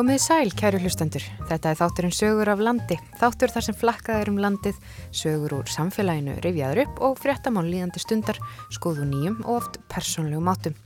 Komið 0.00 0.22
sæl, 0.24 0.48
kæru 0.56 0.78
hlustendur. 0.80 1.20
Þetta 1.50 1.74
er 1.74 1.76
þátturinn 1.76 2.14
sögur 2.16 2.48
af 2.48 2.60
landi. 2.64 2.96
Þáttur 3.20 3.52
þar 3.52 3.64
sem 3.66 3.76
flakkað 3.76 4.22
er 4.22 4.30
um 4.30 4.38
landið, 4.40 4.78
sögur 5.12 5.52
úr 5.58 5.68
samfélaginu 5.68 6.38
rifjaður 6.40 6.80
upp 6.86 7.02
og 7.04 7.18
fréttamál 7.20 7.66
líðandi 7.66 8.00
stundar, 8.00 8.40
skoðu 8.72 9.04
nýjum 9.10 9.36
og 9.42 9.58
oft 9.58 9.76
persónlegum 9.92 10.48
átum. 10.48 10.78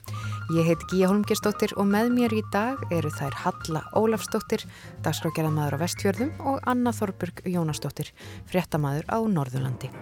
Ég 0.56 0.66
heit 0.66 0.82
Gíja 0.90 1.12
Holmgerstóttir 1.12 1.76
og 1.78 1.86
með 1.94 2.10
mér 2.16 2.34
í 2.34 2.42
dag 2.50 2.82
eru 2.90 3.14
þær 3.14 3.38
Halla 3.44 3.84
Ólafstóttir, 3.94 4.66
dagskrákjaraðmaður 5.06 5.78
á 5.78 5.82
Vestfjörðum 5.84 6.34
og 6.50 6.58
Anna 6.66 6.90
Þorburg 6.90 7.46
Jónastóttir, 7.46 8.10
fréttamaður 8.50 9.06
á 9.14 9.22
Norðurlandi. 9.22 9.94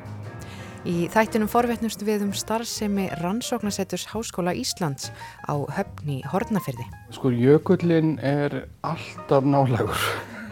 Í 0.83 1.05
þættinum 1.15 1.47
forvetnumst 1.47 2.01
við 2.03 2.25
um 2.25 2.33
starfsemi 2.35 3.05
rannsóknasetturs 3.21 4.09
Háskóla 4.11 4.51
Íslands 4.59 5.13
á 5.47 5.55
höfni 5.77 6.17
Hortnafyrði. 6.27 6.83
Sko 7.15 7.31
jökullin 7.31 8.17
er 8.19 8.65
alltaf 8.83 9.47
nálegur 9.47 10.01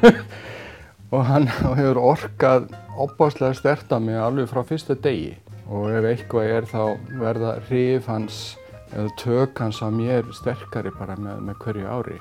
og 1.14 1.24
hann 1.26 1.48
hefur 1.50 1.98
orkað 2.12 2.68
opáslega 2.94 3.58
sterta 3.58 3.98
mig 3.98 4.20
alveg 4.22 4.46
frá 4.52 4.62
fyrsta 4.68 4.94
degi 4.94 5.32
og 5.66 5.90
ef 5.98 6.06
eitthvað 6.12 6.54
er 6.60 6.68
þá 6.70 6.84
verða 7.18 7.56
hrif 7.66 8.06
hans 8.06 8.38
eða 8.94 9.10
tök 9.18 9.64
hans 9.64 9.82
að 9.82 9.98
mér 9.98 10.30
sterkari 10.38 10.94
bara 10.94 11.18
með, 11.18 11.42
með 11.48 11.58
hverju 11.64 11.90
ári. 11.90 12.20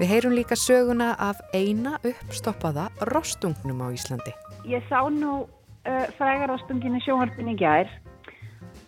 Við 0.00 0.14
heyrum 0.14 0.36
líka 0.36 0.56
söguna 0.56 1.12
af 1.20 1.44
eina 1.52 1.98
uppstoppaða 2.00 2.88
rostungnum 3.12 3.84
á 3.84 3.92
Íslandi. 3.92 4.32
Ég 4.64 4.80
sá 4.88 5.04
nú 5.12 5.44
uh, 5.86 6.06
frægarástunginni 6.18 7.00
sjónvarpin 7.04 7.52
í 7.54 7.56
gær 7.58 7.90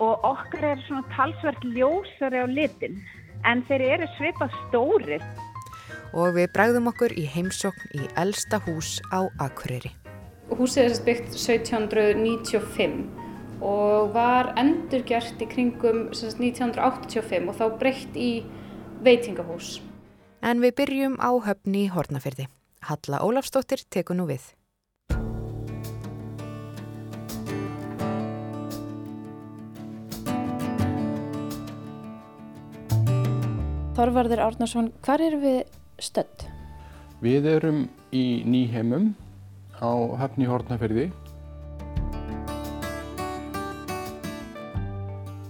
og 0.02 0.24
okkar 0.26 0.64
er 0.72 0.82
svona 0.86 1.04
talsvert 1.14 1.64
ljósari 1.74 2.42
á 2.42 2.46
litin 2.46 2.98
en 3.46 3.62
þeir 3.68 3.84
eru 3.94 4.08
svipað 4.16 4.54
stórir. 4.66 5.24
Og 6.16 6.34
við 6.36 6.50
bræðum 6.54 6.90
okkur 6.90 7.14
í 7.18 7.24
heimsokn 7.28 7.94
í 7.98 8.04
elsta 8.20 8.60
hús 8.64 8.98
á 9.12 9.26
Akureyri. 9.42 9.92
Húsið 10.48 10.84
er 10.88 11.02
byggt 11.04 11.34
1795 11.36 13.02
og 13.64 14.14
var 14.14 14.52
endurgjert 14.60 15.42
í 15.42 15.48
kringum 15.50 16.06
1985 16.14 17.50
og 17.50 17.58
þá 17.58 17.66
breytt 17.80 18.16
í 18.16 18.30
veitingahús. 19.04 19.78
En 20.42 20.62
við 20.62 20.78
byrjum 20.78 21.18
á 21.18 21.30
höfni 21.42 21.86
í 21.86 21.90
Hortnafyrði. 21.92 22.46
Halla 22.86 23.20
Ólafstóttir 23.26 23.82
tekur 23.90 24.16
nú 24.16 24.28
við. 24.30 24.54
Þorvarður 33.98 34.38
Árnarsson, 34.44 34.92
hvar 35.02 35.18
erum 35.18 35.40
við 35.42 35.56
stödd? 35.98 36.44
Við 37.18 37.48
erum 37.50 37.80
í 38.14 38.44
Nýheimum 38.46 39.08
á 39.82 39.90
höfni 40.20 40.46
Hortnafyrði. 40.46 41.08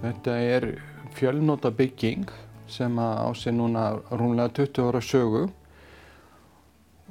Þetta 0.01 0.39
er 0.55 0.67
fjölnóta 1.19 1.75
bygging 1.77 2.25
sem 2.73 2.97
á 2.97 3.29
sig 3.37 3.53
núna 3.53 4.01
rúnlega 4.09 4.57
20 4.63 4.89
ára 4.95 5.05
sögu. 5.05 5.45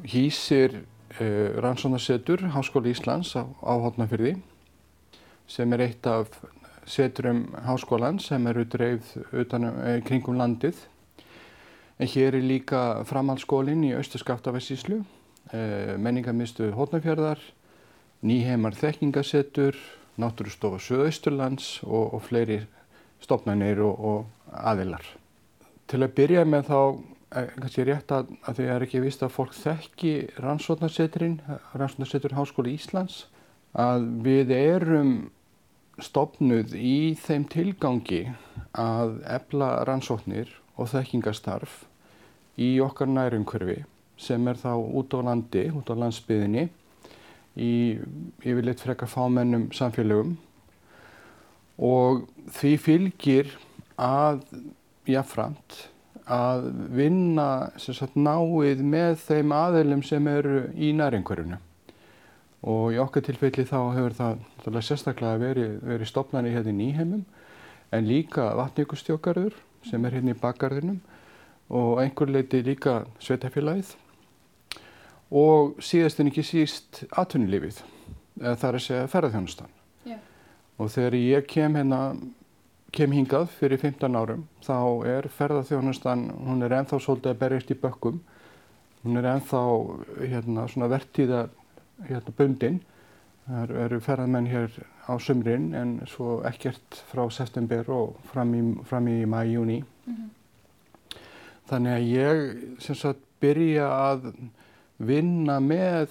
Hýsir 0.09 0.81
uh, 1.21 1.53
rannsónarsetur 1.61 2.47
Háskóli 2.57 2.97
Íslands 2.97 3.37
á, 3.37 3.45
á 3.45 3.77
Hortnafyrði 3.77 4.39
sem 5.45 5.69
er 5.77 5.85
eitt 5.85 6.09
af 6.09 6.33
seturum 6.89 7.51
háskólan 7.61 8.17
sem 8.17 8.41
eru 8.49 8.65
dreifð 8.65 9.19
utanum, 9.37 9.83
eh, 9.85 10.01
kringum 10.01 10.41
landið. 10.41 10.87
En 11.97 12.05
hér 12.05 12.35
er 12.37 12.45
líka 12.45 13.03
framhaldsskólinn 13.09 13.81
í 13.87 13.95
Östurskaftafessíslu, 13.97 14.99
eh, 15.49 15.95
menningarmistu 15.97 16.71
Hótnafjörðar, 16.77 17.39
Nýheimar 18.21 18.73
þekkingasettur, 18.77 19.75
Náttúrustofa 20.17 20.77
Suðausturlands 20.81 21.83
og, 21.83 22.13
og 22.13 22.21
fleiri 22.21 22.59
stopnarnir 23.21 23.81
og, 23.81 23.99
og 23.99 24.53
aðilar. 24.53 25.05
Til 25.87 26.03
að 26.03 26.13
byrja 26.17 26.45
með 26.45 26.69
þá 26.69 26.79
er 27.37 27.49
kannski 27.57 27.85
rétt 27.87 28.13
að, 28.13 28.29
að 28.45 28.59
því 28.59 28.67
er 28.73 28.85
ekki 28.85 29.01
vist 29.03 29.25
að 29.25 29.33
fólk 29.35 29.57
þekki 29.57 30.13
rannsóknarsetturinn, 30.41 31.39
rannsóknarsettur 31.73 32.37
Háskóli 32.37 32.75
Íslands, 32.77 33.25
að 33.73 34.07
við 34.25 34.53
erum 34.57 35.11
stopnuð 36.01 36.77
í 36.77 37.17
þeim 37.17 37.49
tilgangi 37.49 38.23
að 38.77 39.17
efla 39.25 39.71
rannsóknir 39.89 40.53
og 40.77 40.89
þekkingastarf 40.93 41.83
í 42.57 42.77
okkar 42.81 43.09
nærumhverfi 43.09 43.83
sem 44.17 44.47
er 44.49 44.57
þá 44.57 44.73
út 44.77 45.13
á 45.13 45.19
landi, 45.25 45.67
út 45.73 45.89
á 45.93 45.95
landsbyðinni 45.97 46.67
í 47.57 47.73
yfirleitt 48.45 48.81
frekar 48.81 49.09
fámennum 49.09 49.69
samfélögum. 49.73 50.35
Og 51.77 52.25
því 52.57 52.73
fylgir 52.81 53.53
að 53.97 54.41
jáframt 55.09 55.87
að 56.27 56.67
vinna 56.97 57.69
sagt, 57.79 58.17
náið 58.17 58.81
með 58.83 59.15
þeim 59.23 59.53
aðeilum 59.55 60.03
sem 60.05 60.27
eru 60.27 60.65
í 60.75 60.91
nærumhverfinu. 60.97 61.61
Og 62.67 62.97
í 62.97 62.99
okkar 62.99 63.23
tilfelli 63.27 63.67
þá 63.69 63.79
hefur 63.95 64.17
það 64.17 64.81
sérstaklega 64.81 65.39
verið, 65.39 65.77
verið 65.85 66.09
stopnani 66.09 66.51
hérna 66.51 66.73
í 66.73 66.79
nýheimum 66.81 67.23
en 67.93 68.09
líka 68.09 68.49
vatníkustjókarður 68.57 69.55
sem 69.87 70.05
er 70.05 70.17
hérna 70.17 70.35
í 70.35 70.41
bakgarðinum 70.41 70.99
og 71.67 72.01
einhver 72.01 72.31
leiti 72.31 72.61
líka 72.63 73.01
sveitafélagið 73.23 73.95
og 75.33 75.81
síðast 75.83 76.21
en 76.21 76.31
ekki 76.31 76.45
síst 76.45 77.03
atvinnulífið, 77.11 77.81
eða 78.39 78.55
það 78.55 78.69
er 78.69 78.77
að 78.77 78.85
segja 78.85 79.11
ferðarþjónustan. 79.11 79.73
Yeah. 80.07 80.21
Og 80.79 80.91
þegar 80.93 81.17
ég 81.19 81.47
kem 81.51 81.75
hérna, 81.75 82.01
kem 82.95 83.15
hingað 83.15 83.49
fyrir 83.57 83.81
15 83.81 84.15
árum, 84.15 84.45
þá 84.63 84.79
er 85.11 85.27
ferðarþjónustan, 85.35 86.27
hún 86.47 86.63
er 86.63 86.77
enþá 86.79 87.01
svolítið 87.03 87.33
að 87.33 87.41
berjast 87.43 87.73
í 87.73 87.79
bökkum, 87.81 88.21
hún 89.03 89.19
er 89.19 89.27
enþá 89.33 89.63
hérna 90.21 90.67
svona 90.71 90.91
vertíða 90.91 91.47
hérna 92.07 92.35
bundin, 92.37 92.79
það 93.47 93.75
eru 93.85 93.99
ferðarmenn 94.03 94.49
hér 94.51 94.73
á 95.07 95.13
sömrin 95.23 95.69
en 95.77 95.93
svo 96.09 96.41
ekkert 96.47 96.99
frá 97.11 97.23
september 97.31 97.87
og 97.91 98.17
fram 98.31 98.53
í, 98.53 99.21
í 99.21 99.25
mæ, 99.29 99.39
júni. 99.47 99.83
Mm 100.05 100.15
-hmm. 100.15 100.29
Þannig 101.67 101.91
að 101.91 102.09
ég 102.11 102.81
sem 102.83 102.95
sagt 102.95 103.23
byrja 103.39 103.87
að 103.87 104.33
vinna 104.97 105.59
með 105.59 106.09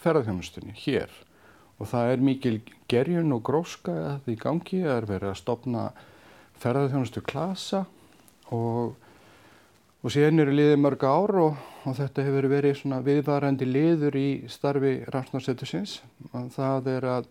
ferðarþjónustunni 0.00 0.74
hér 0.76 1.10
og 1.78 1.88
það 1.90 2.12
er 2.12 2.22
mikil 2.24 2.60
gerjun 2.88 3.32
og 3.32 3.42
gróska 3.42 3.92
að 3.92 4.20
því 4.26 4.36
gangi, 4.36 4.82
það 4.82 4.96
er 4.96 5.08
verið 5.10 5.28
að 5.30 5.40
stopna 5.40 5.90
ferðarþjónustu 6.62 7.22
klasa 7.26 7.84
og, 8.54 8.94
og 10.06 10.12
síðan 10.14 10.38
eru 10.44 10.52
liðið 10.54 10.76
mörg 10.78 11.02
ár 11.02 11.32
og, 11.42 11.62
og 11.82 11.96
þetta 11.98 12.24
hefur 12.28 12.46
verið 12.52 12.76
svona 12.78 13.00
viðvarandi 13.02 13.66
liður 13.66 14.14
í 14.20 14.28
starfi 14.46 15.00
rannsóknarsettusins. 15.10 15.96
Það 16.54 16.90
er 16.92 17.06
að 17.10 17.26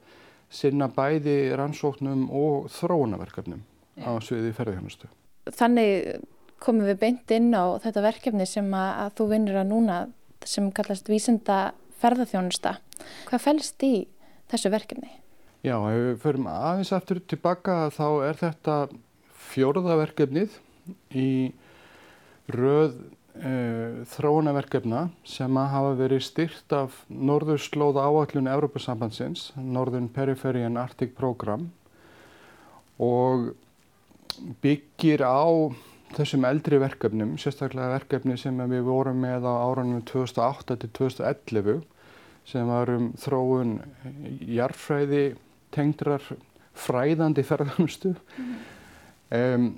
sinna 0.51 0.89
bæði 0.91 1.37
rannsóknum 1.55 2.27
og 2.35 2.67
þróunaverkefnum 2.75 3.63
á 4.03 4.11
sviði 4.19 4.51
ferðarþjónustu. 4.57 5.07
Þannig 5.55 6.19
komum 6.59 6.89
við 6.89 6.99
beint 6.99 7.31
inn 7.31 7.55
á 7.55 7.79
þetta 7.79 8.05
verkefni 8.09 8.49
sem 8.49 8.67
að, 8.75 8.91
að 9.05 9.15
þú 9.21 9.31
vinnur 9.31 9.63
að 9.63 9.71
núna 9.71 9.97
sem 10.43 10.67
kallast 10.75 11.07
vísinda 11.07 11.59
ferðarþjónusta. 12.03 12.77
Hvað 13.31 13.45
fælst 13.47 13.87
í 13.87 13.95
þessu 14.51 14.75
verkefni? 14.75 15.15
Já, 15.63 15.79
ef 15.79 16.01
við 16.11 16.23
förum 16.27 16.51
aðeins 16.51 16.91
aftur 16.91 17.23
tilbaka 17.23 17.85
þá 17.95 18.07
er 18.27 18.41
þetta 18.43 18.81
fjórðaverkefnið 19.55 20.59
í 21.15 21.29
röð 22.51 22.93
e, 23.35 23.51
þróunaverkefna 24.11 25.07
sem 25.27 25.59
að 25.59 25.71
hafa 25.73 25.95
verið 25.99 26.23
styrt 26.25 26.75
af 26.75 26.99
Norðurslóða 27.09 28.05
áallun 28.05 28.51
Európa-sambandsins, 28.51 29.51
Northern 29.57 30.09
Periphery 30.09 30.65
and 30.65 30.79
Arctic 30.81 31.15
Program 31.17 31.69
og 33.01 33.53
byggir 34.63 35.23
á 35.25 35.71
þessum 36.15 36.45
eldri 36.47 36.79
verkefnum, 36.79 37.35
sérstaklega 37.41 37.97
verkefni 37.97 38.37
sem 38.39 38.55
við 38.71 38.85
vorum 38.87 39.19
með 39.23 39.47
á 39.49 39.53
árunum 39.65 40.03
2008 40.07 40.77
til 40.83 40.93
2011 40.95 41.83
sem 42.45 42.69
var 42.69 42.91
um 42.93 43.09
þróun 43.19 43.79
jarfræði 44.45 45.25
tengdrar 45.75 46.23
fræðandi 46.75 47.43
ferðarhanustu. 47.43 48.13
Mm 48.37 48.55
um, 49.33 49.69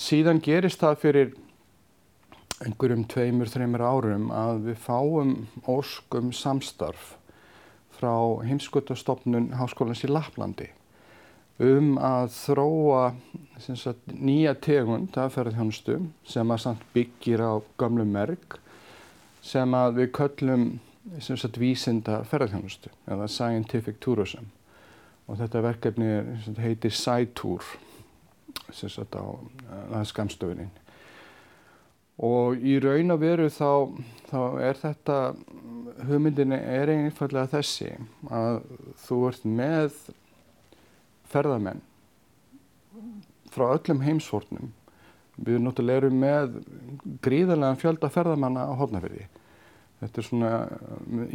síðan 0.00 0.40
gerist 0.44 0.82
það 0.82 0.98
fyrir 1.04 1.32
einhverjum 2.60 3.06
tveimur, 3.08 3.48
þreymur 3.48 3.84
árum 3.84 4.28
að 4.34 4.66
við 4.68 4.82
fáum 4.84 5.32
óskum 5.68 6.34
samstarf 6.36 7.14
frá 7.96 8.12
heimskutastofnun 8.44 9.50
Háskólans 9.56 10.04
í 10.04 10.10
Laplandi 10.10 10.68
um 11.60 11.96
að 12.00 12.30
þróa 12.32 13.02
sagt, 13.60 14.06
nýja 14.08 14.54
tegund 14.64 15.16
af 15.20 15.34
ferðarþjónustu 15.36 15.98
sem 16.28 16.52
að 16.52 16.62
samt 16.64 16.86
byggir 16.94 17.42
á 17.44 17.52
gamlu 17.80 18.06
merk 18.08 18.56
sem 19.44 19.74
að 19.76 20.00
við 20.00 20.12
köllum 20.16 20.64
sagt 21.20 21.60
vísinda 21.60 22.22
ferðarþjónustu 22.28 22.92
eða 23.08 23.28
scientific 23.28 24.00
tourism. 24.00 24.48
Og 25.28 25.38
þetta 25.40 25.62
verkefni 25.64 26.08
er, 26.10 26.30
heitir 26.58 26.92
SciTour 26.92 27.64
sagt 28.72 29.16
á, 29.16 29.24
á 29.92 30.00
skamstöfunin 30.08 30.72
og 32.26 32.60
í 32.60 32.76
raun 32.82 33.14
og 33.14 33.22
veru 33.22 33.48
þá, 33.52 33.70
þá 34.30 34.40
er 34.68 34.80
þetta 34.80 35.18
hugmyndin 36.08 36.56
er 36.56 36.92
einfallega 36.92 37.50
þessi 37.56 37.94
að 38.30 38.60
þú 39.06 39.20
ert 39.30 39.46
með 39.60 39.96
ferðarmenn 41.30 41.82
frá 43.50 43.66
öllum 43.72 44.04
heimsvortnum 44.04 44.72
við 45.40 45.62
náttúrulega 45.64 46.04
erum 46.04 46.18
með 46.20 46.56
gríðarlega 47.24 47.80
fjölda 47.80 48.10
ferðarmanna 48.12 48.66
á 48.68 48.72
hodnafyrði 48.76 49.28
Þetta 50.00 50.20
er 50.20 50.24
svona, 50.24 50.50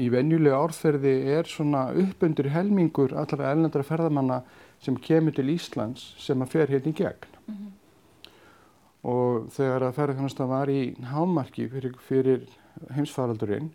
í 0.02 0.08
venjulega 0.10 0.58
árferði 0.58 1.14
er 1.36 1.46
svona 1.50 1.84
uppundur 2.02 2.48
helmingur 2.50 3.14
allra 3.14 3.52
elnendra 3.52 3.86
ferðamanna 3.86 4.40
sem 4.82 4.98
kemur 4.98 5.36
til 5.38 5.52
Íslands 5.54 6.16
sem 6.22 6.42
að 6.42 6.56
fer 6.56 6.74
hérna 6.74 6.90
í 6.90 6.98
gegn. 6.98 7.28
Mm 7.46 7.54
-hmm. 7.54 7.74
Og 9.06 9.50
þegar 9.54 9.86
að 9.86 9.98
ferðarþjónustan 10.00 10.50
var 10.50 10.72
í 10.74 10.80
hámarki 11.12 11.68
fyrir, 11.70 11.94
fyrir 12.08 12.46
heimsfaraldurinn, 12.96 13.70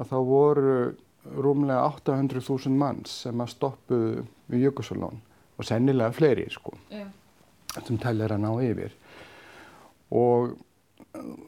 að 0.00 0.12
þá 0.12 0.18
voru 0.28 0.76
rúmlega 1.22 1.84
800.000 1.90 2.72
manns 2.80 3.22
sem 3.26 3.42
að 3.44 3.52
stoppuðu 3.52 4.24
við 4.50 4.66
Jökulsvöldón 4.66 5.20
og 5.60 5.68
sennilega 5.68 6.14
fleiri, 6.16 6.48
sko, 6.50 6.72
yeah. 6.90 7.10
sem 7.76 8.00
tælir 8.00 8.32
að 8.32 8.42
ná 8.42 8.50
yfir. 8.64 8.96
Og 10.12 10.56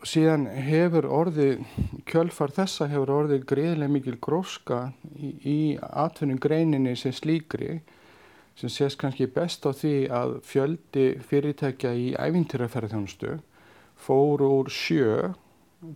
síðan 0.07 0.47
hefur 0.67 1.09
orðið, 1.09 1.65
kjölfar 2.09 2.53
þessa 2.55 2.89
hefur 2.93 3.13
orðið 3.19 3.47
greiðilega 3.49 3.95
mikil 3.97 4.17
gróska 4.23 4.81
í, 5.17 5.33
í 5.41 5.59
atvinnum 5.81 6.41
greininni 6.43 6.95
sem 7.01 7.15
slíkri 7.17 7.79
sem 8.59 8.71
sést 8.71 8.99
kannski 9.01 9.27
best 9.27 9.67
á 9.67 9.71
því 9.75 9.95
að 10.15 10.35
fjöldi 10.47 11.07
fyrirtækja 11.29 11.95
í 11.99 12.07
ævintýraferðarþjónustu 12.15 13.39
fór 13.99 14.45
úr 14.47 14.71
sjö 14.71 15.33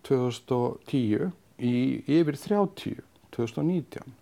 2010 0.09 1.31
í 1.59 1.77
yfir 2.19 2.39
30 2.39 3.03
2019 3.35 4.17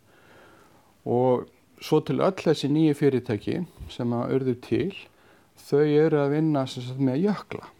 og 1.07 1.47
svo 1.81 2.01
til 2.05 2.21
öll 2.25 2.37
þessi 2.41 2.71
nýju 2.73 2.97
fyrirtæki 2.99 3.61
sem 3.93 4.13
að 4.17 4.37
örðu 4.37 4.57
til 4.65 4.93
þau 5.67 5.83
eru 5.85 6.21
að 6.21 6.37
vinna 6.37 6.67
sagt, 6.69 7.01
með 7.01 7.27
jökla. 7.27 7.71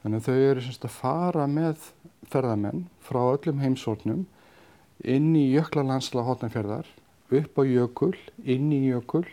Þannig 0.00 0.20
að 0.20 0.26
þau 0.26 0.48
eru 0.50 0.62
semst 0.64 0.86
að 0.86 0.96
fara 0.96 1.46
með 1.50 1.90
ferðamenn 2.30 2.86
frá 3.04 3.20
öllum 3.34 3.60
heimsórnum 3.60 4.24
inn 5.00 5.30
í 5.36 5.50
jöklalandsla 5.54 6.24
hotnafjörðar, 6.24 6.88
upp 7.30 7.60
á 7.60 7.62
jökul, 7.64 8.16
inn 8.44 8.72
í 8.72 8.82
jökul 8.88 9.26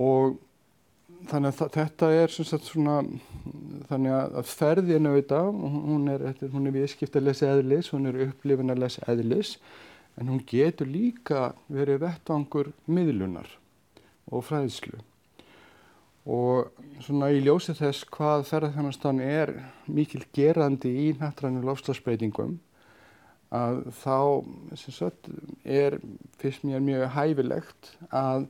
og 0.00 0.38
þannig 1.28 1.52
að 1.52 1.74
þetta 1.74 2.08
er 2.16 2.32
semst 2.32 2.70
svona, 2.70 3.00
þannig 3.90 4.16
að 4.16 4.48
ferðinu 4.48 5.12
auðvitað, 5.12 5.50
hún 5.90 6.08
er, 6.12 6.26
er 6.32 6.74
viðskiptarlegs 6.78 7.44
eðlis, 7.46 7.92
hún 7.94 8.08
er 8.10 8.20
upplifinarlegs 8.28 9.00
eðlis 9.06 9.56
en 10.20 10.32
hún 10.32 10.42
getur 10.48 10.88
líka 10.90 11.50
verið 11.72 12.02
vettvangur 12.04 12.72
miðlunar 12.90 13.48
og 14.30 14.44
fræðslu. 14.48 14.98
Og 16.30 16.70
svona 17.02 17.30
í 17.32 17.40
ljósi 17.42 17.74
þess 17.78 18.04
hvað 18.12 18.44
ferðarþjónastan 18.50 19.22
er 19.24 19.54
mikil 19.88 20.22
gerandi 20.36 20.92
í 21.06 21.06
nættrænu 21.20 21.62
lofslagsbreytingum 21.64 22.58
að 23.50 23.80
þá 23.98 24.18
sagt, 24.78 25.30
er 25.64 25.98
fyrst 26.38 26.62
mér 26.66 26.84
mjög 26.84 27.08
hæfilegt 27.16 27.94
að 28.14 28.46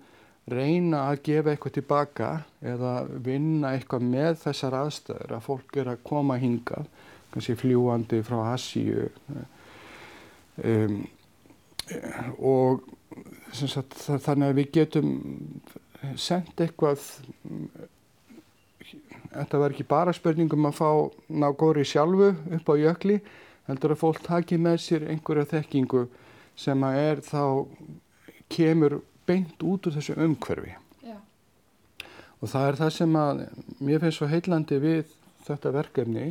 reyna 0.55 1.05
að 1.11 1.23
gefa 1.29 1.53
eitthvað 1.53 1.77
tilbaka 1.79 2.31
eða 2.73 2.95
vinna 3.25 3.75
eitthvað 3.77 4.07
með 4.11 4.41
þessar 4.45 4.77
aðstöður 4.81 5.37
að 5.37 5.47
fólk 5.47 5.79
er 5.83 5.93
að 5.93 6.05
koma 6.11 6.39
hingað 6.41 6.89
kannski 7.31 7.57
fljúandi 7.59 8.23
frá 8.27 8.39
Asíu 8.53 9.09
um, 10.65 10.97
og 12.39 12.83
sagt, 13.53 13.97
þannig 13.99 14.49
að 14.49 14.59
við 14.61 14.73
getum 14.79 15.15
sendt 16.19 16.61
eitthvað 16.63 17.03
þetta 19.31 19.61
var 19.63 19.75
ekki 19.75 19.87
bara 19.89 20.15
spurningum 20.17 20.69
að 20.71 20.79
fá 20.81 20.91
ná 21.29 21.51
góri 21.59 21.85
sjálfu 21.87 22.33
upp 22.57 22.73
á 22.73 22.75
jökli 22.81 23.21
heldur 23.69 23.95
að 23.95 24.03
fólk 24.03 24.23
taki 24.27 24.59
með 24.59 24.81
sér 24.87 25.07
einhverja 25.13 25.49
þekkingu 25.53 26.07
sem 26.59 26.87
að 26.87 27.01
er 27.05 27.23
þá 27.25 27.45
kemur 28.51 28.99
beint 29.31 29.67
út 29.67 29.89
úr 29.89 29.97
þessu 29.97 30.19
umhverfi 30.19 30.75
Já. 31.07 31.17
og 32.41 32.53
það 32.53 32.69
er 32.69 32.81
það 32.83 32.95
sem 32.99 33.19
að 33.23 33.43
mér 33.79 34.05
finnst 34.05 34.21
svo 34.21 34.31
heillandi 34.31 34.81
við 34.83 35.17
þetta 35.47 35.75
verkefni 35.79 36.31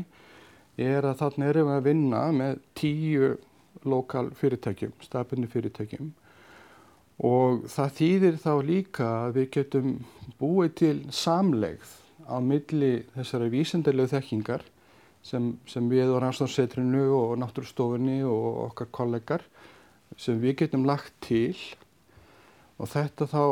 er 0.80 1.08
að 1.08 1.20
þarna 1.24 1.52
erum 1.52 1.70
við 1.70 1.78
að 1.78 1.88
vinna 1.90 2.24
með 2.36 2.60
tíu 2.78 3.36
lokal 3.88 4.30
fyrirtækjum, 4.36 4.94
stafbunni 5.04 5.48
fyrirtækjum 5.52 6.12
og 7.26 7.66
það 7.72 7.96
þýðir 8.00 8.38
þá 8.40 8.52
líka 8.64 9.08
að 9.26 9.40
við 9.40 9.50
getum 9.58 9.96
búið 10.40 10.76
til 10.82 10.98
samlegð 11.12 11.96
á 12.30 12.38
milli 12.44 12.92
þessari 13.16 13.50
vísendarlegu 13.52 14.14
þekkingar 14.14 14.64
sem, 15.26 15.52
sem 15.68 15.90
við 15.92 16.14
og 16.14 16.22
Rannsóðarsetrinu 16.24 17.06
og 17.18 17.36
Náttúrstofunni 17.42 18.22
og 18.28 18.70
okkar 18.70 18.92
kollegar 18.96 19.44
sem 20.18 20.40
við 20.42 20.62
getum 20.64 20.88
lagt 20.88 21.14
til 21.26 21.56
og 22.80 22.88
þetta 22.88 23.28
þá 23.28 23.44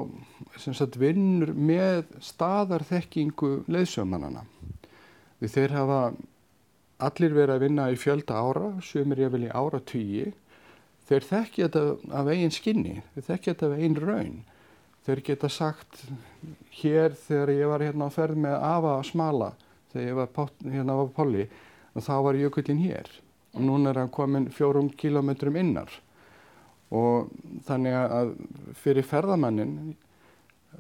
sem 0.64 0.76
sagt 0.78 0.98
vinnur 1.00 1.52
með 1.54 2.08
staðarþekkingu 2.24 3.52
leiðsömanana. 3.68 4.46
Við 5.44 5.54
þeir 5.54 5.76
hafa 5.76 6.02
allir 6.98 7.36
verið 7.36 7.56
að 7.56 7.64
vinna 7.68 7.88
í 7.94 7.98
fjölda 8.00 8.40
ára, 8.42 8.70
sem 8.82 9.12
er 9.14 9.28
ég 9.28 9.34
vel 9.34 9.46
í 9.46 9.54
ára 9.54 9.84
tíi 9.84 10.32
þeir 11.08 11.28
þekkja 11.28 11.68
þetta 11.68 12.16
af 12.20 12.30
einn 12.34 12.54
skinni, 12.54 12.96
þeir 13.16 13.28
þekkja 13.30 13.54
þetta 13.54 13.68
af 13.70 13.84
einn 13.84 14.00
raun. 14.02 14.38
Þeir 15.08 15.22
geta 15.30 15.50
sagt 15.52 16.02
hér 16.82 17.16
þegar 17.16 17.54
ég 17.54 17.72
var 17.72 17.86
hérna 17.86 18.10
á 18.12 18.12
ferð 18.12 18.42
með 18.44 18.58
Ava 18.68 18.98
Smala, 19.08 19.54
þegar 19.94 20.08
ég 20.10 20.18
var 20.18 20.52
hérna 20.66 20.98
á 21.00 21.04
Polli, 21.16 21.46
þá 21.96 22.16
var 22.26 22.40
jökullin 22.40 22.84
hér. 22.84 23.08
Og 23.56 23.64
núna 23.64 23.94
er 23.94 24.02
hann 24.02 24.12
komin 24.14 24.50
fjórum 24.54 24.92
kílometrum 24.92 25.56
innar. 25.58 25.88
Og 26.96 27.32
þannig 27.68 27.96
að 28.00 28.34
fyrir 28.80 29.04
ferðamannin, 29.08 29.96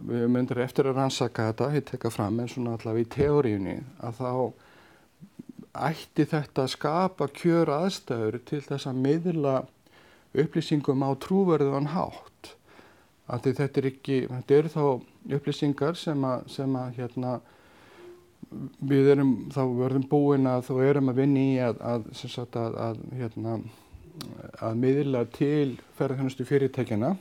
við 0.07 0.27
myndir 0.31 0.61
eftir 0.63 0.87
að 0.87 1.01
rannsaka 1.01 1.49
þetta, 1.49 1.71
hitt 1.73 1.89
tekka 1.91 2.11
fram, 2.13 2.39
en 2.39 2.51
svona 2.51 2.77
allavega 2.77 3.03
í 3.03 3.11
teóriunni, 3.17 3.79
að 3.99 4.21
þá 4.21 4.31
ætti 5.87 6.25
þetta 6.31 6.63
að 6.63 6.73
skapa 6.73 7.27
kjör 7.35 7.71
aðstæður 7.75 8.39
til 8.47 8.61
þess 8.65 8.87
að 8.89 9.01
miðla 9.03 9.57
upplýsingum 10.37 11.03
á 11.05 11.11
trúverðuðan 11.21 11.91
hátt. 11.93 12.53
Því 13.27 13.53
þetta 13.57 13.81
er 13.81 13.89
ekki, 13.89 14.17
þetta 14.31 14.57
eru 14.57 14.71
þá 14.71 14.83
upplýsingar 15.37 15.99
sem 15.99 16.23
að, 16.23 16.45
sem 16.53 16.75
að 16.79 16.99
hérna 17.01 17.33
við 18.87 19.09
erum 19.11 19.33
þá 19.51 19.61
verðum 19.75 20.05
búin 20.07 20.47
að 20.47 20.69
þá 20.69 20.73
erum 20.85 21.11
að 21.11 21.19
vinni 21.19 21.43
í 21.55 21.57
að, 21.59 21.81
að, 21.83 22.05
sagt, 22.15 22.55
að, 22.55 22.77
að 22.79 23.01
hérna 23.19 23.57
að 24.63 24.79
miðla 24.81 25.23
til 25.35 25.77
ferðarþjónustu 25.97 26.47
fyrirtækjana 26.47 27.15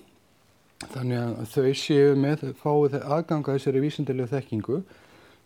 þannig 0.92 1.18
að 1.22 1.54
þau 1.54 1.70
séu 1.80 2.16
með 2.20 2.44
fáið 2.60 2.98
aðganga 3.02 3.56
þessari 3.56 3.82
vísindilegu 3.84 4.32
þekkingu 4.32 4.82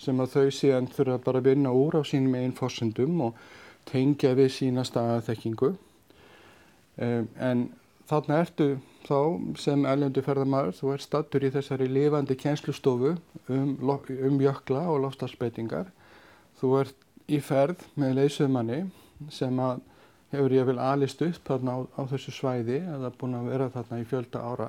sem 0.00 0.20
að 0.22 0.34
þau 0.34 0.56
séðan 0.56 0.90
þurfa 0.94 1.20
bara 1.26 1.42
að 1.42 1.52
vinna 1.52 1.74
úr 1.76 2.00
á 2.00 2.02
sínum 2.06 2.38
einn 2.38 2.56
fórsendum 2.56 3.20
og 3.28 3.38
tengja 3.90 4.32
við 4.38 4.52
sína 4.56 4.84
staðaþekkingu 4.86 5.74
Um, 7.00 7.28
en 7.40 7.60
þarna 8.10 8.42
ertu 8.42 8.66
þá 9.06 9.16
sem 9.60 9.84
ellendu 9.88 10.20
ferðarmæður, 10.24 10.74
þú 10.76 10.90
ert 10.92 11.04
stattur 11.06 11.46
í 11.46 11.52
þessari 11.54 11.86
lifandi 11.88 12.36
kjenslustofu 12.36 13.14
um, 13.48 13.70
um 13.80 14.40
jökla 14.42 14.82
og 14.92 15.00
lofstafsbeitingar. 15.06 15.88
Þú 16.60 16.74
ert 16.82 17.06
í 17.30 17.38
ferð 17.40 17.86
með 18.00 18.18
leysuðmanni 18.18 18.80
sem 19.32 19.62
að 19.64 19.80
hefur 20.30 20.54
ég 20.54 20.68
vel 20.68 20.78
alist 20.78 21.22
upp 21.26 21.48
þarna 21.48 21.74
á, 21.74 21.78
á 21.98 22.02
þessu 22.12 22.34
svæði 22.34 22.78
eða 22.84 23.10
búin 23.18 23.38
að 23.38 23.50
vera 23.50 23.70
þarna 23.74 24.00
í 24.00 24.06
fjölda 24.06 24.42
ára 24.46 24.68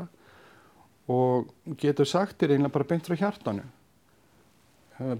og 1.11 1.51
getur 1.81 2.09
sagt 2.09 2.39
þér 2.41 2.55
einlega 2.55 2.73
bara 2.77 2.87
beint 2.89 3.07
frá 3.09 3.17
hjartanu, 3.19 3.65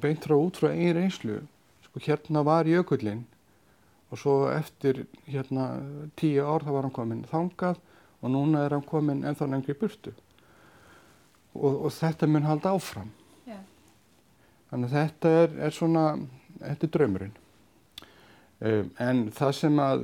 beint 0.02 0.26
frá 0.26 0.36
út 0.38 0.58
frá 0.58 0.72
einn 0.72 0.96
reynslu. 0.96 1.42
Sko 1.86 2.02
hérna 2.06 2.44
var 2.48 2.70
jökullin 2.70 3.26
og 4.12 4.20
svo 4.20 4.36
eftir 4.52 5.06
hérna 5.28 5.68
tíu 6.20 6.46
ár 6.46 6.66
þá 6.66 6.72
var 6.76 6.88
hann 6.88 6.96
komin 6.96 7.26
þangað 7.32 7.80
og 8.22 8.34
núna 8.34 8.66
er 8.66 8.76
hann 8.76 8.88
komin 8.88 9.26
ennþá 9.26 9.50
lengri 9.50 9.76
burtu 9.78 10.14
og, 11.56 11.86
og 11.88 11.92
þetta 11.96 12.30
mun 12.30 12.48
halda 12.48 12.74
áfram 12.76 13.12
yeah. 13.48 13.64
þannig 14.72 14.92
að 14.92 14.98
þetta 14.98 15.36
er, 15.44 15.56
er 15.68 15.76
svona 15.76 16.06
þetta 16.60 16.88
er 16.88 16.94
draumurinn 16.98 17.41
Um, 17.41 17.41
en 18.62 19.24
það 19.34 19.54
sem 19.58 19.80
að, 19.82 20.04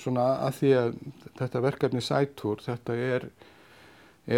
svona 0.00 0.26
að 0.46 0.54
því 0.60 0.72
að 0.80 0.94
þetta 1.36 1.62
verkefni 1.66 2.02
sætúr, 2.04 2.62
þetta 2.64 2.96
er, 2.96 3.26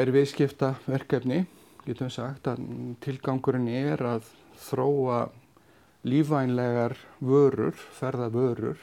er 0.01 0.13
viðskipta 0.15 0.73
verkefni, 0.89 1.45
getum 1.85 2.11
sagt, 2.11 2.51
að 2.51 2.65
tilgangurinn 3.05 3.69
er 3.71 4.03
að 4.17 4.27
þróa 4.69 5.29
lífvænlegar 6.09 6.97
vörur, 7.23 7.79
ferða 7.99 8.29
vörur, 8.35 8.83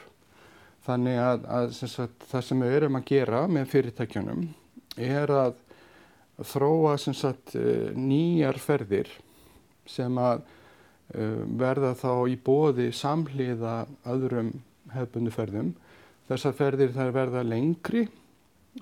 þannig 0.86 1.20
að, 1.20 1.46
að 1.58 1.70
sagt, 1.76 2.26
það 2.30 2.48
sem 2.48 2.64
við 2.64 2.78
erum 2.80 2.98
að 2.98 3.08
gera 3.10 3.44
með 3.50 3.70
fyrirtækjunum 3.74 4.48
er 4.96 5.32
að 5.32 5.56
þróa 6.44 6.96
sagt 7.00 7.56
eh, 7.56 7.92
nýjar 7.96 8.58
ferðir 8.60 9.10
sem 9.88 10.18
að 10.20 10.44
verða 11.12 11.94
þá 11.98 12.12
í 12.30 12.36
bóði 12.36 12.90
samhliða 12.94 13.86
öðrum 14.08 14.52
hefbundu 14.94 15.32
ferðum. 15.34 15.74
Þessar 16.26 16.56
ferðir 16.58 16.94
þær 16.96 17.12
verða 17.14 17.44
lengri 17.46 18.06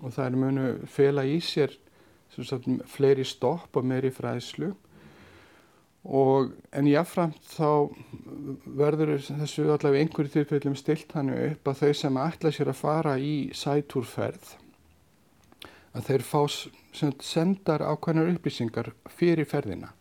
og 0.00 0.14
þær 0.14 0.38
munu 0.40 0.68
fela 0.90 1.26
í 1.28 1.36
sér 1.44 1.74
sagt, 2.34 2.66
fleiri 2.90 3.24
stopp 3.26 3.76
og 3.76 3.86
meiri 3.86 4.10
fræðslu 4.14 4.72
og 6.04 6.50
en 6.76 6.88
jáfnframt 6.88 7.46
þá 7.54 7.68
verður 8.76 9.14
þessu 9.24 9.68
allavega 9.72 10.04
einhverju 10.04 10.34
tilfellum 10.34 10.76
stilt 10.76 11.14
hannu 11.16 11.36
upp 11.46 11.70
að 11.70 11.80
þau 11.80 11.92
sem 12.00 12.20
ætla 12.20 12.52
sér 12.52 12.72
að 12.72 12.80
fara 12.80 13.14
í 13.16 13.34
sætúrferð 13.56 14.54
að 15.94 16.10
þeir 16.10 16.26
fá 16.26 16.40
sendar 17.24 17.86
ákveðnar 17.86 18.34
upplýsingar 18.34 18.92
fyrir 19.16 19.48
ferðina 19.48 19.94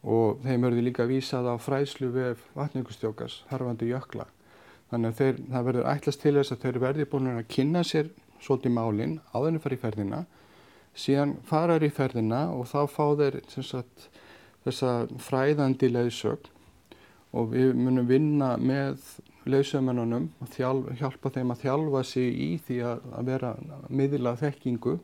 og 0.00 0.40
þeim 0.44 0.64
verður 0.64 0.86
líka 0.86 1.06
vísað 1.08 1.50
á 1.52 1.54
fræslu 1.60 2.08
við 2.14 2.44
vatningustjókars, 2.56 3.42
harfandi 3.50 3.90
jökla. 3.90 4.26
Þannig 4.90 5.10
að 5.12 5.18
þeir, 5.20 5.40
það 5.52 5.66
verður 5.68 5.88
ætlast 5.92 6.22
til 6.22 6.34
þess 6.38 6.54
að 6.54 6.62
þeir 6.64 6.78
verði 6.82 7.08
búin 7.10 7.32
að 7.34 7.48
kynna 7.52 7.82
sér 7.86 8.08
svolítið 8.40 8.74
málinn 8.74 9.18
áður 9.34 9.50
en 9.52 9.62
fara 9.62 9.76
í 9.76 9.82
ferðina, 9.82 10.20
síðan 10.96 11.34
faraður 11.46 11.86
í 11.86 11.92
ferðina 11.94 12.40
og 12.56 12.66
þá 12.70 12.80
fá 12.90 13.04
þeir 13.20 13.36
sagt, 13.52 14.08
þessa 14.64 14.94
fræðandi 15.20 15.90
leiðsögn. 15.92 16.56
Og 17.30 17.52
við 17.52 17.76
munum 17.78 18.08
vinna 18.08 18.56
með 18.58 19.04
leiðsögmennunum 19.46 20.26
og 20.42 20.48
þjálf, 20.50 20.88
hjálpa 20.98 21.30
þeim 21.36 21.52
að 21.54 21.60
þjálfa 21.62 22.02
sig 22.08 22.26
í 22.34 22.48
því 22.66 22.78
að, 22.88 23.04
að 23.14 23.28
vera 23.30 23.52
miðla 23.86 24.32
þekkingu. 24.40 24.96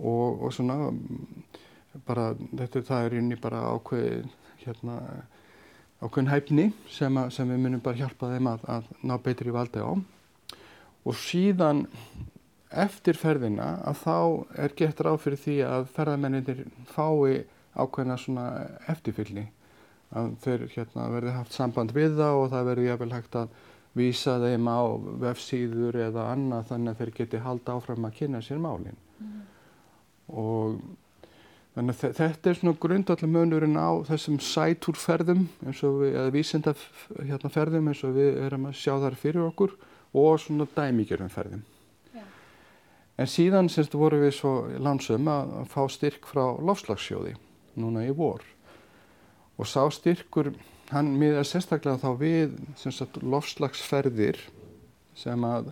Og, 0.00 0.40
og 0.40 0.54
svona 0.56 0.78
bara 2.06 2.30
þetta 2.56 2.84
það 2.86 3.06
er 3.06 3.18
inn 3.18 3.34
í 3.34 3.38
bara 3.40 3.62
ákveð 3.74 4.26
hérna 4.64 4.96
ákveðin 6.00 6.32
hæfni 6.32 6.66
sem, 6.88 7.16
að, 7.20 7.30
sem 7.36 7.50
við 7.50 7.62
munum 7.64 7.84
bara 7.84 8.00
hjálpa 8.00 8.32
þeim 8.32 8.48
að, 8.50 8.66
að 8.76 8.90
ná 9.04 9.14
betri 9.20 9.52
valdi 9.52 9.84
á. 9.84 9.90
Og 11.04 11.16
síðan 11.16 11.86
eftir 12.70 13.18
ferðina 13.18 13.80
að 13.88 14.02
þá 14.04 14.18
er 14.64 14.76
gett 14.78 15.00
ráð 15.04 15.18
fyrir 15.24 15.42
því 15.44 15.56
að 15.66 15.88
ferðarmenninir 15.96 16.62
fái 16.92 17.42
ákveðina 17.74 18.18
svona 18.20 18.46
eftirfylli 18.90 19.48
að 20.10 20.30
þeir 20.42 20.64
hérna 20.74 21.10
verði 21.12 21.34
haft 21.34 21.54
samband 21.54 21.92
við 21.94 22.16
það 22.18 22.38
og 22.38 22.48
það 22.54 22.70
verði 22.70 22.88
jáfnvel 22.88 23.12
hægt 23.14 23.36
að 23.38 23.52
vísa 23.98 24.36
þeim 24.42 24.70
á 24.70 24.80
vefsíður 25.24 25.98
eða 26.06 26.26
annað 26.32 26.66
þannig 26.70 26.92
að 26.92 27.02
þeir 27.02 27.12
geti 27.18 27.42
halda 27.44 27.76
áfram 27.76 28.06
að 28.06 28.16
kynna 28.18 28.42
sér 28.42 28.60
málinn 28.62 28.98
mm. 29.18 29.38
og 30.42 30.80
Þannig 31.70 32.00
að 32.02 32.16
þetta 32.18 32.50
er 32.50 32.56
svona 32.58 32.78
grundallega 32.82 33.30
munurinn 33.30 33.76
á 33.78 33.90
þessum 34.08 34.40
sætúrferðum 34.42 35.44
eins 35.62 35.82
og 35.86 36.00
við, 36.00 36.16
eða 36.18 36.32
vísendaferðum 36.34 37.28
hérna, 37.28 37.92
eins 37.92 38.00
og 38.08 38.16
við 38.16 38.40
erum 38.42 38.66
að 38.66 38.80
sjá 38.80 38.94
þar 39.04 39.18
fyrir 39.20 39.44
okkur 39.44 39.76
og 40.18 40.40
svona 40.42 40.66
dæmíkjörum 40.74 41.30
ferðum. 41.30 41.62
Já. 42.10 42.24
En 43.22 43.30
síðan 43.30 43.70
semst 43.70 43.94
voru 43.94 44.18
við 44.24 44.34
svo 44.40 44.54
lansum 44.82 45.30
að, 45.30 45.52
fá 45.70 45.84
styrk 45.94 46.26
frá 46.26 46.42
lofslagsjóði 46.58 47.36
núna 47.78 48.02
í 48.08 48.10
vor 48.18 48.42
og 49.60 49.68
sá 49.68 49.84
styrkur, 49.94 50.50
hann 50.90 51.12
miða 51.20 51.44
sérstaklega 51.46 52.00
þá 52.02 52.10
við 52.18 52.58
semst 52.80 53.22
lofslagsferðir 53.22 54.42
sem 55.14 55.46
að 55.46 55.70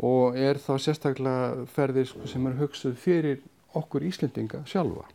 og 0.00 0.36
er 0.40 0.58
þá 0.58 0.74
sérstaklega 0.80 1.70
ferðir 1.70 2.10
sem 2.26 2.46
er 2.48 2.58
hugsuð 2.58 2.98
fyrir 2.98 3.42
okkur 3.76 4.06
Íslendinga 4.08 4.64
sjálfa. 4.66 5.06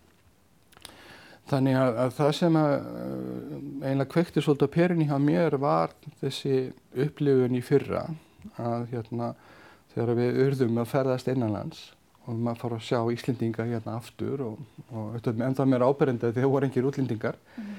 Þannig 1.45 1.75
að, 1.77 1.97
að 2.01 2.13
það 2.17 2.31
sem 2.39 2.55
að 2.57 2.71
uh, 2.75 3.57
einlega 3.85 4.11
kvekti 4.15 4.41
svolítið 4.41 4.71
á 4.71 4.75
perinni 4.75 5.09
hjá 5.09 5.17
mér 5.21 5.57
var 5.61 5.93
þessi 6.21 6.55
upplifun 7.05 7.57
í 7.57 7.61
fyrra 7.65 8.07
að 8.61 8.87
hérna 8.93 9.33
þegar 9.93 10.17
við 10.17 10.39
urðum 10.45 10.81
að 10.81 10.89
ferðast 10.91 11.29
innanlands 11.31 11.83
og 12.25 12.37
maður 12.41 12.61
fór 12.63 12.75
að 12.75 12.85
sjá 12.87 12.99
Íslendinga 13.13 13.65
hérna 13.69 13.97
aftur 13.99 14.41
og, 14.41 14.61
og 14.89 15.29
ennþá 15.29 15.67
mér 15.69 15.85
áberendi 15.85 16.29
að 16.29 16.39
þeir 16.39 16.51
voru 16.51 16.67
engir 16.67 16.87
útlendingar 16.89 17.37
mm. 17.53 17.73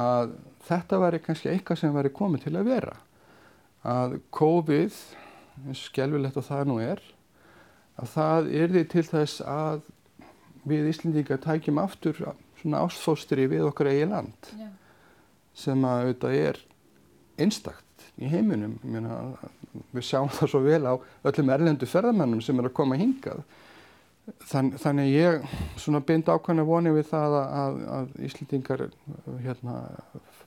að 0.00 0.32
þetta 0.68 1.00
væri 1.02 1.20
kannski 1.26 1.50
eitthvað 1.52 1.82
sem 1.82 1.96
væri 1.96 2.12
komið 2.16 2.46
til 2.46 2.54
að 2.56 2.70
vera. 2.70 2.94
Að 3.82 4.16
COVID, 4.32 5.00
eins 5.66 5.82
skjálfilegt 5.90 6.38
og 6.40 6.46
það 6.46 6.70
nú 6.70 6.78
er, 6.80 7.02
að 8.00 8.12
það 8.14 8.50
yrði 8.62 8.84
til 8.94 9.04
þess 9.10 9.44
að 9.44 9.84
við 10.68 10.88
Íslendinga 10.92 11.40
tækjum 11.42 11.82
aftur 11.82 12.24
svona 12.62 12.82
ástfóstri 12.86 13.48
við 13.50 13.66
okkar 13.68 13.90
eigi 13.92 14.08
land 14.10 14.52
Já. 14.56 14.68
sem 15.64 15.84
að 15.86 16.04
auðvitað 16.06 16.38
er 16.38 16.60
einstakt 17.42 18.06
í 18.20 18.28
heiminum. 18.30 18.78
Mjörna, 18.84 19.18
við 19.94 20.06
sjáum 20.06 20.30
það 20.32 20.52
svo 20.52 20.62
vel 20.64 20.82
á 20.84 20.94
öllum 21.28 21.52
erlendu 21.54 21.88
ferðamennum 21.88 22.42
sem 22.44 22.58
er 22.60 22.68
að 22.68 22.76
koma 22.76 22.98
hingað. 23.00 23.42
Þann, 24.46 24.70
þannig 24.78 25.08
ég 25.10 25.54
svona 25.82 25.98
bind 26.06 26.28
ákvæmlega 26.30 26.68
vonið 26.68 26.98
við 27.00 27.08
það 27.08 27.32
að, 27.40 27.48
að, 27.62 27.80
að 27.96 28.12
Íslandingar 28.28 28.84
hérna, 29.42 29.78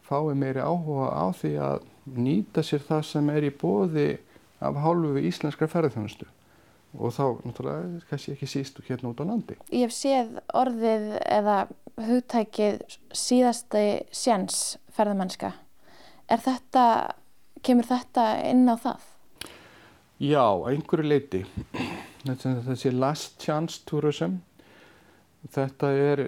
fái 0.07 0.37
meiri 0.37 0.63
áhuga 0.63 1.09
á 1.11 1.25
því 1.35 1.51
að 1.65 1.89
nýta 2.15 2.63
sér 2.63 2.85
það 2.85 3.03
sem 3.09 3.33
er 3.33 3.49
í 3.49 3.51
bóði 3.51 4.07
af 4.63 4.79
hálfu 4.79 5.19
íslenskar 5.27 5.71
ferðarþjónustu 5.73 6.29
og 6.99 7.13
þá 7.15 7.23
náttúrulega 7.45 8.05
kannski 8.09 8.35
ekki 8.35 8.49
síst 8.49 8.79
hérna 8.87 9.11
út 9.11 9.21
á 9.21 9.25
landi. 9.27 9.57
Ég 9.71 9.85
hef 9.85 9.95
séð 9.95 10.39
orðið 10.55 11.07
eða 11.23 11.57
hugtækið 11.95 12.81
síðasti 13.15 13.85
sjans 14.15 14.77
ferðamennska. 14.95 15.53
Er 16.31 16.41
þetta, 16.41 16.85
kemur 17.65 17.87
þetta 17.87 18.25
inn 18.49 18.65
á 18.71 18.75
það? 18.79 19.11
Já, 20.23 20.45
einhverju 20.71 21.07
leiti. 21.07 21.43
Þessi 22.25 22.91
last 22.95 23.35
chance 23.43 23.83
tourism, 23.85 24.39
þetta 25.53 25.91
er 25.91 26.21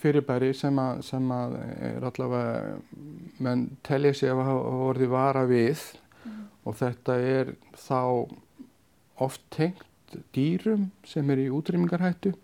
fyrirbæri 0.00 0.52
sem 0.56 0.78
að, 0.80 1.02
sem 1.04 1.32
að 1.34 1.56
er 1.90 2.06
allavega, 2.08 2.76
menn 3.42 3.66
telja 3.84 4.14
sig 4.16 4.32
að 4.32 4.44
hafa 4.46 4.76
orðið 4.86 5.12
vara 5.12 5.42
við 5.50 5.82
mm. 6.22 6.38
og 6.64 6.78
þetta 6.78 7.18
er 7.34 7.52
þá 7.76 8.00
oft 9.22 9.42
tengt 9.52 9.84
dýrum 10.34 10.90
sem 11.06 11.30
er 11.30 11.42
í 11.44 11.50
útrýmingarhættu, 11.52 12.34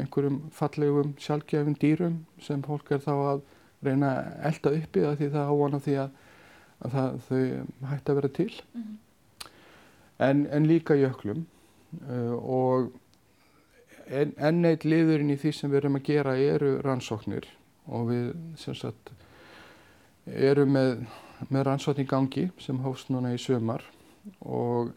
einhverjum 0.00 0.38
fallegum 0.54 1.14
sjálfgefin 1.20 1.78
dýrum 1.80 2.20
sem 2.40 2.62
fólk 2.64 2.92
er 2.94 3.02
þá 3.04 3.12
að 3.14 3.42
reyna 3.82 4.12
að 4.12 4.48
elda 4.50 4.74
uppi 4.78 5.06
því 5.20 5.30
það 5.34 5.52
ávana 5.52 5.80
því 5.82 5.96
að, 6.02 6.10
að 6.82 6.96
það, 6.96 7.20
þau 7.28 7.90
hætti 7.90 8.12
að 8.12 8.18
vera 8.20 8.32
til. 8.38 8.50
Mm 8.72 8.82
-hmm. 8.82 9.48
en, 10.18 10.46
en 10.46 10.66
líka 10.66 10.94
jöklum 10.94 11.46
uh, 12.08 12.34
og 12.38 12.92
en, 14.06 14.32
enn 14.36 14.64
eitt 14.64 14.84
liðurinn 14.84 15.32
í 15.34 15.38
því 15.40 15.52
sem 15.56 15.70
við 15.70 15.82
erum 15.82 15.98
að 15.98 16.08
gera 16.08 16.36
eru 16.38 16.76
rannsóknir 16.84 17.48
og 17.86 18.08
við 18.10 18.32
sem 18.60 18.74
sagt 18.74 19.12
erum 20.26 20.72
með, 20.76 21.06
með 21.48 21.66
rannsókn 21.68 22.04
í 22.04 22.08
gangi 22.08 22.50
sem 22.62 22.78
hófst 22.84 23.10
núna 23.10 23.34
í 23.34 23.40
sömar 23.42 23.84
og 24.40 24.92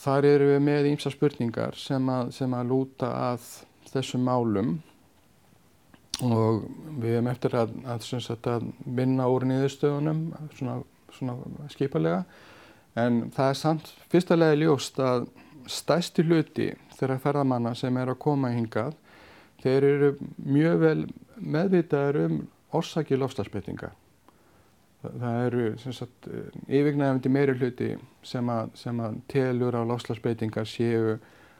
Þar 0.00 0.26
eru 0.26 0.48
við 0.50 0.64
með 0.66 0.88
ímsa 0.90 1.12
spurningar 1.12 1.78
sem 1.78 2.08
að, 2.10 2.32
sem 2.34 2.56
að 2.56 2.72
lúta 2.72 3.10
að 3.30 3.46
þessum 3.92 4.24
málum. 4.26 4.74
Og 6.24 6.64
við 7.02 7.16
hefum 7.16 7.30
eftir 7.30 7.54
að, 7.58 7.76
að, 7.90 8.08
að 8.50 8.66
vinna 8.98 9.28
úr 9.30 9.46
nýðustöðunum 9.50 10.26
svona, 10.58 10.76
svona 11.16 11.70
skipalega. 11.72 12.24
En 12.98 13.24
það 13.34 13.50
er 13.50 13.58
samt 13.58 13.90
fyrstulega 14.12 14.58
ljóst 14.58 15.00
að 15.02 15.26
stæsti 15.70 16.24
hluti 16.26 16.68
þeirra 16.98 17.18
ferðamanna 17.22 17.74
sem 17.78 17.96
er 17.98 18.12
að 18.12 18.20
koma 18.22 18.52
hingað 18.54 18.94
þeir 19.64 19.86
eru 19.88 20.10
mjög 20.44 20.80
vel 20.82 20.98
meðvitaður 21.40 22.20
um 22.24 22.40
orsaki 22.76 23.18
lofslagsbreytinga 23.18 23.90
það 25.20 25.38
eru 25.46 25.62
sagt, 25.84 26.28
yfirgnæfandi 26.68 27.32
meiri 27.32 27.54
hluti 27.58 27.90
sem 28.26 28.50
að, 28.52 28.74
sem 28.78 29.00
að 29.00 29.20
telur 29.32 29.76
á 29.76 29.82
lofslagsbreytingar 29.88 30.68
séu 30.68 31.18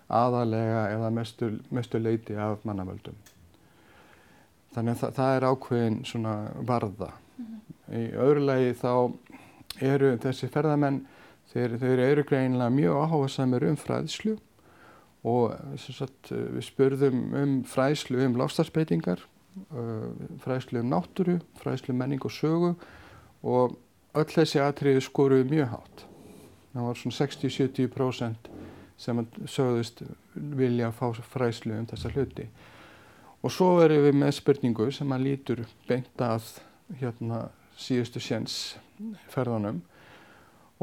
aðalega 0.08 0.84
eða 0.94 1.10
mestu, 1.14 1.50
mestu 1.74 2.00
leiti 2.00 2.36
af 2.36 2.64
mannavöldum. 2.68 3.16
Þannig 4.74 4.96
að 4.96 5.00
það, 5.00 5.12
það 5.18 5.36
er 5.36 5.48
ákveðin 5.50 5.98
svona 6.04 6.34
varða. 6.66 7.10
Mm 7.36 7.46
-hmm. 7.46 8.00
Í 8.00 8.04
öðru 8.26 8.46
lagi 8.46 8.72
þá 8.80 8.92
eru 9.82 10.16
þessi 10.22 10.48
ferðamenn 10.48 11.04
þeir, 11.52 11.76
þeir 11.78 12.02
eru 12.08 12.24
greinlega 12.26 12.70
mjög 12.70 12.98
áhuga 13.04 13.28
samir 13.28 13.66
um 13.68 13.76
fræðslu 13.76 14.36
og 15.24 15.54
sagt, 15.78 16.30
við 16.30 16.64
spurðum 16.66 17.22
um 17.40 17.54
fræðslu 17.64 18.20
um 18.26 18.36
lástarsbreytingar, 18.36 19.22
uh, 19.70 20.10
fræðslu 20.44 20.82
um 20.82 20.90
náttúru, 20.92 21.38
fræðslu 21.62 21.94
um 21.94 22.02
menning 22.02 22.24
og 22.24 22.34
sögu 22.34 22.74
og 23.44 23.76
öll 24.16 24.30
þessi 24.30 24.62
atriði 24.62 25.02
skoruðu 25.04 25.48
mjög 25.50 25.72
hátt. 25.74 26.04
Það 26.74 26.86
var 26.88 27.00
svona 27.00 27.18
60-70% 27.20 28.52
sem 29.04 29.24
sögðust 29.50 30.04
vilja 30.34 30.88
að 30.90 30.98
fá 30.98 31.24
fræðslu 31.34 31.76
um 31.76 31.88
þessa 31.90 32.12
hluti. 32.14 32.46
Og 33.44 33.52
svo 33.52 33.74
erum 33.84 34.06
við 34.06 34.16
með 34.16 34.36
spurningu 34.38 34.88
sem 34.94 35.12
að 35.12 35.26
lítur 35.28 35.64
beint 35.88 36.22
að 36.22 36.46
hérna, 37.00 37.48
síðustu 37.76 38.22
séns 38.22 38.54
ferðanum 39.32 39.82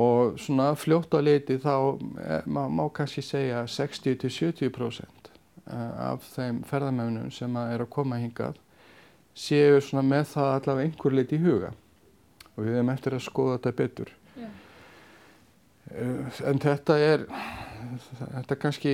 og 0.01 0.39
svona 0.39 0.71
fljótt 0.79 1.13
á 1.15 1.19
leiti 1.23 1.57
þá 1.61 1.75
er, 2.19 2.43
má, 2.45 2.65
má 2.71 2.83
kannski 2.93 3.23
segja 3.23 3.63
60-70% 3.67 5.31
eh, 5.31 5.93
af 6.11 6.25
þeim 6.35 6.61
ferðamögnum 6.67 7.31
sem 7.33 7.55
að 7.59 7.73
er 7.75 7.85
að 7.85 7.91
koma 7.95 8.19
hingað 8.21 8.59
séu 9.35 9.79
svona 9.83 10.03
með 10.07 10.33
það 10.33 10.53
allavega 10.55 10.89
einhver 10.89 11.17
leiti 11.17 11.39
í 11.39 11.43
huga 11.43 11.71
og 12.55 12.65
við 12.65 12.75
hefum 12.77 12.93
eftir 12.93 13.15
að 13.17 13.25
skoða 13.25 13.57
þetta 13.57 13.77
betur. 13.77 14.13
Yeah. 14.37 14.59
En 16.47 16.61
þetta 16.61 16.97
er, 17.03 17.25
þetta 18.21 18.55
er 18.55 18.61
kannski, 18.61 18.93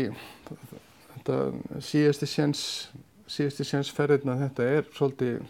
þetta 1.13 1.41
síðustu 1.83 2.29
séns 2.29 2.63
síðusti 3.27 3.65
séns 3.67 3.91
ferðina 3.93 4.37
þetta 4.39 4.69
er 4.77 4.87
svolítið 4.95 5.41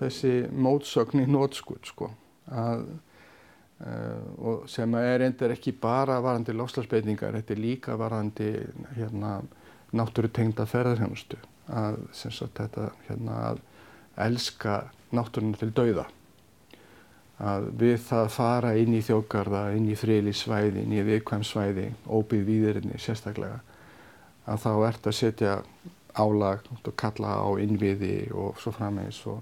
þessi 0.00 0.34
mótsögn 0.50 1.22
í 1.22 1.28
nótskut 1.30 1.90
sko 1.90 2.10
að, 2.50 2.86
uh, 3.84 4.60
sem 4.70 4.94
er 4.98 5.26
endur 5.26 5.54
ekki 5.54 5.74
bara 5.76 6.18
varandi 6.24 6.54
lofslagsbeitingar, 6.56 7.36
þetta 7.38 7.54
er 7.54 7.62
líka 7.62 7.96
varandi 8.00 8.50
hérna, 8.96 9.38
náttúru 9.94 10.30
tengda 10.34 10.66
ferðarhjónustu 10.70 11.38
að, 11.70 12.00
þetta, 12.58 12.90
hérna, 13.08 13.36
að 13.52 13.62
elska 14.26 14.80
náttúruna 15.14 15.60
til 15.60 15.70
dauða 15.74 16.08
að 17.40 17.70
við 17.80 17.96
það 18.04 18.32
fara 18.34 18.74
inn 18.76 18.94
í 18.94 19.02
þjókarða, 19.04 19.62
inn 19.76 19.88
í 19.88 19.96
friðlísvæði, 19.96 20.84
inn 20.84 20.96
í 20.96 21.04
viðkvæmsvæði, 21.08 21.86
óbyggð 22.06 22.48
výðirinni 22.50 23.00
sérstaklega 23.00 23.60
að 24.50 24.64
þá 24.64 24.72
ert 24.88 25.06
að 25.06 25.16
setja 25.16 25.54
álag 26.18 26.66
og 26.74 26.90
kalla 26.98 27.36
á 27.38 27.48
innviði 27.62 28.30
og 28.34 28.58
svo 28.60 28.72
frammeins 28.74 29.20
og 29.30 29.40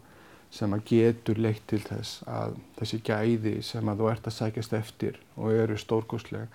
sem 0.52 0.73
að 0.73 0.85
getur 0.88 1.40
leitt 1.40 1.64
til 1.69 1.81
þess 1.85 2.23
að 2.28 2.57
þessi 2.78 3.00
gæði 3.05 3.55
sem 3.64 3.88
að 3.88 4.00
þú 4.00 4.11
ert 4.12 4.28
að 4.28 4.37
sækjast 4.37 4.76
eftir 4.78 5.19
og 5.37 5.52
eru 5.52 5.76
stórgóðslega 5.81 6.47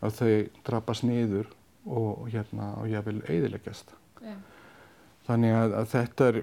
að 0.00 0.20
þau 0.20 0.34
drabbast 0.66 1.06
niður 1.06 1.50
og 1.90 2.28
hérna 2.30 2.74
og 2.80 2.90
ég 2.92 3.04
vil 3.06 3.18
eidileggjast. 3.26 3.94
Yeah. 4.22 4.38
Þannig 5.26 5.56
að, 5.56 5.74
að 5.80 5.88
þetta 5.94 6.28
er, 6.28 6.38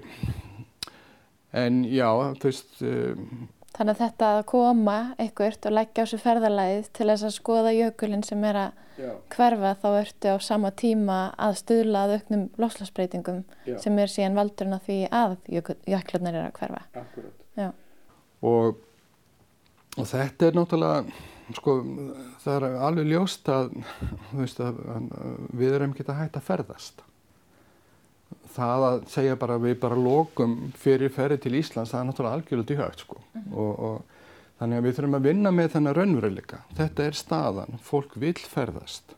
en 1.62 1.80
já, 1.88 2.08
þú 2.40 2.50
veist, 2.50 2.76
um, 2.82 3.48
Þannig 3.78 3.94
að 3.94 4.00
þetta 4.02 4.28
að 4.34 4.40
koma 4.50 4.96
einhvert 5.22 5.66
og 5.68 5.74
leggja 5.76 6.02
á 6.02 6.10
sér 6.10 6.22
ferðalæðið 6.24 6.90
til 6.98 7.06
þess 7.06 7.26
að 7.28 7.34
skoða 7.36 7.74
jökulinn 7.76 8.24
sem 8.26 8.46
er 8.48 8.58
að 8.64 8.84
Já. 8.98 9.12
hverfa 9.30 9.70
þá 9.78 9.88
ertu 10.00 10.32
á 10.34 10.36
sama 10.42 10.72
tíma 10.74 11.18
að 11.38 11.58
stuðla 11.60 12.02
að 12.02 12.14
auknum 12.16 12.44
loslasbreytingum 12.58 13.44
sem 13.78 14.00
er 14.02 14.10
síðan 14.10 14.38
valdurinn 14.40 14.74
að 14.74 14.88
því 14.88 14.98
að 15.14 15.36
jöklarnir 15.54 16.40
er 16.40 16.48
að 16.48 16.56
hverfa. 16.58 16.82
Akkurat. 16.98 17.44
Og, 18.48 18.82
og 19.98 20.10
þetta 20.10 20.48
er 20.48 20.58
náttúrulega, 20.58 21.22
sko, 21.58 21.76
það 22.42 22.56
er 22.56 22.66
alveg 22.88 23.12
ljóst 23.12 23.50
að, 23.54 23.70
veist, 24.32 24.58
að, 24.62 24.82
að 24.90 25.38
við 25.62 25.78
erum 25.78 25.94
ekki 25.94 26.06
að 26.06 26.20
hætta 26.24 26.42
að 26.42 26.50
ferðast 26.50 27.06
það 28.52 28.84
að 28.88 28.98
segja 29.12 29.36
bara 29.38 29.58
við 29.60 29.78
bara 29.82 29.98
lokum 29.98 30.56
fyrir 30.78 31.12
ferri 31.14 31.38
til 31.40 31.54
Íslands 31.58 31.92
það 31.92 32.00
er 32.00 32.08
náttúrulega 32.08 32.38
algjörlega 32.38 32.70
dýhægt 32.70 33.04
sko. 33.04 33.20
Og, 33.52 33.72
og 33.88 34.58
þannig 34.58 34.80
að 34.80 34.86
við 34.86 34.96
þurfum 34.96 35.18
að 35.18 35.28
vinna 35.28 35.52
með 35.54 35.70
þennan 35.74 35.96
raunveruleika. 35.98 36.62
Þetta 36.78 37.04
er 37.04 37.18
staðan. 37.18 37.78
Fólk 37.84 38.16
vil 38.20 38.36
ferðast. 38.38 39.14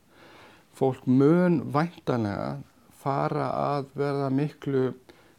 Fólk 0.77 1.07
mun 1.09 1.61
væntanlega 1.75 2.59
fara 3.01 3.49
að 3.77 3.89
verða 3.99 4.29
miklu 4.35 4.85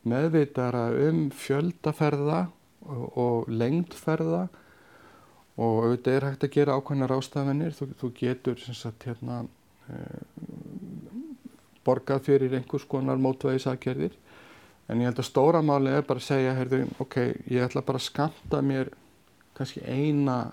meðvitara 0.08 0.88
um 1.08 1.28
fjöldaferða 1.36 2.42
og, 2.88 3.06
og 3.18 3.52
lengdferða. 3.52 4.48
Og 5.62 5.84
auðvitað 5.86 6.16
er 6.16 6.26
hægt 6.30 6.46
að 6.48 6.54
gera 6.56 6.78
ákveðnar 6.80 7.14
ástafinir 7.18 7.76
þú, 7.78 7.92
þú 8.00 8.12
getur 8.18 8.62
sagt, 8.66 9.06
hérna, 9.06 9.44
eh, 9.92 10.22
borgað 11.86 12.26
fyrir 12.30 12.56
einhvers 12.58 12.88
konar 12.90 13.22
mótvæðisakjörðir 13.22 14.16
en 14.92 15.00
ég 15.00 15.08
held 15.08 15.22
að 15.22 15.28
stóra 15.28 15.62
máli 15.64 15.94
er 15.96 16.06
bara 16.08 16.20
að 16.20 16.28
segja 16.28 16.56
heyrðu, 16.58 16.82
ok, 17.00 17.18
ég 17.48 17.64
ætla 17.66 17.84
bara 17.88 18.02
að 18.02 18.08
skamta 18.10 18.62
mér 18.66 18.92
kannski 19.58 19.84
eina 19.88 20.52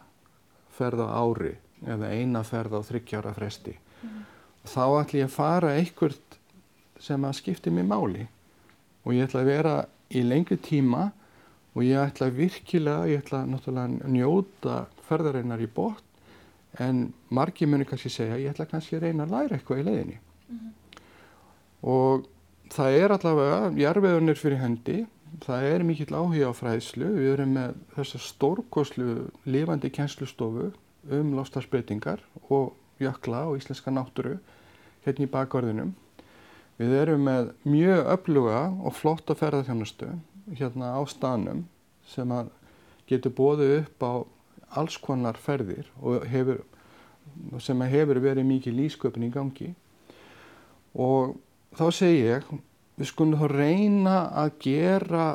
ferð 0.78 1.02
á 1.02 1.08
ári 1.18 1.54
eða 1.86 2.10
eina 2.14 2.44
ferð 2.46 2.78
á 2.78 2.80
þryggjára 2.86 3.34
fresti. 3.34 3.74
Mm. 3.98 4.24
og 4.62 4.70
þá 4.70 4.82
ætla 4.86 5.18
ég 5.18 5.26
að 5.26 5.34
fara 5.34 5.74
einhvert 5.74 6.36
sem 7.02 7.24
að 7.26 7.38
skipti 7.40 7.72
mér 7.74 7.88
máli 7.90 8.26
og 9.02 9.14
ég 9.14 9.26
ætla 9.26 9.42
að 9.42 9.50
vera 9.50 9.76
í 10.14 10.22
lengri 10.22 10.58
tíma 10.62 11.08
og 11.74 11.82
ég 11.82 11.98
ætla 11.98 12.30
virkilega, 12.34 13.08
ég 13.10 13.24
ætla 13.24 13.42
náttúrulega 13.46 14.10
njóta 14.10 14.84
ferðarinnar 15.08 15.62
í 15.62 15.70
bótt 15.70 16.04
en 16.78 17.08
margi 17.34 17.66
muni 17.66 17.86
kannski 17.88 18.10
segja 18.12 18.38
ég 18.38 18.54
ætla 18.54 18.68
kannski 18.70 18.98
að 18.98 19.08
reyna 19.08 19.26
að 19.26 19.34
læra 19.34 19.58
eitthvað 19.58 19.82
í 19.82 19.88
leiðinni. 19.90 20.20
Mm 20.48 20.74
og 21.82 22.26
það 22.72 22.98
er 23.02 23.14
allavega, 23.14 23.70
jarfiðunir 23.78 24.38
fyrir 24.38 24.60
hendi, 24.62 24.98
það 25.44 25.68
er 25.68 25.84
mikill 25.86 26.14
áhuga 26.14 26.50
á 26.50 26.52
fræðslu, 26.56 27.08
við 27.18 27.32
erum 27.34 27.54
með 27.56 27.78
þessa 27.96 28.20
stórkoslu 28.24 29.08
lifandi 29.48 29.90
kjenslustofu 29.94 30.70
um 31.14 31.32
lofstafsbreytingar 31.36 32.22
og 32.48 32.74
jökla 33.00 33.46
og 33.48 33.58
íslenska 33.60 33.92
náttúru 33.94 34.38
hérna 35.04 35.26
í 35.26 35.32
bakvarðinum. 35.32 35.94
Við 36.78 36.94
erum 36.94 37.24
með 37.26 37.52
mjög 37.66 38.12
öfluga 38.14 38.62
og 38.86 38.94
flotta 38.94 39.34
ferðarþjónustu 39.38 40.12
hérna 40.58 40.94
á 40.94 41.00
stanum 41.10 41.64
sem 42.08 42.30
að 42.32 42.52
getur 43.08 43.34
bóðið 43.34 43.74
upp 43.80 44.04
á 44.04 44.12
alls 44.78 44.98
konar 45.00 45.38
ferðir 45.40 45.88
og 46.02 46.26
hefur, 46.28 46.62
sem 47.62 47.82
hefur 47.88 48.20
verið 48.22 48.46
mikið 48.48 48.78
lísköpun 48.82 49.26
í 49.26 49.32
gangi. 49.32 49.72
Og 50.94 51.36
þá 51.76 51.84
segi 51.94 52.22
ég 52.24 52.48
við 52.98 53.10
skulum 53.10 53.38
þá 53.40 53.46
reyna 53.54 54.16
að 54.42 54.54
gera 54.64 55.26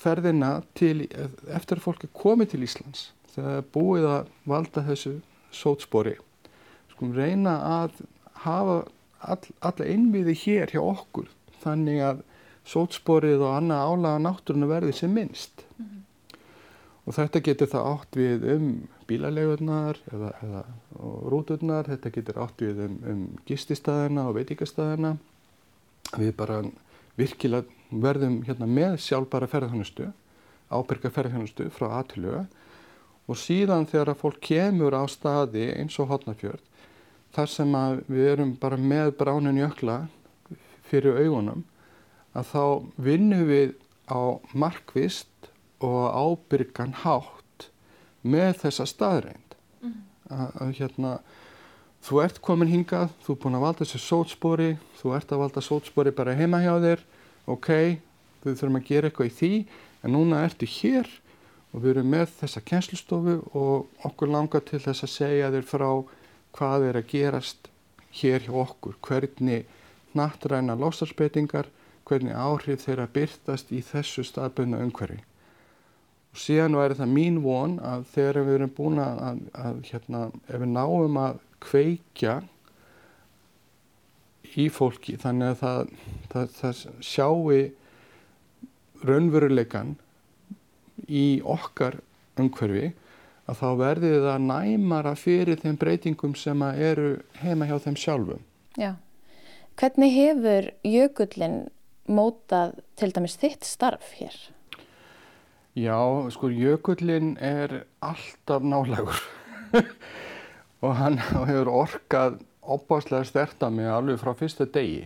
ferðina 0.00 0.62
til, 0.78 1.06
eftir 1.52 1.78
að 1.78 1.84
fólk 1.84 2.06
er 2.06 2.14
komið 2.16 2.54
til 2.54 2.64
Íslands 2.64 3.10
þegar 3.34 3.50
það 3.50 3.60
er 3.60 3.68
búið 3.76 4.08
að 4.10 4.32
valda 4.50 4.84
þessu 4.88 5.14
sótspori 5.54 6.16
skulum 6.92 7.16
reyna 7.16 7.54
að 7.64 8.02
hafa 8.44 8.80
all, 9.20 9.44
alla 9.60 9.86
innviði 9.88 10.36
hér 10.44 10.74
hjá 10.74 10.82
okkur 10.82 11.30
þannig 11.62 12.02
að 12.04 12.22
sótsporið 12.68 13.42
og 13.44 13.56
annað 13.56 13.86
álaga 13.88 14.22
náttúruna 14.26 14.68
verði 14.70 14.94
sem 14.96 15.12
minnst. 15.12 15.64
Og 17.10 17.16
þetta 17.16 17.40
getur 17.42 17.70
það 17.72 17.86
átt 17.90 18.16
við 18.20 18.44
um 18.54 18.66
bílalegurnar 19.10 19.98
eða, 20.14 20.28
eða 20.46 20.60
rúturnar, 21.32 21.88
þetta 21.90 22.12
getur 22.14 22.38
átt 22.44 22.62
við 22.62 22.84
um, 22.84 22.96
um 23.10 23.24
gististæðina 23.48 24.28
og 24.30 24.36
veitíkastæðina. 24.36 25.16
Við 26.14 26.30
bara 26.38 26.60
virkilega 27.18 27.66
verðum 27.90 28.36
hérna 28.46 28.68
með 28.70 29.00
sjálfbara 29.02 29.48
ferðarþjónustu, 29.50 30.06
ábyrga 30.70 31.10
ferðarþjónustu 31.10 31.66
frá 31.74 31.88
aðtöluga 31.98 32.44
og 33.26 33.38
síðan 33.38 33.88
þegar 33.90 34.12
að 34.12 34.22
fólk 34.22 34.38
kemur 34.46 34.94
á 34.94 35.02
staði 35.10 35.66
eins 35.74 35.98
og 35.98 36.12
hotnafjörð 36.12 36.62
þar 37.34 37.50
sem 37.50 37.74
að 37.78 38.00
við 38.10 38.30
erum 38.36 38.54
bara 38.62 38.78
með 38.78 39.12
bránin 39.18 39.58
jökla 39.58 39.98
fyrir 40.86 41.18
augunum 41.24 41.66
að 42.38 42.54
þá 42.54 42.64
vinnum 43.02 43.44
við 43.50 43.74
á 44.06 44.38
markvist 44.54 45.29
og 45.80 46.00
ábyrgan 46.12 46.92
hátt 47.04 47.70
með 48.22 48.58
þessa 48.64 48.86
staðreind 48.86 49.56
mm 49.80 49.92
-hmm. 49.92 50.60
að 50.60 50.74
hérna 50.78 51.20
þú 52.04 52.22
ert 52.24 52.40
komin 52.40 52.68
hingað, 52.68 53.10
þú 53.24 53.32
er 53.32 53.40
búin 53.42 53.56
að 53.56 53.64
valda 53.64 53.84
þessu 53.84 53.98
sótspori, 53.98 54.76
þú 55.00 55.16
ert 55.16 55.32
að 55.32 55.42
valda 55.42 55.60
sótspori 55.60 56.10
bara 56.10 56.34
heima 56.34 56.60
hjá 56.60 56.74
þér, 56.80 57.00
ok 57.46 57.68
við 58.44 58.56
þurfum 58.56 58.76
að 58.76 58.88
gera 58.88 59.08
eitthvað 59.08 59.26
í 59.26 59.36
því 59.40 59.66
en 60.02 60.12
núna 60.12 60.44
ertu 60.44 60.66
hér 60.66 61.08
og 61.72 61.82
við 61.82 61.90
erum 61.90 62.10
með 62.10 62.28
þessa 62.40 62.60
kjenslustofu 62.60 63.36
og 63.54 63.86
okkur 64.04 64.28
langar 64.28 64.64
til 64.64 64.80
þess 64.80 65.04
að 65.04 65.14
segja 65.16 65.50
þér 65.50 65.66
frá 65.72 65.90
hvað 66.56 66.88
er 66.88 66.96
að 66.96 67.10
gerast 67.12 67.68
hér 68.12 68.40
hjá 68.42 68.54
okkur, 68.64 68.96
hvernig 69.00 69.66
nattræna 70.14 70.74
lostarspeitingar, 70.74 71.68
hvernig 72.04 72.34
áhrif 72.34 72.86
þeirra 72.86 73.06
byrtast 73.06 73.70
í 73.70 73.84
þessu 73.86 74.24
staðbunna 74.26 74.80
umhverfi 74.82 75.20
og 76.30 76.38
síðan 76.38 76.78
væri 76.78 76.98
það 76.98 77.12
mín 77.16 77.40
von 77.44 77.76
að 77.82 78.06
þegar 78.14 78.40
við 78.46 78.56
erum 78.58 78.72
búin 78.76 79.02
að, 79.02 79.42
að 79.54 79.80
hérna, 79.90 80.22
ef 80.46 80.62
við 80.62 80.72
náum 80.76 81.20
að 81.20 81.40
kveikja 81.60 82.36
í 84.58 84.68
fólki 84.72 85.16
þannig 85.20 85.52
að 85.52 85.60
það, 85.60 85.92
það, 86.32 86.54
það 86.60 86.84
sjáu 87.06 87.58
raunveruleikan 89.06 89.94
í 91.08 91.40
okkar 91.46 92.00
umhverfi 92.40 92.90
að 93.50 93.58
þá 93.58 93.68
verði 93.80 94.10
það 94.22 94.46
næmara 94.46 95.14
fyrir 95.18 95.60
þeim 95.60 95.78
breytingum 95.80 96.34
sem 96.38 96.62
eru 96.70 97.12
heima 97.40 97.66
hjá 97.66 97.78
þeim 97.82 97.98
sjálfum. 97.98 98.42
Já. 98.78 98.94
Hvernig 99.80 100.14
hefur 100.14 100.70
jökullin 100.86 101.58
mótað 102.10 102.76
til 103.00 103.10
dæmis 103.16 103.38
þitt 103.40 103.66
starf 103.66 104.12
hér? 104.18 104.36
Já, 105.78 106.30
sko 106.30 106.48
jökullin 106.50 107.36
er 107.38 107.84
alltaf 108.02 108.62
nálegur 108.62 109.20
og 110.82 110.96
hann 110.98 111.18
hefur 111.22 111.68
orkað 111.70 112.40
opáslega 112.62 113.22
sterta 113.28 113.68
mig 113.70 113.86
alveg 113.86 114.18
frá 114.18 114.32
fyrsta 114.34 114.66
degi 114.66 115.04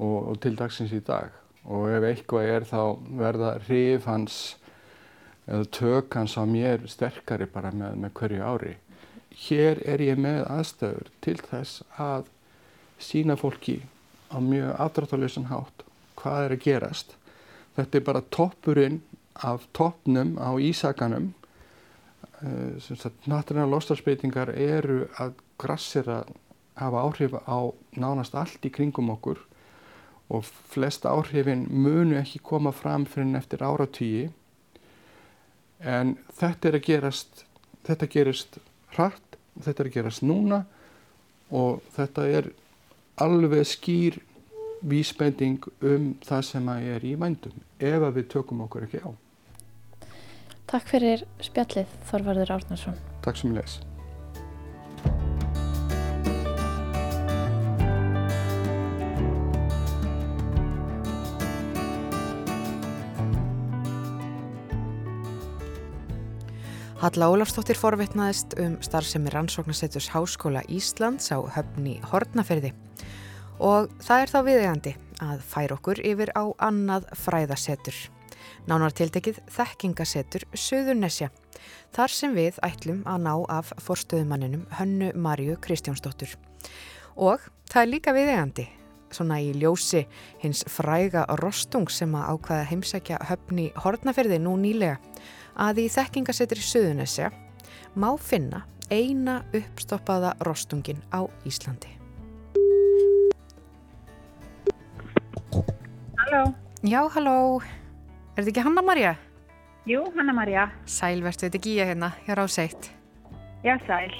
og, 0.00 0.32
og 0.32 0.38
til 0.40 0.56
dagsins 0.56 0.94
í 0.96 1.02
dag 1.04 1.28
og 1.68 1.90
ef 1.92 2.06
eitthvað 2.08 2.48
er 2.54 2.64
þá 2.70 2.80
verða 3.20 3.50
hrif 3.66 4.06
hans 4.08 4.38
eða 5.44 5.68
tök 5.76 6.16
hans 6.16 6.38
á 6.40 6.44
mér 6.48 6.86
sterkari 6.88 7.44
bara 7.44 7.72
með, 7.74 7.98
með 8.00 8.14
hverju 8.16 8.46
ári. 8.48 8.72
Hér 9.36 9.82
er 9.84 10.00
ég 10.00 10.16
með 10.16 10.46
aðstöður 10.56 11.10
til 11.20 11.36
þess 11.42 11.84
að 12.00 12.30
sína 12.96 13.36
fólki 13.36 13.82
á 14.32 14.40
mjög 14.40 14.72
afdráttalösan 14.86 15.50
hátt 15.52 15.84
hvað 16.16 16.46
er 16.46 16.56
að 16.56 16.64
gerast. 16.64 17.14
Þetta 17.76 17.98
er 17.98 18.06
bara 18.08 18.24
toppurinn 18.32 19.02
af 19.42 19.66
toppnum 19.72 20.36
á 20.38 20.50
Ísakanum. 20.60 21.34
Eh, 22.42 23.10
Náttúrulega 23.26 23.70
lostarspeitingar 23.70 24.52
eru 24.54 25.06
að 25.18 25.34
grassera 25.58 26.24
hafa 26.76 27.02
áhrif 27.02 27.32
á 27.32 27.72
nánast 27.96 28.34
allt 28.34 28.64
í 28.64 28.70
kringum 28.70 29.10
okkur 29.10 29.40
og 30.28 30.44
flest 30.44 31.06
áhrifin 31.06 31.66
munu 31.70 32.18
ekki 32.18 32.42
koma 32.42 32.72
fram 32.72 33.06
fyrir 33.06 33.36
eftir 33.38 33.62
áratvíi 33.64 34.28
en 35.80 36.16
þetta 36.36 36.68
er 36.68 36.78
að 36.78 36.86
gerast 36.86 37.44
þetta 37.86 38.10
gerist 38.12 38.58
hratt 38.96 39.38
þetta 39.62 39.82
er 39.82 39.90
að 39.90 39.96
gerast 39.96 40.24
núna 40.26 40.64
og 41.54 41.84
þetta 41.96 42.26
er 42.28 42.50
alveg 43.22 43.64
skýr 43.68 44.18
vísbending 44.86 45.62
um 45.80 46.10
það 46.24 46.42
sem 46.50 46.68
að 46.68 46.88
er 46.96 47.06
í 47.06 47.14
vændum 47.16 47.62
ef 47.78 48.02
að 48.02 48.18
við 48.18 48.28
tökum 48.34 48.66
okkur 48.66 48.84
ekki 48.86 49.00
á. 49.06 49.10
Takk 50.66 50.88
fyrir 50.90 51.20
spjallið 51.38 51.92
Þorvarður 52.08 52.56
Árnarsson. 52.56 52.96
Takk 53.22 53.38
sem 53.38 53.52
les. 53.54 53.76
Halla 66.96 67.28
Ólafstóttir 67.30 67.78
forvitnaðist 67.78 68.56
um 68.58 68.74
starfsemi 68.82 69.30
rannsóknarsettus 69.30 70.08
Háskóla 70.10 70.64
Íslands 70.66 71.30
á 71.30 71.38
höfni 71.54 72.00
Hortnaferði 72.10 72.72
og 73.62 73.92
það 74.02 74.24
er 74.24 74.32
þá 74.32 74.38
viðegandi 74.48 74.96
að 75.22 75.46
færa 75.46 75.78
okkur 75.78 76.02
yfir 76.02 76.34
á 76.34 76.50
annað 76.58 77.06
fræðasetur. 77.22 78.15
Nánartiltekið 78.66 79.40
þekkingasetur 79.52 80.46
Suðurnesja, 80.56 81.30
þar 81.94 82.12
sem 82.12 82.34
við 82.36 82.60
ætlum 82.66 83.02
að 83.08 83.22
ná 83.26 83.32
af 83.52 83.72
forstöðumanninum 83.84 84.66
Hönnu 84.78 85.12
Marju 85.14 85.56
Kristjánsdóttur. 85.62 86.34
Og 87.16 87.40
það 87.70 87.82
er 87.82 87.92
líka 87.92 88.14
viðegandi, 88.16 88.66
svona 89.14 89.40
í 89.40 89.52
ljósi 89.56 90.04
hins 90.42 90.64
fræga 90.70 91.24
rostung 91.40 91.90
sem 91.90 92.14
að 92.18 92.34
ákvaða 92.34 92.70
heimsækja 92.70 93.20
höfni 93.30 93.70
Hortnaferði 93.84 94.40
nú 94.42 94.56
nýlega, 94.60 95.00
að 95.56 95.86
í 95.86 95.90
þekkingasettur 95.92 96.60
Suðurnesja 96.60 97.30
má 97.96 98.10
finna 98.20 98.66
eina 98.90 99.40
uppstoppaða 99.56 100.36
rostungin 100.46 101.00
á 101.10 101.24
Íslandi. 101.48 101.90
Halló. 106.16 106.54
Já, 106.82 107.08
halló. 107.08 107.62
Er 108.36 108.44
þetta 108.44 108.50
ekki 108.52 108.62
Hanna-Maria? 108.66 109.10
Jú, 109.88 110.02
Hanna-Maria. 110.12 110.66
Sæl, 110.84 111.22
verðstu 111.24 111.46
þetta 111.46 111.60
Gíja 111.64 111.86
hérna, 111.88 112.10
hér 112.26 112.42
á 112.44 112.46
seitt. 112.52 112.90
Já, 113.64 113.78
sæl. 113.86 114.12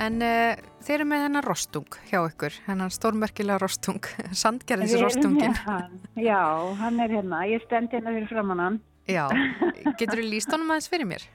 En 0.00 0.16
uh, 0.24 0.56
þeir 0.80 0.94
eru 0.94 1.08
með 1.10 1.26
hennar 1.26 1.44
rostung 1.44 1.98
hjá 2.08 2.16
ykkur, 2.22 2.56
hennar 2.64 2.96
stórmerkilega 2.96 3.60
rostung, 3.60 4.00
sandgerðis 4.42 4.96
rostungin. 5.02 5.52
Hann. 5.66 6.00
Já, 6.30 6.40
hann 6.80 7.04
er 7.04 7.12
hérna. 7.18 7.44
Ég 7.44 7.60
stend 7.68 7.92
hérna 7.92 8.16
fyrir 8.16 8.32
framann 8.32 8.64
hann. 8.64 8.82
Já, 9.04 9.26
getur 10.00 10.22
þú 10.22 10.28
líst 10.32 10.56
honum 10.56 10.72
aðeins 10.72 10.88
fyrir 10.96 11.12
mér? 11.12 11.30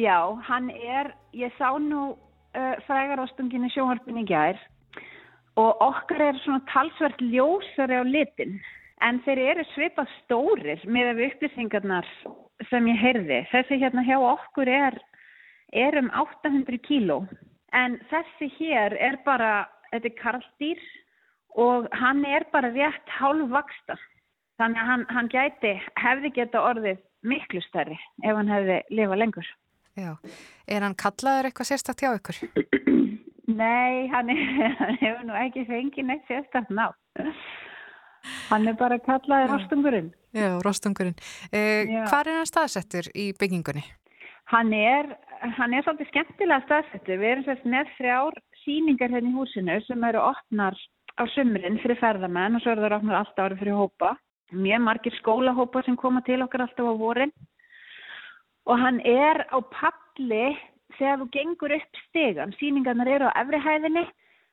Já, 0.00 0.16
hann 0.48 0.72
er, 0.72 1.12
ég 1.36 1.52
sá 1.60 1.76
nú 1.76 2.14
uh, 2.16 2.76
frægarostungin 2.88 3.68
í 3.68 3.74
sjónvarpinni 3.76 4.24
gær 4.32 4.56
og 5.60 5.82
okkar 5.84 6.30
er 6.32 6.46
svona 6.46 6.64
talsvert 6.72 7.20
ljósari 7.20 8.00
á 8.00 8.04
litin 8.08 8.62
en 9.02 9.20
þeir 9.26 9.40
eru 9.52 9.64
svipað 9.72 10.10
stórir 10.22 10.82
með 10.86 11.22
upplýsingarnar 11.28 12.08
sem 12.70 12.88
ég 12.90 13.00
heyrði. 13.00 13.40
Þessi 13.52 13.78
hérna 13.82 14.04
hjá 14.06 14.18
okkur 14.18 14.70
er, 14.70 14.98
er 15.72 15.98
um 16.00 16.10
800 16.22 16.80
kíló 16.86 17.22
en 17.76 17.98
þessi 18.10 18.50
hér 18.58 18.96
er 19.00 19.18
bara, 19.26 19.66
þetta 19.90 20.10
er 20.10 20.18
karldýr 20.20 20.82
og 21.62 21.88
hann 21.96 22.24
er 22.28 22.46
bara 22.52 22.72
rétt 22.72 23.16
hálfvaksta. 23.18 23.98
Þannig 24.60 24.82
að 24.82 24.90
hann, 24.90 25.06
hann 25.10 25.32
gæti, 25.32 25.72
hefði 25.98 26.30
geta 26.36 26.62
orðið 26.62 27.00
miklu 27.26 27.62
stærri 27.64 27.98
ef 28.22 28.36
hann 28.36 28.50
hefði 28.50 28.78
lifað 28.94 29.22
lengur. 29.22 29.50
Já, 29.98 30.14
er 30.68 30.86
hann 30.86 30.96
kallaður 30.96 31.50
eitthvað 31.50 31.68
sérstakt 31.72 32.04
hjá 32.04 32.14
ykkur? 32.16 32.38
Nei, 33.52 34.08
hann, 34.12 34.30
er, 34.32 34.76
hann 34.78 34.96
hefur 35.00 35.26
nú 35.28 35.36
ekki 35.36 35.66
fengið 35.68 36.08
neitt 36.08 36.30
sérstakt 36.30 36.72
ná. 36.72 36.92
Hann 38.50 38.68
er 38.70 38.76
bara 38.78 38.98
kallaði 39.02 39.50
rostungurinn. 39.50 40.12
Já, 40.36 40.48
rostungurinn. 40.64 41.18
Eh, 41.52 41.90
hvað 42.08 42.30
er 42.30 42.38
hann 42.40 42.48
staðsettur 42.48 43.10
í 43.14 43.32
byggingunni? 43.38 43.84
Hann 44.52 44.72
er, 44.76 45.14
hann 45.58 45.74
er 45.74 45.84
svolítið 45.84 46.10
skemmtilega 46.10 46.64
staðsettur. 46.66 47.20
Við 47.20 47.30
erum 47.32 47.46
sérst 47.46 47.68
með 47.68 47.92
þrjár 47.98 48.40
síningar 48.64 49.14
hérna 49.14 49.30
í 49.30 49.36
húsinu 49.36 49.78
sem 49.86 50.04
eru 50.08 50.22
opnar 50.22 50.76
á 51.18 51.22
sumrin 51.34 51.80
fyrir 51.82 52.00
ferðamenn 52.00 52.56
og 52.56 52.64
svo 52.64 52.74
eru 52.74 52.84
það 52.86 52.98
opnar 52.98 53.20
alltaf 53.20 53.46
árið 53.46 53.62
fyrir 53.62 53.80
hópa. 53.80 54.12
Mjög 54.52 54.84
margir 54.84 55.16
skólahópa 55.18 55.82
sem 55.86 55.96
koma 55.96 56.22
til 56.26 56.42
okkar 56.44 56.66
alltaf 56.66 56.88
á 56.88 56.94
vorin. 57.00 57.32
Og 58.68 58.78
hann 58.78 59.00
er 59.00 59.46
á 59.50 59.58
palli 59.72 60.52
þegar 60.98 61.22
þú 61.22 61.28
gengur 61.34 61.76
upp 61.78 62.02
stegan. 62.08 62.52
Síningarnar 62.60 63.10
eru 63.10 63.30
á 63.32 63.40
efrihæðinni 63.42 64.04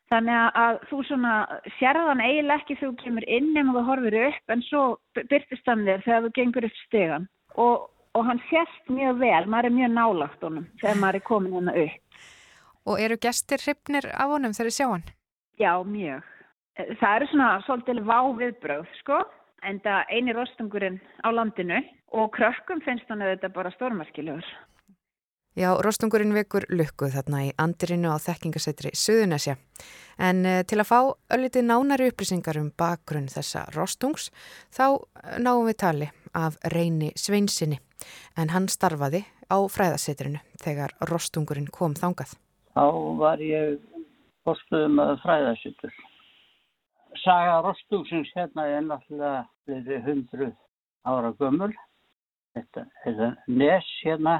Þannig 0.10 0.58
að 0.58 0.80
þú 0.90 1.00
svona 1.06 1.34
sérðan 1.78 2.24
eiginlega 2.24 2.64
ekki 2.64 2.78
þegar 2.80 2.94
þú 2.96 3.04
kemur 3.04 3.26
inn 3.30 3.50
ef 3.62 3.68
þú 3.76 3.84
horfir 3.86 4.16
upp 4.24 4.54
en 4.56 4.64
svo 4.66 4.84
byrtist 5.20 5.70
hann 5.70 5.86
þér 5.86 6.06
þegar 6.06 6.24
þú 6.24 6.32
gengur 6.40 6.66
upp 6.66 6.80
stegan 6.88 7.28
og, 7.62 7.86
og 8.18 8.26
hann 8.26 8.42
sérst 8.50 8.90
mjög 8.90 9.22
vel, 9.22 9.44
maður 9.46 9.70
er 9.70 9.76
mjög 9.78 9.94
nálagt 9.94 10.46
honum 10.48 10.66
þegar 10.82 11.02
maður 11.04 11.20
er 11.20 11.26
komin 11.30 11.56
hérna 11.60 11.76
upp. 11.84 12.26
Og 12.90 13.04
eru 13.06 13.20
gestir 13.22 13.62
hrypnir 13.62 14.10
af 14.16 14.34
honum 14.34 14.56
þegar 14.58 14.72
þið 14.72 14.78
sjá 14.80 14.88
hann? 14.88 15.06
Já, 15.60 15.74
mjög. 15.86 16.26
Það 16.80 17.16
eru 17.16 17.28
svona 17.30 17.52
svolítið 17.68 18.02
vá 18.08 18.20
viðbröð, 18.40 18.92
sko, 19.02 19.20
en 19.68 19.82
það 19.84 20.14
eini 20.16 20.36
rostungurinn 20.36 21.00
á 21.22 21.30
landinu 21.36 21.84
og 22.16 22.32
krökkum 22.34 22.82
finnst 22.86 23.10
hann 23.12 23.22
að 23.22 23.36
þetta 23.36 23.54
bara 23.60 23.74
stórmarkilegur. 23.76 24.48
Já, 25.58 25.74
rostungurinn 25.82 26.36
vekur 26.36 26.68
lukkuð 26.70 27.16
þarna 27.18 27.40
í 27.48 27.50
andirinu 27.58 28.12
á 28.14 28.22
þekkingasetri 28.22 28.92
Suðunesja. 28.94 29.56
En 30.22 30.44
uh, 30.46 30.60
til 30.62 30.78
að 30.78 30.90
fá 30.92 31.00
öllitið 31.34 31.66
nánari 31.66 32.10
upplýsingar 32.12 32.60
um 32.62 32.70
bakgrunn 32.78 33.32
þessa 33.32 33.66
rostungs 33.74 34.30
þá 34.70 35.02
náum 35.42 35.66
við 35.66 35.80
tali 35.82 36.10
af 36.38 36.60
reyni 36.70 37.10
Sveinsinni. 37.18 37.80
En 38.38 38.54
hann 38.54 38.70
starfaði 38.70 39.24
á 39.50 39.58
fræðasetrinu 39.66 40.44
þegar 40.62 40.94
rostungurinn 41.10 41.72
kom 41.74 41.98
þangað. 41.98 42.36
Þá 42.78 42.86
var 43.18 43.42
ég 43.42 43.80
postuðum 44.46 45.02
að 45.02 45.18
fræðasetur. 45.24 45.98
Saga 47.24 47.58
rostungsins 47.66 48.30
hérna 48.38 48.68
er 48.70 48.86
náttúrulega 48.86 49.42
við 49.66 50.06
hundruð 50.06 50.54
ára 51.10 51.34
gömul. 51.42 51.74
Þetta 52.54 52.86
er 53.10 53.36
nes 53.50 53.90
hérna 54.04 54.38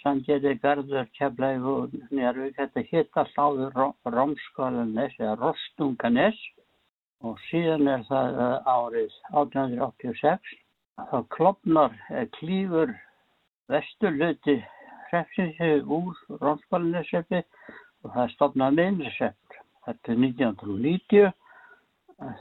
Sandgerði, 0.00 0.54
Garður, 0.62 1.06
Keflæg 1.18 1.66
og 1.66 1.94
Njárvík. 2.10 2.56
Þetta 2.56 2.86
hitt 2.88 3.20
alltaf 3.20 3.38
áður 3.38 3.92
Rómskólanes 4.16 5.16
eða 5.20 5.36
Rostunganes 5.40 6.40
og 7.26 7.38
síðan 7.50 7.88
er 7.92 8.04
það 8.08 8.40
árið 8.64 9.14
1886 9.32 10.56
þá 11.10 11.18
klopnar 11.34 11.96
eða 12.10 12.28
klýfur 12.38 12.94
vesturluti 13.70 14.56
hrefsinsi 15.10 15.70
úr 15.84 16.16
Rónsbálineseppi 16.40 17.42
og 18.04 18.14
það 18.14 18.32
stopnaði 18.34 18.78
meðinsepp. 18.80 19.60
Þetta 19.86 20.12
er 20.12 20.20
1990. 20.24 21.30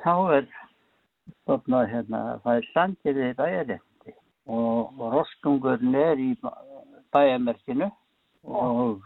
Þá 0.04 0.16
er 0.38 0.50
stopnaði 1.44 1.94
hérna, 1.94 2.24
það 2.44 2.60
er 2.62 2.70
sandgerði 2.74 3.30
bæjaretti 3.40 4.16
og, 4.50 5.00
rostungurinn 5.14 5.96
er 5.96 6.22
í 6.22 6.32
bæjamerkinu 7.14 7.90
og 8.44 9.04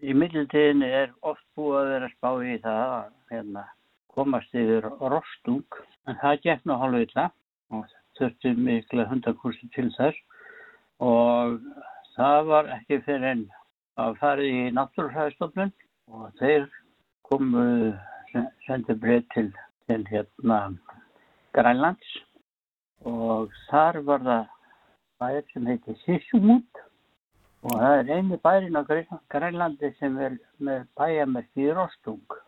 í 0.00 0.14
middeltíðinni 0.16 0.88
er 1.02 1.12
oft 1.26 1.44
búið 1.58 1.78
að 1.80 1.92
vera 1.94 2.10
spá 2.14 2.30
í 2.40 2.56
það 2.64 2.80
að 2.96 3.08
hérna, 3.34 3.64
komast 4.14 4.54
yfir 4.56 4.88
rostung. 5.12 5.80
En 6.08 6.18
það 6.22 6.42
gekk 6.46 6.66
nú 6.66 6.78
hálfa 6.80 7.02
illa 7.04 7.26
og 7.76 7.96
þurfti 8.18 8.54
mikla 8.56 9.06
hundakursi 9.10 9.68
til 9.76 9.88
þess. 9.96 10.18
Og 11.00 11.58
það 12.16 12.50
var 12.50 12.70
ekki 12.76 13.00
fyrir 13.06 13.28
enn 13.34 13.46
að 14.00 14.16
fara 14.20 14.46
í 14.46 14.70
náttúrhæðstofnun 14.76 15.72
og 16.10 16.30
þeir 16.40 16.66
komu 17.28 17.92
sendi 18.66 18.96
breyt 18.96 19.28
til, 19.34 19.50
til 19.88 20.02
hérna 20.08 20.60
Grænlands. 21.56 22.16
Og 23.08 23.52
þar 23.70 24.00
var 24.08 24.24
það 24.26 24.48
bæðir 25.20 25.46
sem 25.52 25.68
heiti 25.68 25.96
Sissumút 26.04 26.84
og 27.66 27.74
það 27.76 27.96
er 27.98 28.12
eini 28.16 28.38
bærin 28.40 28.78
á 28.78 28.82
Grænlandi 29.32 29.92
sem 29.98 30.16
er 30.18 30.38
með 30.62 30.86
bæjamerki 30.98 31.66
í 31.66 31.74
Rostung. 31.76 32.38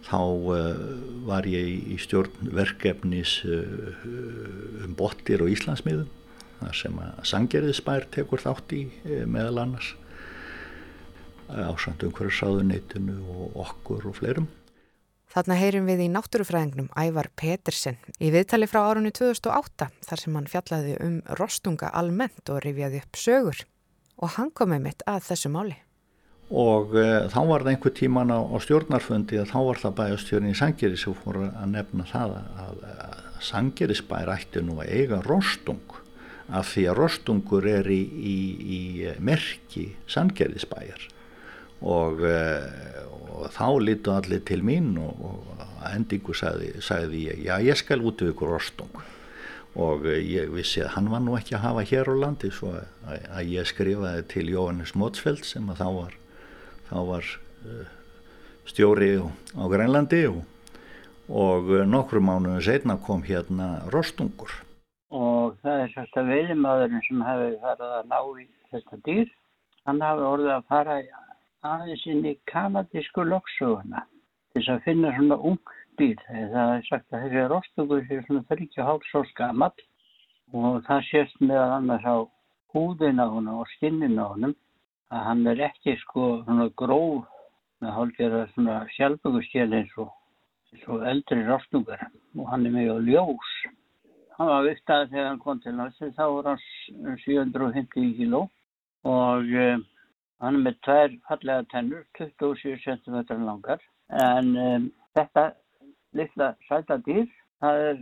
Þá 0.00 0.20
uh, 0.24 0.80
var 1.28 1.46
ég 1.48 1.90
í 1.92 1.98
stjórnverkefnis 2.00 3.34
uh, 3.44 4.04
um 4.86 4.94
bottir 4.98 5.44
og 5.44 5.52
Íslandsmiðum 5.52 6.08
þar 6.60 6.76
sem 6.76 6.96
að 7.00 7.18
Sangerðisbær 7.30 8.08
tekur 8.12 8.42
þátt 8.42 8.74
í 8.76 8.86
uh, 8.88 9.26
meðal 9.28 9.66
annars 9.66 9.94
ásand 11.50 12.02
umhverjarsáðuneytinu 12.06 13.16
og 13.26 13.56
okkur 13.64 14.04
og 14.06 14.20
fleirum. 14.20 14.46
Þarna 15.30 15.56
heyrum 15.58 15.86
við 15.86 16.04
í 16.04 16.08
náttúrufræðingnum 16.10 16.88
Ævar 16.98 17.28
Petersen 17.38 17.98
í 18.18 18.30
viðtali 18.34 18.66
frá 18.70 18.80
árunni 18.82 19.12
2008 19.14 19.90
þar 20.06 20.22
sem 20.22 20.38
hann 20.38 20.48
fjallaði 20.50 20.96
um 21.02 21.18
rostunga 21.38 21.90
almennt 21.94 22.50
og 22.50 22.62
rifjaði 22.64 23.02
upp 23.02 23.18
sögur 23.18 23.62
og 24.20 24.34
hann 24.36 24.52
kom 24.54 24.72
með 24.74 24.84
mitt 24.88 25.06
að 25.08 25.24
þessu 25.30 25.52
máli. 25.52 25.76
Og 26.50 26.96
e, 26.98 27.06
þá 27.30 27.40
var 27.46 27.62
það 27.62 27.72
einhver 27.72 27.94
tíman 27.94 28.32
á, 28.34 28.40
á 28.42 28.56
stjórnarfundi 28.62 29.38
að 29.38 29.52
þá 29.52 29.58
var 29.68 29.80
það 29.84 29.96
bæjastjórn 30.00 30.50
í 30.50 30.56
Sangeri 30.58 30.98
sem 30.98 31.14
fór 31.14 31.38
að 31.46 31.68
nefna 31.70 32.06
það 32.10 32.36
að, 32.40 32.80
að 32.90 33.20
Sangerisbær 33.50 34.32
ætti 34.34 34.62
nú 34.66 34.80
að 34.82 34.90
eiga 34.98 35.20
rostung 35.24 35.96
af 36.50 36.72
því 36.72 36.84
að 36.90 36.98
rostungur 36.98 37.68
er 37.70 37.86
í, 37.94 38.00
í, 38.02 38.36
í 38.60 38.80
merki 39.22 39.92
Sangerisbæjar 40.10 41.06
og, 41.80 42.24
e, 42.26 42.40
og 43.30 43.46
þá 43.54 43.66
lítu 43.86 44.12
allir 44.12 44.42
til 44.44 44.60
mín 44.66 44.92
og, 45.00 45.22
og 45.30 45.86
endingu 45.94 46.34
sagði, 46.36 46.74
sagði 46.84 47.24
ég 47.30 47.46
já 47.46 47.54
ég 47.64 47.78
skal 47.78 48.02
út 48.04 48.20
við 48.20 48.34
ykkur 48.34 48.52
rostung 48.56 49.00
og 49.78 50.06
eh, 50.06 50.22
ég 50.26 50.50
vissi 50.54 50.82
að 50.82 50.94
hann 50.96 51.10
var 51.12 51.22
nú 51.22 51.36
ekki 51.38 51.54
að 51.56 51.64
hafa 51.68 51.84
hér 51.86 52.10
á 52.10 52.14
landi 52.24 52.50
svo 52.54 52.72
að 53.06 53.52
ég 53.52 53.68
skrifaði 53.68 54.24
til 54.32 54.48
Jóhannes 54.50 54.94
Mótsfeld 54.98 55.44
sem 55.46 55.68
að 55.70 55.82
þá 55.82 55.88
var, 55.98 56.16
þá 56.90 56.96
var 57.10 57.28
uh, 57.66 57.84
stjóri 58.66 59.12
á 59.20 59.64
Grænlandi 59.70 60.24
og, 60.30 60.42
og 61.28 61.70
eh, 61.76 61.86
nokkru 61.86 62.22
mánuðu 62.22 62.64
setna 62.66 62.98
kom 62.98 63.22
hérna 63.22 63.86
Rostungur. 63.94 64.50
Og 65.10 65.56
það 65.62 65.84
er 65.84 65.94
sérst 65.94 66.18
að 66.18 66.30
veiðimaðurinn 66.34 67.06
sem 67.06 67.22
hefði 67.26 67.56
farið 67.62 67.96
að 67.98 68.10
ná 68.10 68.20
í 68.42 68.46
þetta 68.70 69.00
dýr, 69.06 69.34
hann 69.86 70.02
hafi 70.06 70.26
orðið 70.26 70.54
að 70.54 70.68
fara 70.70 70.98
aðeins 71.66 72.06
inn 72.10 72.26
í 72.26 72.36
kanadísku 72.50 73.24
loksuguna 73.26 74.04
til 74.50 74.62
þess 74.62 74.74
að 74.74 74.84
finna 74.86 75.14
svona 75.16 75.38
ung 75.50 75.74
dýr. 76.00 76.20
Það 76.26 76.74
er 76.74 76.84
sagt 76.88 77.12
að 77.14 77.24
þessi 77.26 77.46
rostugur 77.52 78.04
er 78.04 78.26
svona 78.26 78.44
30 78.50 79.08
svo 79.10 79.24
skamall 79.30 79.86
og 80.56 80.80
það 80.86 81.06
sést 81.10 81.42
meðal 81.44 81.76
annars 81.76 82.06
á 82.08 82.16
húðin 82.74 83.22
á 83.22 83.26
honum 83.30 83.60
og 83.62 83.68
skinnin 83.76 84.18
á 84.18 84.26
honum 84.32 84.54
að 85.10 85.26
hann 85.26 85.46
er 85.52 85.62
ekki 85.68 85.96
sko 86.04 86.30
svona 86.46 86.68
gróð 86.80 87.26
með 87.82 87.94
hálfgerða 87.96 88.46
svona 88.54 88.78
sjálfbögustjél 88.94 89.68
eins 89.76 89.92
og, 89.98 90.10
eins 90.72 90.88
og 90.94 91.06
eldri 91.12 91.44
rostugur 91.46 92.02
og 92.38 92.50
hann 92.50 92.66
er 92.66 92.74
mjög 92.74 93.06
ljós. 93.08 93.52
Hann 94.36 94.50
var 94.50 94.66
viktað 94.66 95.08
þegar 95.12 95.30
hann 95.30 95.42
kom 95.44 95.62
til 95.62 95.76
náttúrulega 95.76 96.16
þá 96.18 96.26
var 96.34 96.50
hann 96.50 97.22
750 97.24 98.14
kíló 98.18 98.44
og 99.08 99.54
um, 99.64 99.86
hann 100.40 100.60
er 100.60 100.64
með 100.66 100.78
tvær 100.86 101.16
fallega 101.28 101.66
tennur, 101.72 102.04
27 102.18 102.78
cm 102.84 103.44
langar 103.44 103.82
en 104.10 104.54
um, 104.56 104.86
þetta 105.16 105.50
litla 106.16 106.54
sæta 106.68 106.98
dýr. 107.06 107.26
Það 107.60 107.82
er 107.86 107.98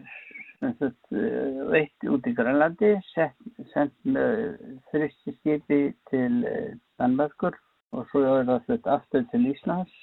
eh, 0.63 1.63
veitt 1.73 2.09
út 2.15 2.27
í 2.29 2.35
Grænlandi, 2.39 2.93
sendt 3.15 3.97
með 4.05 4.59
þristiskipi 4.93 5.81
til 6.11 6.45
eh, 6.49 6.77
Danmarkur 7.01 7.57
og 7.97 8.09
svo 8.11 8.23
er 8.37 8.49
það 8.49 8.65
flutt 8.67 8.89
aftur 8.93 9.25
til 9.33 9.47
Íslands, 9.49 9.95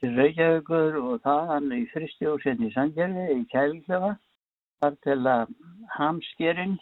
til 0.00 0.16
Reykjavíkur 0.18 0.98
og 1.00 1.22
það 1.24 1.52
hann 1.52 1.72
í 1.72 1.84
fristi 1.92 2.28
og 2.28 2.42
setni 2.44 2.68
í 2.68 2.74
Sandjörði 2.74 3.26
í 3.38 3.44
Kælfjöfa. 3.52 4.14
Þar 4.82 4.96
til 5.06 5.20
að 5.30 5.52
hamskerinn, 5.96 6.74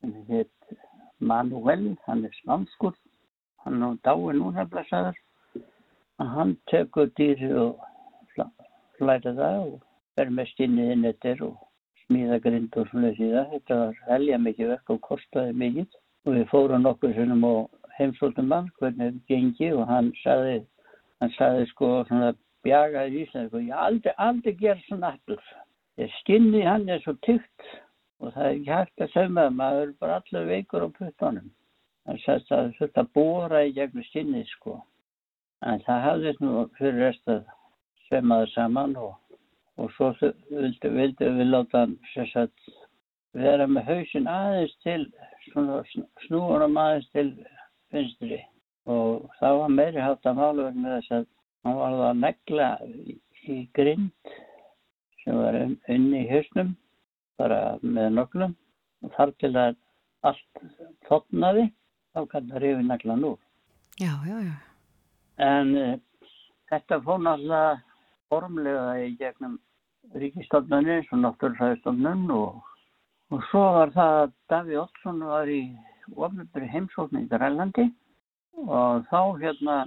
sem 0.00 0.14
heit 0.30 0.78
Manuel, 1.20 1.92
hann 2.08 2.24
er 2.26 2.34
svanskur, 2.40 2.96
hann 3.62 3.84
er 3.86 4.00
dáið 4.06 4.40
núna 4.40 4.64
blæsaður, 4.72 5.20
hann 6.34 6.56
tekur 6.70 7.12
dýri 7.18 7.52
og 7.54 7.78
flæta 8.98 9.34
það 9.38 9.60
og 9.62 9.78
fer 10.14 10.30
með 10.30 10.50
stinnið 10.52 10.92
inn 10.94 11.08
eftir 11.10 11.42
og 11.46 11.56
smíða 12.04 12.40
grind 12.44 12.76
og 12.80 12.88
svona 12.90 13.12
síðan. 13.18 13.50
Þetta 13.52 13.80
var 13.80 14.00
helja 14.10 14.38
mikið 14.38 14.72
verk 14.74 14.94
og 14.94 15.00
kostiði 15.08 15.56
mikið 15.62 15.98
og 16.24 16.36
við 16.36 16.46
fórum 16.52 16.84
nokkur 16.84 17.14
sinnum 17.16 17.44
á 17.46 17.54
heimsóttum 17.98 18.48
mann 18.50 18.70
hvernig 18.78 19.12
þetta 19.12 19.32
gengi 19.32 19.70
og 19.74 19.86
hann 19.88 20.10
saði, 20.22 20.62
hann 21.22 21.34
saði 21.38 21.66
sko 21.70 21.90
svona 22.08 22.32
bjagaði 22.66 23.18
í 23.20 23.24
Ísland 23.24 23.54
og 23.54 23.66
ég 23.66 23.82
aldrei, 23.86 24.14
aldrei 24.18 24.56
gerð 24.60 24.86
svona 24.88 25.12
allur. 25.14 25.42
Stinnið 26.20 26.66
hann 26.66 26.88
er 26.90 27.02
svo 27.04 27.14
tygt 27.26 27.68
og 28.20 28.32
það 28.32 28.46
er 28.46 28.54
ekki 28.54 28.72
hægt 28.72 29.04
að 29.04 29.12
sögma 29.14 29.44
það, 29.46 29.58
maður 29.60 29.84
er 29.84 29.92
bara 30.00 30.16
allir 30.20 30.48
veikur 30.48 30.86
á 30.86 30.88
puttunum. 30.98 31.52
Hann 32.04 32.20
sagði 32.24 32.40
að 32.40 32.48
það 32.48 32.72
þurfti 32.78 33.02
að 33.02 33.12
bóra 33.16 33.60
í 33.64 33.74
gegnum 33.76 34.08
stinnið 34.08 34.48
sko. 34.52 34.78
En 35.64 35.84
það 35.86 36.02
hafði 36.04 36.32
nú 36.40 36.64
fyrir 36.78 37.00
rest 37.00 37.30
að 37.32 37.44
svemaði 38.08 38.50
saman 38.52 38.96
og 39.00 39.14
og 39.80 39.90
svo 39.96 40.10
vildu, 40.20 40.90
vildu 40.96 41.30
við 41.38 41.50
láta 41.50 41.84
hann 41.84 41.96
sagt, 42.32 42.72
vera 43.34 43.66
með 43.66 43.88
hausin 43.90 44.30
aðeins 44.30 44.74
til 44.84 45.00
snúunum 46.24 46.78
aðeins 46.80 47.08
til 47.12 47.28
finstri 47.92 48.40
og 48.90 49.28
það 49.40 49.60
var 49.60 49.76
meiri 49.78 50.02
hátt 50.04 50.28
að 50.28 50.40
mála 50.40 50.70
með 50.76 50.96
þess 50.96 51.16
að 51.18 51.26
hann 51.64 51.78
var 51.80 52.00
að 52.08 52.20
negla 52.20 52.68
í, 52.86 53.16
í 53.48 53.58
grind 53.76 54.34
sem 55.24 55.40
var 55.40 55.58
unni 55.64 56.20
í 56.20 56.28
hausnum 56.30 56.74
bara 57.40 57.78
með 57.82 58.12
noklum 58.18 58.54
og 59.04 59.14
þar 59.16 59.32
til 59.42 59.54
að 59.56 59.80
allt 60.24 60.62
tóttnaði 61.08 61.66
þá 62.14 62.20
kannar 62.30 62.64
yfir 62.64 62.86
neglan 62.86 63.26
úr. 63.26 63.40
Já, 64.00 64.12
já, 64.28 64.36
já. 64.46 64.54
En 65.42 65.74
uh, 65.76 65.96
þetta 66.70 67.00
fór 67.04 67.20
náttúrulega 67.24 67.93
formlega 68.34 68.94
í 69.06 69.10
gegnum 69.20 69.58
ríkistofnunni 70.18 70.98
eins 70.98 71.10
og 71.14 71.22
náttúrfæðistofnun 71.22 72.30
og, 72.34 72.62
og 73.32 73.44
svo 73.50 73.64
var 73.78 73.92
það 73.94 74.20
að 74.20 74.32
Daví 74.52 74.78
Olsson 74.82 75.22
var 75.30 75.50
í 75.50 75.60
ofnabri 76.14 76.68
heimsókn 76.74 77.22
í 77.22 77.28
Grænlandi 77.30 77.88
og 78.66 79.06
þá 79.10 79.20
hérna 79.40 79.78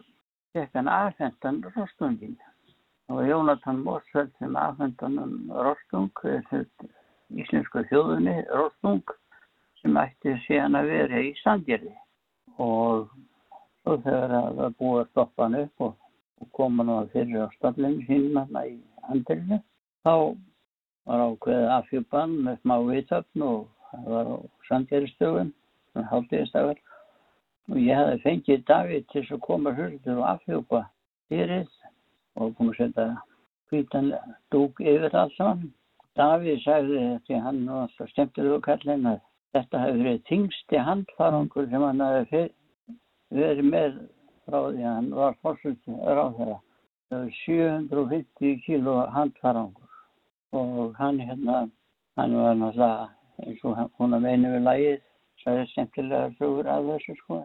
fekk 0.55 0.79
hann 0.79 0.91
aðfendan 0.91 1.62
rostungin 1.75 2.38
og 3.12 3.23
Jónatan 3.27 3.83
Mórsveld 3.83 4.33
sem 4.39 4.55
aðfendan 4.60 5.19
rostung 5.67 6.12
íslensku 7.36 7.83
þjóðunni 7.91 8.41
rostung 8.49 9.15
sem 9.81 9.97
ætti 10.01 10.36
síðan 10.47 10.79
að 10.79 10.91
vera 10.93 11.21
í 11.23 11.31
Sandgerði. 11.43 11.93
Og 12.57 13.07
svo 13.81 13.97
þegar 14.03 14.33
það 14.33 14.77
búið 14.81 15.01
að 15.01 15.10
stoppa 15.12 15.45
hann 15.45 15.60
upp 15.62 15.86
og, 15.88 15.95
og 16.41 16.52
koma 16.58 16.86
náða 16.88 17.08
fyrir 17.13 17.45
á 17.45 17.47
stallinu 17.58 18.06
sínum 18.08 18.60
í 18.62 18.76
andirinu 19.12 19.62
þá 20.06 20.13
var 21.08 21.23
ákveðið 21.23 21.71
afhjúpan 21.78 22.36
með 22.45 22.60
smá 22.62 22.76
viðtöfn 22.89 23.45
og 23.47 23.63
það 23.91 24.12
var 24.13 24.30
á 24.32 24.38
sandgerðistögun, 24.67 25.54
svona 25.91 26.12
hálftíðistafar 26.12 26.82
og 27.71 27.80
ég 27.84 28.00
hefði 28.00 28.19
fengið 28.26 28.65
Davíð 28.67 29.08
til 29.13 29.23
að 29.26 29.43
koma 29.47 29.73
hurður 29.78 30.21
og 30.21 30.28
afhjúpa 30.34 30.84
dýrið 31.32 31.71
og 32.38 32.54
koma 32.58 32.76
að 32.76 32.82
setja 32.82 33.08
hvítan 33.71 34.12
dúk 34.54 34.80
yfir 34.80 35.15
allt 35.15 35.36
saman. 35.36 35.71
Davíð 36.17 36.62
sagði 36.63 37.02
því 37.28 37.41
hann 37.45 37.63
var 37.69 37.88
alltaf 37.88 38.12
stemtilega 38.13 38.62
kallin 38.67 39.10
að 39.13 39.19
þetta 39.56 39.82
hefur 39.84 40.04
verið 40.04 40.23
þingsti 40.30 40.84
handfarangur 40.89 41.67
sem 41.71 41.84
hann 41.88 42.06
hefði 42.06 42.43
verið 43.38 43.69
með 43.71 44.00
frá 44.47 44.60
því 44.69 44.86
að 44.86 44.95
hann 44.95 45.12
var 45.19 45.38
fórsvöldi 45.43 45.99
ráð 46.07 46.39
þeirra. 46.39 46.57
Það 47.07 47.25
er 47.25 47.36
750 47.43 48.63
kíló 48.65 48.95
handfarangur 49.15 49.88
og 50.57 50.95
hann 50.99 51.19
hérna, 51.19 51.67
hann 52.19 52.36
var 52.39 52.55
náttúrulega 52.55 53.10
eins 53.43 53.62
og 53.67 53.77
hún 53.99 54.17
að 54.17 54.25
meina 54.25 54.51
við 54.55 54.65
lægið, 54.65 55.03
það 55.43 55.60
er 55.62 55.69
semtilega 55.73 56.31
sögur 56.38 56.69
af 56.71 56.88
þessu 56.88 57.15
sko. 57.19 57.39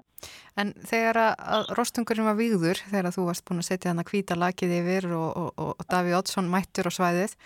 En 0.59 0.73
þegar 0.89 1.19
að 1.23 1.71
rostungurinn 1.79 2.29
var 2.29 2.37
výður, 2.39 2.81
þegar 2.91 3.15
þú 3.15 3.25
varst 3.29 3.45
búin 3.49 3.63
að 3.63 3.69
setja 3.71 3.93
hann 3.93 4.03
að 4.03 4.09
kvíta 4.11 4.37
lakið 4.39 4.75
yfir 4.79 5.09
og, 5.17 5.29
og, 5.43 5.51
og, 5.65 5.85
Daví 5.91 6.15
Oddsson 6.17 6.51
mættur 6.53 6.89
á 6.89 6.93
svæðið, 6.93 7.37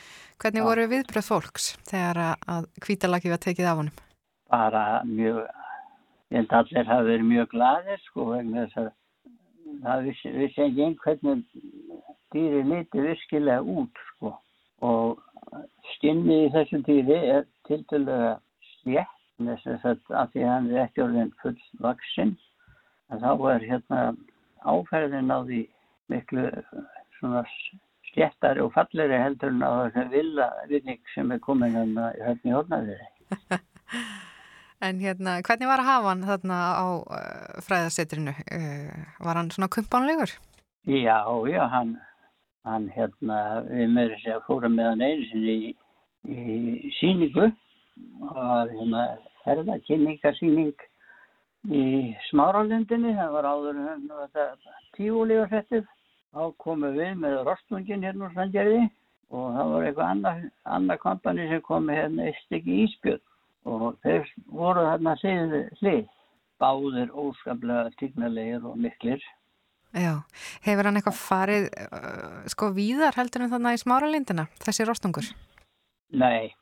hvernig 0.43 0.63
ja. 0.63 0.67
voru 0.67 0.89
viðbröð 0.91 1.29
fólks 1.31 1.69
þegar 1.87 2.23
að 2.35 2.69
kvíta 2.83 3.11
lakið 3.11 3.37
var 3.37 3.43
tekið 3.47 3.71
af 3.71 3.81
honum? 3.83 4.03
Bara 4.53 4.85
mjög, 5.09 5.43
ég 6.31 6.41
held 6.41 6.53
að 6.53 6.63
allir 6.63 6.91
hafi 6.93 7.11
verið 7.13 7.31
mjög 7.31 7.51
gladir 7.55 8.03
sko 8.07 8.31
vegna 8.33 8.67
þess 8.67 8.83
að 8.83 8.91
það 9.85 10.09
vissi, 10.09 10.33
vissi 10.41 10.65
ekki 10.67 10.85
einhvern 10.87 11.45
dýri 12.35 12.63
liti 12.71 13.05
virkilega 13.05 13.63
út 13.63 14.03
sko 14.11 14.33
og 14.87 15.23
skinnið 15.95 16.47
í 16.47 16.51
þessu 16.57 16.83
dýri 16.89 17.21
er 17.37 17.47
til 17.69 17.83
dælu 17.93 18.19
slétt 18.73 19.15
að 19.37 20.33
því 20.33 20.43
að 20.43 20.53
hann 20.53 20.69
er 20.73 20.83
ekki 20.87 21.05
orðin 21.05 21.33
full 21.43 21.57
vaksinn 21.85 22.37
að 23.13 23.25
þá 23.25 23.49
er 23.55 23.67
hérna 23.71 24.03
áferðin 24.67 25.33
á 25.33 25.39
því 25.47 25.63
miklu 26.13 26.47
svona 27.19 27.43
stjættari 28.11 28.63
og 28.65 28.73
falleri 28.75 29.19
heldur 29.21 29.53
en 29.53 29.63
á 29.63 29.71
þessum 29.87 30.13
vilja 30.15 30.51
vinning 30.71 31.03
sem 31.15 31.33
er 31.33 31.43
komin 31.45 31.77
hérna 31.77 32.13
í 32.17 32.55
hornaðiði. 32.55 33.11
En 34.85 34.99
hérna, 35.01 35.39
hvernig 35.41 35.69
var 35.71 35.81
að 35.81 35.89
hafa 35.89 36.11
hann 36.11 36.25
þarna 36.29 36.57
á 36.77 36.87
uh, 37.01 37.61
fræðasetrinu? 37.65 38.35
Uh, 38.53 39.07
var 39.25 39.39
hann 39.41 39.49
svona 39.55 39.71
kumpánlegur? 39.73 40.35
Já, 40.85 41.25
já, 41.49 41.63
hann, 41.73 41.95
hann 42.69 42.91
hérna, 42.93 43.39
við 43.71 43.95
meðum 43.95 44.21
sér 44.21 44.37
að 44.37 44.45
fóra 44.51 44.69
með 44.69 44.91
hann 44.91 45.07
einu 45.07 45.29
sinni 45.31 45.55
í, 45.57 45.71
í 46.29 46.93
síningu 46.99 47.47
og 48.29 48.75
hérna, 48.75 49.07
ferðarkynningarsíning 49.47 50.75
í 51.73 51.85
Smáralundinni, 52.29 53.15
það 53.17 53.33
var 53.33 53.49
áður 53.49 53.81
tífúlífa 54.99 55.49
settið. 55.55 55.89
Þá 56.37 56.43
komum 56.61 56.99
við 56.99 57.15
með 57.23 57.39
rostungin 57.47 58.05
hérna 58.05 58.27
úr 58.27 58.35
Sandgerði 58.37 58.83
og 59.33 59.47
það 59.57 59.71
var 59.73 59.87
eitthvað 59.89 60.11
annað, 60.77 60.99
kompani 61.01 61.49
sem 61.49 61.65
kom 61.65 61.89
hérna 61.89 62.29
eitt 62.29 62.43
stykki 62.45 62.83
íspjöld 62.85 63.25
og 63.67 63.97
þeir 64.05 64.29
voru 64.53 64.85
hérna 64.87 65.17
hlið, 65.21 66.07
báðir 66.63 67.11
óskaplega 67.13 67.91
tíknarlegir 68.01 68.65
og 68.65 68.79
miklir. 68.81 69.23
Já, 69.97 70.13
hefur 70.67 70.89
hann 70.89 70.99
eitthvað 70.99 71.19
farið 71.21 71.67
uh, 71.87 72.43
sko 72.53 72.73
víðar 72.77 73.17
heldur 73.17 73.47
en 73.47 73.53
þannig 73.55 73.79
í 73.79 73.83
Smáralundina, 73.85 74.49
þessi 74.65 74.87
rostungur? 74.89 75.31
Nei, 76.17 76.53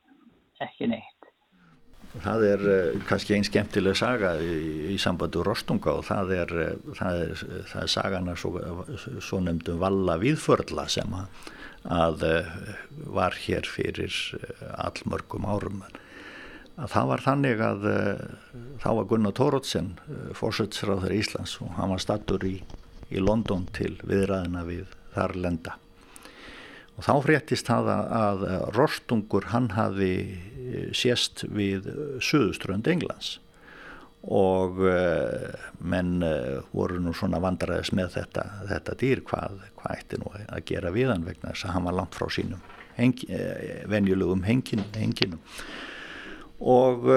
ekki 0.63 0.87
neitt. 0.91 1.11
Það 2.23 2.45
er 2.47 2.61
uh, 2.63 3.01
kannski 3.09 3.35
einn 3.35 3.43
skemmtileg 3.43 3.97
saga 3.99 4.35
í, 4.39 4.93
í 4.93 4.99
sambandu 5.01 5.43
Rostunga 5.43 5.97
og 5.99 6.05
það 6.07 6.31
er, 6.37 6.53
uh, 6.63 6.93
það 6.95 7.23
er, 7.25 7.43
það 7.73 7.81
er 7.81 7.91
sagana 7.91 8.37
svo, 8.39 8.53
svo 9.19 9.41
nefndum 9.43 9.81
Valla 9.83 10.15
Víðförla 10.21 10.87
sem 10.91 11.17
að, 11.19 12.23
uh, 12.29 12.55
var 13.17 13.35
hér 13.43 13.67
fyrir 13.67 14.15
allmörgum 14.79 15.49
árum. 15.49 15.83
Að 16.75 16.91
það 16.91 17.07
var 17.07 17.21
þannig 17.23 17.61
að 17.63 17.85
þá 18.83 18.89
var 18.97 19.05
Gunnar 19.07 19.35
Tórótsen 19.37 19.93
fórsöldsráður 20.35 21.13
Íslands 21.15 21.55
og 21.63 21.71
hann 21.77 21.93
var 21.93 22.03
stattur 22.03 22.43
í, 22.43 22.57
í 23.07 23.23
London 23.23 23.63
til 23.75 23.93
viðræðina 24.03 24.65
við 24.67 24.91
þar 25.15 25.35
lenda. 25.39 25.77
Og 26.95 27.07
þá 27.07 27.13
fréttist 27.23 27.71
það 27.71 27.89
að 27.95 28.43
Rostungur 28.75 29.49
hann 29.53 29.71
hafi 29.75 30.11
sést 30.95 31.45
við 31.47 31.87
söðuströnd 32.23 32.87
Englands 32.91 33.37
og 34.25 34.79
menn 35.85 36.23
voru 36.73 36.99
nú 36.99 37.13
svona 37.13 37.39
vandræðis 37.43 37.91
með 37.95 38.15
þetta, 38.15 38.45
þetta 38.71 38.95
dýr 38.99 39.21
hvað, 39.27 39.59
hvað 39.77 39.99
ætti 39.99 40.19
nú 40.19 40.31
að 40.33 40.63
gera 40.71 40.91
við 40.95 41.11
hann 41.13 41.27
vegna 41.27 41.51
þess 41.51 41.67
að 41.67 41.75
hann 41.75 41.87
var 41.87 41.97
langt 41.99 42.17
frá 42.17 42.31
sínum 42.33 42.63
heng, 42.97 43.21
venjulegum 43.91 44.41
hengin, 44.47 44.81
henginum 44.95 45.43
og 46.59 47.07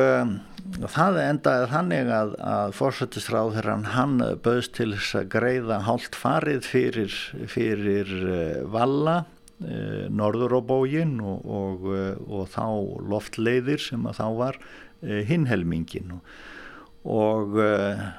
það 0.90 1.18
endaði 1.22 1.66
þannig 1.70 2.12
að, 2.12 2.32
að 2.42 2.72
fórsættisráður 2.76 3.68
hann 3.94 4.16
bauðst 4.42 4.74
til 4.76 4.90
þess 4.96 5.20
að 5.20 5.28
greiða 5.36 5.82
hálft 5.86 6.18
farið 6.18 6.66
fyrir, 6.66 7.18
fyrir 7.46 8.10
valla 8.68 9.22
Eh, 9.58 10.06
norður 10.14 10.52
á 10.54 10.60
bógin 10.62 11.16
og, 11.18 11.42
og, 11.42 11.86
eh, 11.90 12.14
og 12.30 12.46
þá 12.46 12.78
loftleiðir 13.10 13.80
sem 13.82 14.04
að 14.06 14.20
þá 14.20 14.26
var 14.38 14.58
hinhelmingin 15.02 16.16
og 17.06 17.54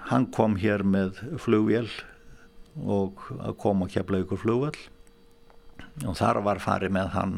hann 0.08 0.26
kom 0.32 0.54
hér 0.56 0.86
með 0.88 1.18
flugvél 1.44 1.90
og 2.80 3.20
kom 3.60 3.84
að 3.84 3.92
kemla 3.98 4.22
ykkur 4.24 4.40
flugvél 4.40 4.78
og 6.08 6.16
þar 6.16 6.40
var 6.46 6.62
farið 6.64 6.96
með 6.96 7.12
hann 7.18 7.36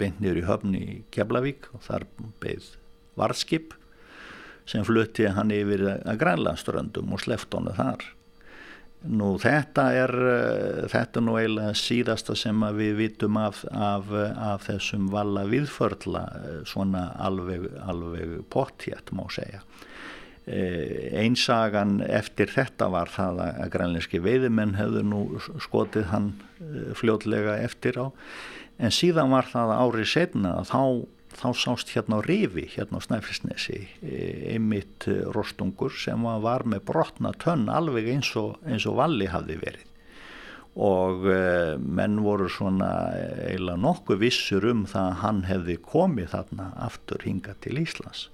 beint 0.00 0.20
nýður 0.22 0.40
í 0.40 0.48
höfn 0.48 0.78
í 0.78 0.86
Keflavík 1.14 1.68
og 1.76 1.84
þar 1.86 2.08
beigð 2.42 2.72
varðskip 3.18 3.76
sem 4.68 4.84
flutti 4.86 5.26
hann 5.26 5.52
yfir 5.54 5.84
að 5.98 6.18
Grænlandströndum 6.20 7.12
og 7.12 7.24
sleft 7.24 7.54
honu 7.54 7.74
þar 7.76 8.04
Nú 9.02 9.32
þetta 9.42 9.88
er, 9.98 10.12
eh, 10.14 10.82
þetta 10.90 11.18
er 11.18 11.24
nú 11.26 11.34
eiginlega 11.34 11.74
síðasta 11.74 12.36
sem 12.38 12.60
við 12.76 12.92
vitum 13.00 13.38
af, 13.40 13.64
af, 13.74 14.06
af 14.14 14.68
þessum 14.68 15.08
valla 15.10 15.42
viðförla 15.50 16.22
eh, 16.38 16.60
svona 16.70 17.08
alveg, 17.18 17.66
alveg 17.82 18.36
pottjætt 18.52 19.10
má 19.10 19.24
segja. 19.34 19.64
Eh, 20.46 21.10
einsagan 21.18 21.98
eftir 22.06 22.50
þetta 22.54 22.90
var 22.94 23.10
það 23.10 23.42
að 23.48 23.72
grænleinski 23.74 24.22
veiðimenn 24.22 24.78
hefðu 24.78 25.02
nú 25.06 25.22
skotið 25.66 26.08
hann 26.14 26.32
fljótlega 26.98 27.58
eftir 27.62 27.98
á 27.98 28.06
en 28.82 28.94
síðan 28.94 29.32
var 29.32 29.46
það 29.50 29.74
árið 29.78 30.08
setna 30.12 30.56
að 30.60 30.72
þá 30.72 30.82
þá 31.36 31.48
sást 31.56 31.92
hérna 31.94 32.20
á 32.20 32.26
rifi 32.26 32.66
hérna 32.74 33.00
á 33.00 33.04
Snæfellsnesi 33.06 33.78
e, 34.02 34.18
einmitt 34.54 35.06
e, 35.08 35.22
rostungur 35.34 35.94
sem 35.96 36.26
var 36.44 36.66
með 36.68 36.84
brotna 36.90 37.32
tönn 37.40 37.70
alveg 37.72 38.10
eins 38.12 38.32
og, 38.38 38.58
eins 38.66 38.86
og 38.88 38.98
valli 39.00 39.30
hafði 39.32 39.58
verið 39.62 39.88
og 40.72 41.26
e, 41.28 41.38
menn 41.78 42.20
voru 42.24 42.48
svona 42.52 42.90
eiginlega 43.48 43.80
nokkuð 43.84 44.20
vissur 44.22 44.68
um 44.70 44.84
það 44.88 45.08
að 45.08 45.18
hann 45.22 45.40
hefði 45.48 45.78
komið 45.88 46.30
þarna 46.34 46.68
aftur 46.88 47.24
hinga 47.26 47.56
til 47.64 47.78
Íslands 47.80 48.28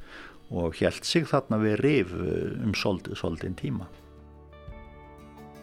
og 0.49 0.79
held 0.81 1.05
sig 1.05 1.27
þarna 1.29 1.59
við 1.61 1.81
rif 1.83 2.13
um 2.17 2.73
soldin 2.73 3.57
tíma. 3.59 3.89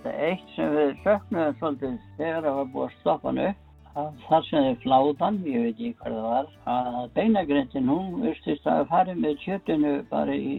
Eitt 0.06 0.46
sem 0.54 0.70
við 0.70 0.92
söknuðum 1.02 1.56
svolítið 1.58 1.96
þegar 2.20 2.44
það 2.46 2.58
var 2.60 2.68
búið 2.76 2.86
að 2.86 3.00
stoppa 3.00 3.32
hann 3.32 3.40
upp 3.48 3.65
þar 3.96 4.48
sem 4.50 4.66
þið 4.68 4.80
fláðan, 4.84 5.42
ég 5.48 5.66
veit 5.66 5.76
ekki 5.76 5.92
hvað 6.00 6.16
það 6.16 6.28
var, 6.30 6.50
að 6.76 6.98
beinagrindin 7.16 7.92
hún 7.92 8.22
vistist 8.24 8.68
að 8.68 8.88
fara 8.92 9.16
með 9.16 9.38
kjötinu 9.44 9.94
bara 10.12 10.36
í 10.36 10.56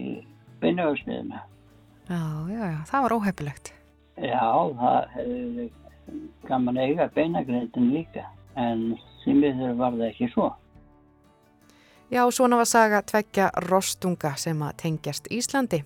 beinauðsmiðuna. 0.61 1.41
Já, 2.07 2.21
já, 2.49 2.61
já, 2.71 2.79
það 2.91 3.03
var 3.05 3.17
óhefilegt. 3.17 3.73
Já, 4.17 4.47
það 4.79 5.11
hefði 5.17 5.67
gaman 6.47 6.79
eiga 6.81 7.09
beinagrindin 7.13 7.91
líka, 7.93 8.23
en 8.55 8.87
því 9.23 9.35
miður 9.41 9.77
var 9.81 9.99
það 9.99 10.07
ekki 10.11 10.31
svo. 10.33 10.47
Já, 12.07 12.23
svona 12.31 12.55
var 12.55 12.69
saga 12.69 13.03
tveggja 13.03 13.51
rostunga 13.67 14.31
sem 14.39 14.61
að 14.63 14.77
tengjast 14.79 15.25
Íslandi. 15.33 15.81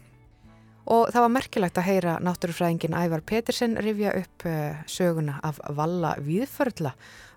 Og 0.91 1.09
það 1.13 1.23
var 1.23 1.33
merkilegt 1.33 1.77
að 1.77 1.87
heyra 1.87 2.13
náttúrufræðingin 2.21 2.95
Ævar 2.97 3.23
Petersen 3.25 3.73
rifja 3.81 4.13
upp 4.17 4.45
eh, 4.49 4.79
söguna 4.89 5.39
af 5.45 5.59
Valla 5.77 6.15
Víðförla, 6.21 6.93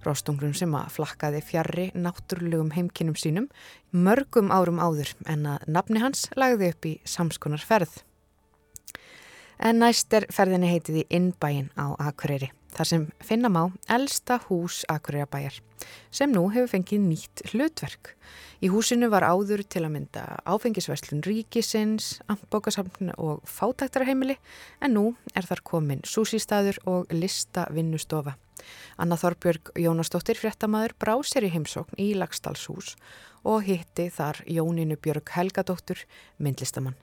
rostungrun 0.07 0.55
sem 0.57 0.75
að 0.77 0.91
flakkaði 0.97 1.43
fjarrri 1.45 1.87
náttúrulegum 1.97 2.73
heimkinnum 2.77 3.17
sínum 3.19 3.51
mörgum 3.93 4.53
árum 4.55 4.81
áður 4.83 5.15
en 5.31 5.47
að 5.55 5.69
nafni 5.77 6.03
hans 6.03 6.27
lagði 6.37 6.73
upp 6.75 6.91
í 6.91 6.97
samskonar 7.09 7.65
ferð. 7.65 8.03
En 9.59 9.79
næst 9.81 10.13
er 10.17 10.27
ferðinni 10.35 10.73
heitið 10.73 11.05
í 11.05 11.07
Innbæin 11.15 11.71
á 11.79 11.95
Akureyri, 12.03 12.51
þar 12.75 12.89
sem 12.91 13.05
finna 13.23 13.51
má 13.53 13.63
elsta 13.89 14.41
hús 14.49 14.83
Akureyrabæjar, 14.91 15.61
sem 16.11 16.33
nú 16.35 16.49
hefur 16.51 16.73
fengið 16.75 17.05
nýtt 17.07 17.45
hlutverk. 17.53 18.15
Í 18.65 18.71
húsinu 18.73 19.11
var 19.13 19.27
áður 19.27 19.63
til 19.69 19.85
að 19.85 19.95
mynda 19.95 20.25
áfengisverslun 20.49 21.23
ríkisins, 21.27 22.19
ambókasamn 22.33 23.13
og 23.15 23.45
fátæktarheimili 23.47 24.39
en 24.81 24.97
nú 24.97 25.05
er 25.37 25.47
þar 25.47 25.63
komin 25.67 26.03
súsístaður 26.09 26.81
og 26.91 27.13
lista 27.15 27.69
vinnustofa. 27.71 28.39
Anna 28.97 29.19
Þorbjörg 29.21 29.73
Jónastóttir 29.81 30.39
fréttamaður 30.41 30.97
brá 30.99 31.15
sér 31.23 31.49
í 31.49 31.53
heimsókn 31.55 31.99
í 32.01 32.13
Lagstallshús 32.19 32.95
og 33.45 33.65
hitti 33.69 34.09
þar 34.11 34.43
Jóninu 34.49 34.97
Björg 35.01 35.35
Helgadóttur, 35.37 36.07
myndlistamann. 36.39 36.97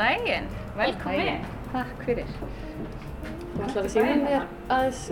daginn, 0.00 0.48
velkomin. 0.76 1.59
Takk 1.70 2.00
fyrir. 2.02 2.30
Þú 3.54 3.60
ætlaði 3.62 3.82
að 3.84 3.92
sína 3.92 4.14
mér 4.24 4.46
aðeins 4.74 5.02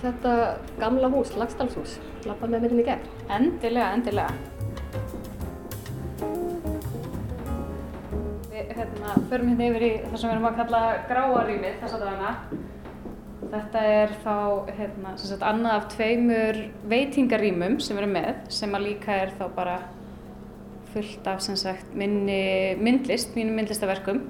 þetta 0.00 0.32
gamla 0.80 1.10
hús, 1.12 1.34
Lagstallshús. 1.36 1.98
Lappa 2.24 2.48
með 2.48 2.64
mér 2.64 2.74
inn 2.74 2.80
í 2.80 2.86
gegn. 2.86 3.10
Endilega, 3.36 3.90
endilega. 3.98 4.32
Við 8.48 8.72
hérna, 8.78 9.18
förum 9.28 9.52
hérna 9.52 9.68
yfir 9.68 9.86
í 9.90 9.92
það 10.06 10.16
sem 10.16 10.30
við 10.30 10.34
erum 10.38 10.48
að 10.48 10.58
kalla 10.62 10.82
gráarýmið 11.12 11.78
þess 11.82 11.98
að 11.98 12.06
dagana. 12.06 12.32
Þetta 13.50 13.86
er 13.92 14.18
þá 14.24 14.36
hérna, 14.80 15.14
sagt, 15.20 15.46
annað 15.52 15.76
af 15.76 15.88
tveimur 15.98 16.64
veitingarýmum 16.88 17.80
sem 17.82 17.98
við 17.98 18.06
erum 18.06 18.16
með 18.16 18.44
sem 18.60 18.76
að 18.78 18.86
líka 18.88 19.22
er 19.26 19.36
þá 19.36 19.48
bara 19.56 19.80
fullt 20.94 21.28
af 21.28 21.44
sagt, 21.44 21.92
minni 21.94 22.76
myndlist, 22.80 23.36
mínum 23.36 23.58
myndlistaverkum 23.60 24.24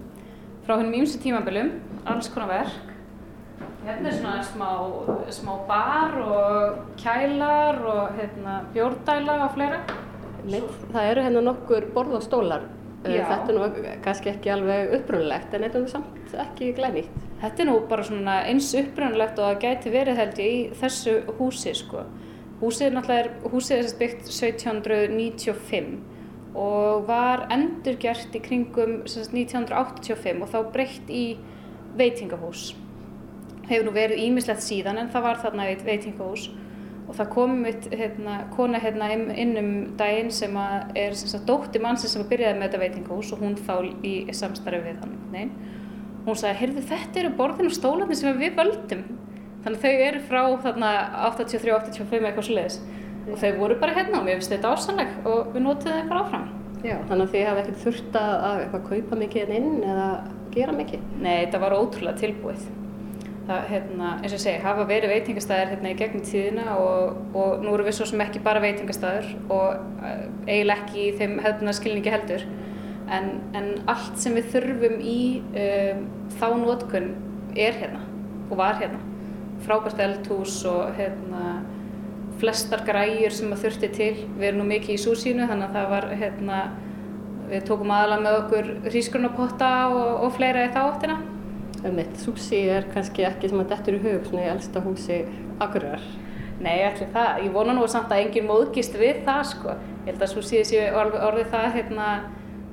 frá 0.70 0.76
hennum 0.78 1.00
ímsu 1.00 1.18
tímabölum, 1.18 1.70
alls 2.06 2.28
konar 2.30 2.46
verk. 2.46 2.90
Hérna 3.82 4.10
er 4.10 4.14
svona 4.14 4.42
smá, 4.46 4.68
smá 5.34 5.54
bar 5.66 6.12
og 6.22 6.76
kælar 7.00 7.80
og 7.90 8.12
hérna, 8.14 8.60
bjórdæla 8.74 9.34
og 9.48 9.56
fleira. 9.56 9.80
Það 10.92 11.08
eru 11.08 11.24
hérna 11.26 11.42
nokkur 11.42 11.88
borð 11.94 12.20
og 12.20 12.22
stólar. 12.22 12.68
Eh, 13.02 13.16
Já. 13.16 13.24
Þetta 13.26 13.50
er 13.50 13.58
nú 13.58 13.96
kannski 14.04 14.30
ekki 14.30 14.52
alveg 14.54 14.94
uppröðulegt 15.00 15.56
en 15.56 15.66
þetta 15.66 15.78
er 15.80 15.82
nú 15.82 15.90
samt 15.90 16.38
ekki 16.44 16.70
glænýtt. 16.78 17.18
Þetta 17.42 17.64
er 17.64 17.70
nú 17.72 17.76
bara 17.88 18.06
svona 18.06 18.38
eins 18.46 18.70
uppröðulegt 18.78 19.42
og 19.42 19.48
það 19.48 19.60
gæti 19.64 19.94
verið 19.96 20.22
held 20.22 20.38
ég 20.38 20.54
í 20.54 20.62
þessu 20.84 21.16
húsi 21.40 21.74
sko. 21.74 22.04
Húsið 22.60 22.86
er 22.86 22.94
náttúrulega, 22.94 23.50
húsið 23.50 23.82
er 23.82 23.98
byggt 23.98 24.30
1795 24.30 25.98
og 26.54 27.06
var 27.06 27.46
endurgjert 27.54 28.34
í 28.34 28.42
kringum 28.42 29.00
1985 29.06 30.42
og 30.42 30.50
þá 30.50 30.58
breytt 30.74 31.10
í 31.12 31.24
veitingahús. 31.98 32.72
Hefur 33.68 33.86
nú 33.86 33.94
verið 33.94 34.24
ímislegt 34.24 34.64
síðan 34.64 34.98
en 34.98 35.12
það 35.12 35.26
var 35.28 35.40
þarna 35.44 35.68
veitingahús 35.86 36.48
og 37.10 37.16
það 37.18 37.30
kom 37.34 37.54
mitt 37.64 37.86
hérna, 37.90 38.36
kona 38.54 38.78
hérna 38.82 39.08
inn 39.14 39.56
um 39.58 39.70
daginn 39.98 40.30
sem 40.34 40.54
er 40.58 41.16
sem 41.18 41.42
dótti 41.46 41.82
mannsins 41.82 42.14
sem 42.14 42.26
byrjaði 42.30 42.58
með 42.58 42.68
þetta 42.68 42.82
veitingahús 42.84 43.32
og 43.34 43.42
hún 43.42 43.56
þá 43.58 43.74
í 44.06 44.14
samstarfi 44.34 44.82
við 44.84 45.00
hann. 45.02 45.16
Nei. 45.34 45.48
Hún 46.26 46.36
sagði, 46.36 46.58
heyrðu 46.60 46.86
þetta 46.90 47.20
eru 47.22 47.32
borðin 47.38 47.70
og 47.70 47.74
stólarnir 47.74 48.18
sem 48.18 48.38
við 48.38 48.58
völdum. 48.58 49.04
Þannig 49.64 49.76
að 49.76 49.84
þau 49.84 50.04
eru 50.06 50.20
frá 50.28 50.42
83-85 50.56 52.26
eitthvað 52.26 52.46
sluðis 52.46 52.80
og 53.30 53.38
þau 53.40 53.52
voru 53.60 53.78
bara 53.80 53.94
hérna 53.96 54.20
og 54.20 54.26
mér 54.26 54.40
finnst 54.40 54.52
þetta 54.54 54.74
ásannleg 54.74 55.14
og 55.28 55.54
við 55.54 55.64
notiðum 55.66 55.96
það 55.96 56.10
bara 56.10 56.24
áfram. 56.26 56.50
Já, 56.80 56.94
þannig 57.08 57.24
að 57.24 57.32
þið 57.34 57.46
hafa 57.46 57.62
ekkert 57.62 57.80
þurft 57.84 58.20
að 58.20 58.44
eitthvað 58.50 58.86
kaupa 58.90 59.18
mikið 59.20 59.50
inn 59.58 59.72
eða 59.84 60.10
gera 60.54 60.76
mikið? 60.76 61.08
Nei, 61.20 61.34
þetta 61.34 61.60
var 61.64 61.76
ótrúlega 61.76 62.20
tilbúið. 62.20 62.62
Það, 63.50 63.66
hérna, 63.72 64.10
eins 64.20 64.30
og 64.30 64.36
ég 64.36 64.42
segi, 64.44 64.62
hafa 64.62 64.86
verið 64.86 65.12
veitingastæðir 65.14 65.72
hérna 65.72 65.90
í 65.90 65.98
gegnum 65.98 66.24
tíðina 66.24 66.76
og, 66.78 67.20
og 67.34 67.64
nú 67.64 67.72
eru 67.74 67.86
við 67.88 67.96
svo 67.98 68.06
sem 68.06 68.22
ekki 68.22 68.42
bara 68.44 68.62
veitingastæður 68.62 69.30
og 69.50 70.04
eh, 70.06 70.26
eiginlega 70.46 70.84
ekki 70.84 71.00
í 71.02 71.14
þeim 71.18 71.34
hefðunarskilningi 71.42 72.14
heldur 72.14 72.44
en, 73.10 73.30
en 73.58 73.72
allt 73.90 74.20
sem 74.22 74.36
við 74.38 74.52
þurfum 74.54 75.00
í 75.02 75.18
um, 75.64 76.04
þá 76.38 76.46
nótkunn 76.62 77.10
er 77.58 77.76
hérna 77.80 78.04
og 78.50 78.58
var 78.60 78.78
hérna. 78.80 79.00
Frábært 79.64 80.00
eldhús 80.00 80.62
og 80.68 80.94
hérna 80.96 81.60
flestar 82.40 82.84
græjur 82.86 83.34
sem 83.34 83.52
að 83.52 83.66
þurfti 83.66 83.90
til. 83.96 84.14
Við 84.38 84.46
erum 84.48 84.62
nú 84.62 84.68
mikið 84.70 84.94
í 84.94 85.02
súsínu 85.02 85.48
þannig 85.50 85.68
að 85.68 85.76
það 85.76 85.92
var, 85.94 86.06
hérna, 86.22 86.62
við 87.50 87.66
tókum 87.68 87.92
aðalega 87.94 88.24
með 88.24 88.38
okkur 88.38 88.72
hrísgrunapotta 88.88 89.70
og, 89.90 90.08
og 90.26 90.34
fleira 90.38 90.64
í 90.66 90.72
þá 90.74 90.80
áttina. 90.86 91.20
Ummitt, 91.80 92.18
súsí 92.20 92.64
er 92.68 92.88
kannski 92.92 93.24
ekki 93.28 93.50
sem 93.50 93.62
að 93.62 93.70
dettur 93.72 93.96
í 93.96 94.02
hug 94.04 94.26
svona 94.28 94.44
í 94.44 94.50
elsta 94.52 94.82
húsi 94.84 95.22
akkurar. 95.62 96.02
Nei, 96.60 96.82
ekki 96.84 97.08
það. 97.14 97.44
Ég 97.46 97.54
vona 97.54 97.76
nú 97.76 97.86
samt 97.88 98.12
að 98.12 98.26
enginn 98.26 98.48
móðgist 98.50 98.98
við 99.00 99.22
það 99.28 99.46
sko. 99.54 99.78
Ég 100.04 100.10
held 100.12 100.26
að 100.26 100.34
súsíði 100.34 100.66
séu 100.68 100.90
orðið 101.00 101.54
það 101.54 101.70
hérna 101.78 102.10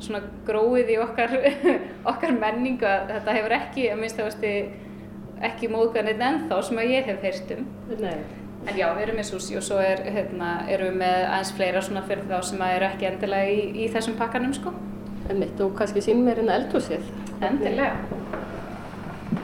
svona 0.04 0.20
gróið 0.48 0.92
í 0.94 0.98
okkar, 1.02 1.38
okkar 2.12 2.36
menningu 2.36 2.88
að 2.88 3.16
þetta 3.16 3.38
hefur 3.40 3.56
ekki, 3.62 3.88
að 3.92 4.04
minnst 4.04 4.20
það 4.20 5.48
ekki 5.48 5.70
móðganinn 5.70 6.24
ennþá 6.32 6.60
sem 6.66 6.82
að 6.82 6.92
ég 6.96 7.08
hef 7.12 7.24
heyrst 7.26 7.56
um. 7.56 7.66
Nei. 8.02 8.47
En 8.66 8.76
já, 8.76 8.88
við 8.96 9.04
erum 9.06 9.20
með 9.20 9.28
sushi 9.30 9.58
og 9.60 9.64
svo 9.64 9.78
er, 9.80 10.02
hérna, 10.12 10.52
erum 10.72 10.90
við 10.92 11.02
með 11.04 11.18
aðeins 11.30 11.52
fleira 11.56 11.82
svona 11.86 12.04
fyrir 12.08 12.26
þá 12.28 12.38
sem 12.50 12.64
eru 12.68 12.88
ekki 12.90 13.10
endilega 13.12 13.52
í, 13.54 13.60
í 13.84 13.90
þessum 13.94 14.18
pakkanum 14.20 14.56
sko. 14.58 14.74
En 15.28 15.42
mitt 15.44 15.62
og 15.64 15.76
kannski 15.78 16.04
sín 16.04 16.24
mér 16.26 16.42
hérna 16.42 16.58
eldhúsið. 16.62 17.06
Endilega. 17.44 17.94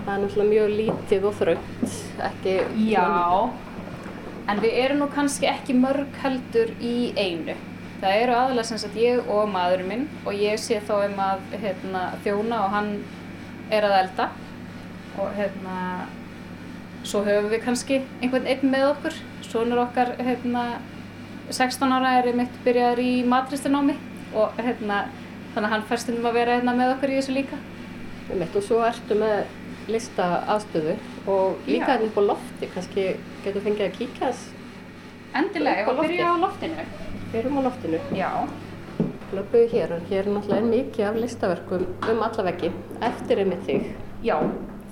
Það 0.03 0.09
er 0.13 0.23
náttúrulega 0.23 0.49
mjög 0.49 0.73
lítið 0.79 1.27
og 1.29 1.37
þraugt, 1.39 1.99
ekki... 2.27 2.55
Já, 2.89 3.05
en 4.51 4.63
við 4.63 4.79
erum 4.81 5.03
nú 5.03 5.07
kannski 5.13 5.47
ekki 5.47 5.75
mörg 5.77 6.17
heldur 6.23 6.73
í 6.83 6.95
einu. 7.15 7.55
Það 8.03 8.21
eru 8.25 8.35
aðalega 8.35 8.67
sem 8.67 8.81
sagt 8.81 8.97
ég 8.99 9.29
og 9.31 9.45
maðurinn 9.53 9.87
minn 9.87 10.07
og 10.27 10.35
ég 10.35 10.59
sé 10.59 10.81
þá 10.83 10.97
um 11.05 11.21
að 11.23 11.45
hérna, 11.55 12.01
þjóna 12.25 12.57
og 12.65 12.73
hann 12.73 12.89
er 13.71 13.87
að 13.87 13.95
elda 14.01 14.25
og 15.21 15.31
hérna 15.37 15.77
Svo 17.03 17.23
höfum 17.25 17.49
við 17.51 17.63
kannski 17.65 17.99
einhvern 18.21 18.47
einn 18.47 18.71
með 18.71 18.87
okkur. 18.93 19.17
Svonur 19.43 19.83
okkar, 19.83 20.13
hérna, 20.23 20.63
16 21.51 21.91
ára 21.91 22.15
er 22.21 22.31
mitt 22.37 22.55
byrjaður 22.63 23.01
í 23.03 23.11
matristanámi 23.27 23.97
og 24.39 24.55
hérna, 24.57 25.03
þannig 25.53 25.67
að 25.67 25.73
hann 25.75 25.85
færst 25.89 26.09
um 26.13 26.25
að 26.25 26.39
vera 26.39 26.57
hérna 26.57 26.75
með 26.77 26.95
okkur 26.95 27.13
í 27.13 27.19
þessu 27.19 27.35
líka. 27.35 27.59
Mitt 28.39 28.55
og 28.55 28.63
svo 28.65 28.79
ertu 28.87 29.17
með 29.19 29.43
lista 29.91 30.29
aðstöðu 30.47 30.95
og 31.27 31.67
líka 31.67 31.91
hérna 31.91 32.07
upp 32.07 32.19
á 32.19 32.23
lofti, 32.31 32.69
kannski 32.73 33.07
getur 33.43 33.65
fengið 33.65 33.89
að 33.89 33.97
kíka 33.99 34.29
þess. 34.29 34.45
Endilega, 35.35 35.87
og 35.91 35.99
byrja 35.99 36.29
á 36.29 36.35
loftinu. 36.39 36.85
Byrjum 37.33 37.59
á 37.59 37.61
loftinu. 37.67 37.99
Já. 38.15 38.29
Löpuðu 39.33 39.69
hér 39.73 39.95
og 39.95 40.11
hér 40.11 40.27
er 40.27 40.31
náttúrulega 40.31 40.69
mikið 40.69 41.07
af 41.09 41.17
listaverkum 41.19 41.87
um 42.11 42.21
alla 42.21 42.45
veggi 42.47 42.69
eftir 43.01 43.41
einmitt 43.43 43.65
þig. 43.67 43.91
Já. 44.23 44.37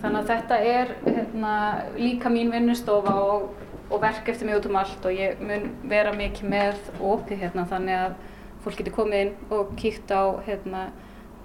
Þannig 0.01 0.17
að 0.17 0.29
þetta 0.31 0.57
er 0.65 0.91
hérna, 1.05 1.55
líka 1.93 2.29
mín 2.33 2.49
vinnustofa 2.49 3.13
og, 3.21 3.51
og 3.91 3.99
verk 4.01 4.31
eftir 4.31 4.49
mig 4.49 4.57
út 4.57 4.65
um 4.65 4.79
allt 4.79 5.05
og 5.05 5.13
ég 5.13 5.41
mun 5.45 5.67
vera 5.91 6.13
mikið 6.15 6.47
með 6.49 6.79
opið 6.97 7.43
hérna 7.43 7.67
þannig 7.69 7.99
að 7.99 8.15
fólk 8.63 8.79
getur 8.81 8.95
komið 8.95 9.25
inn 9.25 9.53
og 9.53 9.75
kíkt 9.77 10.09
á 10.09 10.41
hérna, 10.47 10.87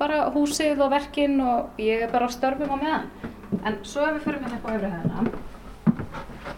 bara 0.00 0.22
húsið 0.32 0.80
og 0.84 0.92
verkinn 0.92 1.36
og 1.44 1.80
ég 1.80 2.07
er 2.07 2.12
bara 2.12 2.28
á 2.28 2.32
störfum 2.32 2.72
á 2.72 2.76
meðan. 2.80 3.07
En 3.66 3.78
svo 3.84 4.09
ef 4.09 4.16
við 4.16 4.24
förum 4.24 4.48
hérna 4.48 4.59
upp 4.59 4.66
á 4.68 4.72
öfri 4.72 4.92
hæðina, 4.94 5.20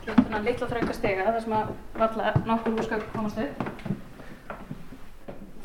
hérna 0.07 0.42
litla 0.46 0.70
þrönga 0.70 0.96
stega 0.96 1.28
þar 1.28 1.44
sem 1.44 1.59
að 1.59 1.76
valla 1.99 2.32
nokkur 2.46 2.78
húsgögg 2.78 3.12
komast 3.14 3.42
upp. 3.42 3.86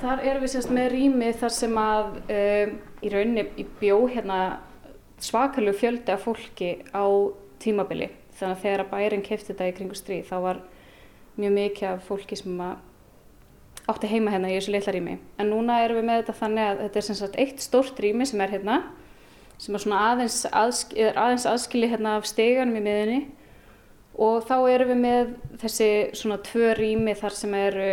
Þar 0.02 0.28
erum 0.28 0.44
við 0.44 0.56
sérst 0.58 0.74
með 0.74 0.94
rými 0.98 1.34
þar 1.40 1.58
sem 1.62 1.78
að 1.80 2.16
um, 2.26 2.78
í 3.06 3.12
rauninni 3.14 3.50
í 3.62 3.66
bjó 3.80 4.02
hérna 4.12 4.40
svakalug 5.24 5.78
fjöldi 5.80 6.14
af 6.14 6.26
fólki 6.26 6.76
á 6.92 7.06
tímabili. 7.64 8.10
Þannig 8.38 8.58
að 8.58 8.64
þegar 8.64 8.84
að 8.84 8.92
bærin 8.94 9.26
kefti 9.26 9.52
þetta 9.52 9.70
í 9.70 9.76
kringu 9.78 9.98
stríð 9.98 10.26
þá 10.30 10.36
var 10.44 10.64
mjög 11.38 11.54
mikið 11.58 11.88
af 11.92 12.10
fólki 12.10 12.38
sem 12.38 12.66
átti 13.84 14.10
heima 14.10 14.34
hérna 14.34 14.52
í 14.52 14.58
þessu 14.58 14.74
litla 14.74 14.96
rými. 14.96 15.16
En 15.40 15.52
núna 15.52 15.80
erum 15.84 16.00
við 16.02 16.10
með 16.10 16.20
þetta 16.22 16.36
þannig 16.42 16.68
að 16.68 16.84
þetta 16.84 17.00
er 17.00 17.08
sem 17.08 17.20
sagt 17.20 17.40
eitt 17.40 17.64
stórt 17.64 18.04
rými 18.04 18.28
sem 18.28 18.44
er 18.44 18.54
hérna 18.54 18.82
sem 19.62 19.76
er 19.76 19.84
svona 19.84 20.02
aðeins, 20.12 20.42
aðsk, 20.50 20.96
aðeins 21.14 21.46
aðskili 21.48 21.90
hérna 21.92 22.18
af 22.18 22.28
steganum 22.28 22.78
í 22.80 22.84
miðunni 22.84 23.22
og 24.20 24.44
þá 24.48 24.56
erum 24.74 24.92
við 24.92 25.00
með 25.04 25.32
þessi 25.62 25.90
svona 26.18 26.40
tvö 26.46 26.74
rými 26.78 27.16
þar 27.18 27.38
sem 27.38 27.56
eru, 27.58 27.88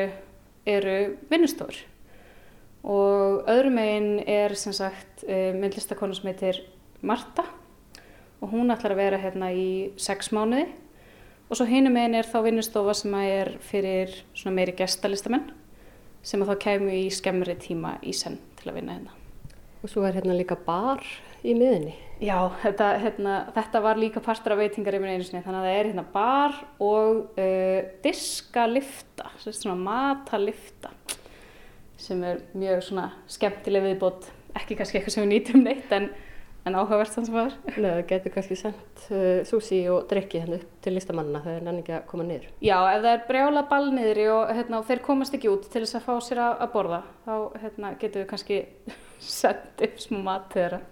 eru 0.69 0.97
vinnustofur 1.31 1.79
og 2.81 3.49
öðrum 3.51 3.77
meginn 3.77 4.13
er 4.25 4.55
sem 4.57 4.75
sagt 4.77 5.25
eh, 5.29 5.53
myndlistakonu 5.57 6.17
sem 6.17 6.31
heitir 6.33 6.63
Marta 7.07 7.47
og 8.41 8.53
hún 8.53 8.73
ætlar 8.73 8.95
að 8.95 9.03
vera 9.03 9.21
hérna 9.21 9.51
í 9.53 9.71
sex 10.01 10.33
mánuði 10.35 10.69
og 11.51 11.59
svo 11.59 11.67
hinum 11.69 11.97
einn 11.99 12.15
er 12.15 12.29
þá 12.29 12.43
vinnustofa 12.47 12.95
sem 12.97 13.15
er 13.21 13.57
fyrir 13.65 14.13
svona 14.33 14.57
meiri 14.61 14.77
gestalistamenn 14.79 15.49
sem 16.23 16.43
að 16.43 16.53
þá 16.53 16.63
kemur 16.67 16.95
í 16.95 17.09
skemmri 17.15 17.57
tíma 17.61 17.97
í 18.07 18.13
senn 18.17 18.39
til 18.61 18.71
að 18.71 18.79
vinna 18.79 18.99
hérna. 18.99 19.17
Og 19.81 19.89
svo 19.89 20.05
er 20.05 20.19
hérna 20.19 20.37
líka 20.37 20.59
bar 20.61 21.01
í 21.41 21.55
miðinni. 21.57 21.95
Já, 22.21 22.37
þetta, 22.61 22.89
hérna, 23.01 23.37
þetta 23.57 23.81
var 23.81 24.01
líka 24.01 24.21
partur 24.21 24.53
af 24.53 24.61
veitingaríminu 24.61 25.15
einu 25.15 25.25
sinni, 25.25 25.41
þannig 25.41 25.63
að 25.63 25.69
það 25.69 25.77
er 25.79 25.87
hérna 25.89 26.05
bar 26.13 26.59
og 26.85 27.39
uh, 27.41 27.79
diskalifta, 28.05 29.31
svona 29.41 29.79
matalifta 29.81 30.93
sem 32.01 32.21
er 32.25 32.43
mjög 32.57 32.85
svona 32.85 33.07
skemmtileg 33.29 33.87
viðbót, 33.89 34.29
ekki 34.57 34.77
kannski 34.77 35.01
eitthvað 35.01 35.17
sem 35.17 35.25
við 35.25 35.33
nýtum 35.33 35.65
neitt 35.65 35.97
en, 35.97 36.11
en 36.69 36.77
áhugavert 36.77 37.15
þannig 37.15 37.31
sem 37.31 37.39
er. 37.41 37.55
Nei, 37.71 37.89
það 37.89 38.01
getur 38.11 38.35
kannski 38.35 38.59
sendt 38.59 39.05
uh, 39.09 39.43
sushi 39.49 39.81
og 39.93 40.07
drikki 40.11 40.43
hérna 40.43 40.59
upp 40.61 40.81
til 40.85 40.95
listamannina 40.97 41.43
þegar 41.45 41.69
er 41.73 41.81
ekki 41.81 41.95
að 41.97 42.07
koma 42.11 42.27
niður. 42.29 42.49
Já, 42.65 42.77
ef 42.79 43.05
það 43.05 43.11
er 43.13 43.23
brjála 43.29 43.65
ball 43.71 43.91
niður 43.97 44.23
og, 44.37 44.55
hérna, 44.59 44.81
og 44.81 44.89
þeir 44.91 45.05
komast 45.07 45.37
ekki 45.39 45.53
út 45.53 45.69
til 45.69 45.85
þess 45.85 46.01
að 46.01 46.09
fá 46.09 46.27
sér 46.27 46.43
að, 46.47 46.57
að 46.65 46.73
borða, 46.75 47.03
þá 47.27 47.35
hérna, 47.65 47.93
getur 48.01 48.25
við 48.25 48.31
kannski 48.35 48.61
sendt 49.41 49.85
upp 49.87 50.03
smá 50.05 50.21
mat 50.27 50.57
þeirra 50.57 50.83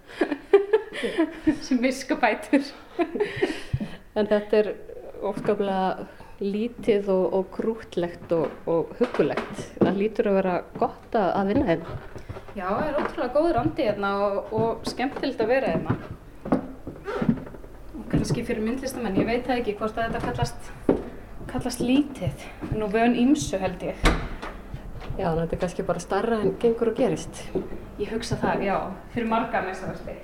sem 1.65 1.81
miskabætur. 1.83 2.71
en 4.17 4.29
þetta 4.29 4.63
er 4.63 4.73
óskaplega 5.25 6.07
lítið 6.39 7.09
og, 7.11 7.25
og 7.35 7.49
krútlegt 7.51 8.31
og, 8.31 8.47
og 8.69 8.93
hugulegt. 8.99 9.65
Það 9.79 9.99
lítur 9.99 10.29
að 10.31 10.37
vera 10.39 10.53
gott 10.79 11.17
að 11.19 11.51
vinna 11.51 11.67
hérna. 11.67 11.97
Já, 12.59 12.65
það 12.75 12.87
er 12.89 12.97
ótrúlega 12.99 13.31
góður 13.37 13.57
andi 13.61 13.83
hérna 13.87 14.07
og, 14.19 14.49
og 14.51 14.87
skemmtilegt 14.89 15.39
að 15.39 15.51
vera 15.53 15.69
hérna. 15.71 15.93
Og 17.95 18.01
kannski 18.11 18.43
fyrir 18.43 18.65
myndlistamenn, 18.65 19.15
ég 19.21 19.29
veit 19.29 19.45
það 19.47 19.61
ekki 19.61 19.75
hvort 19.79 19.95
að 19.95 20.09
þetta 20.09 20.21
kallast, 20.25 20.67
kallast 21.53 21.85
lítið. 21.85 22.43
Nú 22.75 22.91
vön 22.91 23.15
ímsu 23.15 23.61
held 23.63 23.87
ég. 23.87 24.03
Já, 24.03 25.29
þannig 25.29 25.29
að 25.29 25.41
þetta 25.45 25.55
er 25.55 25.63
kannski 25.63 25.87
bara 25.87 26.03
starra 26.03 26.43
en 26.43 26.55
gengur 26.59 26.91
og 26.91 26.99
gerist. 26.99 27.43
Ég 28.01 28.11
hugsa 28.11 28.35
það, 28.43 28.67
já, 28.67 28.75
fyrir 29.15 29.31
marga 29.31 29.63
þess 29.69 29.87
að 29.87 29.95
verði. 29.95 30.19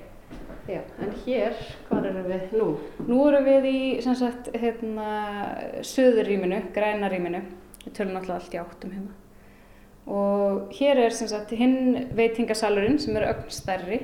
Já, 0.66 0.80
en 1.06 1.18
hér, 1.24 1.66
hvað 1.88 2.10
erum 2.10 2.32
við 2.34 2.56
nú? 2.60 2.72
Nú 3.06 3.26
erum 3.30 3.48
við 3.48 3.70
í, 3.72 3.78
sem 4.04 4.18
sagt, 4.18 4.52
hérna, 4.52 5.12
söðurrýminu, 5.88 6.66
grænarrýminu. 6.76 7.46
Við 7.86 7.94
tölum 7.96 8.20
alltaf 8.20 8.42
allt 8.42 8.58
í 8.58 8.60
áttum 8.60 8.98
hérna. 8.98 9.22
Og 10.06 10.72
hér 10.78 11.00
er, 11.06 11.14
sem 11.14 11.28
sagt, 11.30 11.54
hinn 11.58 12.06
veitingasalurinn 12.14 13.00
sem 13.02 13.16
er 13.18 13.26
ögn 13.32 13.50
stærri 13.50 14.00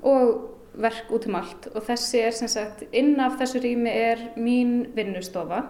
og 0.00 0.54
verk 0.78 1.10
út 1.12 1.26
um 1.28 1.36
allt. 1.36 1.68
Og 1.74 1.84
þessi 1.84 2.22
er, 2.24 2.32
sem 2.36 2.48
sagt, 2.48 2.86
inn 2.96 3.18
af 3.20 3.36
þessu 3.40 3.60
rými 3.60 3.92
er 3.92 4.22
mín 4.40 4.86
vinnustofa 4.96 5.64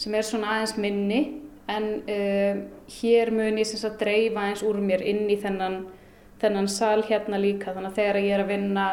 sem 0.00 0.14
er 0.16 0.24
svona 0.26 0.54
aðeins 0.54 0.76
minni 0.80 1.20
en 1.70 1.88
uh, 2.00 2.62
hér 2.96 3.30
mun 3.34 3.60
ég, 3.60 3.68
sem 3.68 3.78
sagt, 3.82 4.00
dreifa 4.00 4.48
eins 4.48 4.64
úr 4.66 4.80
mér 4.82 5.04
inn 5.04 5.28
í 5.30 5.36
þennan 5.40 5.84
þennan 6.42 6.66
sal 6.66 7.04
hérna 7.06 7.38
líka 7.38 7.70
þannig 7.70 7.92
að 7.92 7.98
þegar 8.00 8.18
ég 8.18 8.32
er 8.34 8.42
að 8.42 8.50
vinna 8.50 8.86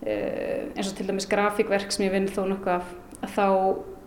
Uh, 0.00 0.72
eins 0.72 0.88
og 0.88 0.96
til 0.96 1.04
dæmis 1.10 1.26
grafíkverk 1.28 1.92
sem 1.92 2.06
ég 2.06 2.14
vinn 2.14 2.28
þó 2.32 2.46
nokkuð 2.48 2.70
af 2.72 3.32
þá 3.34 3.42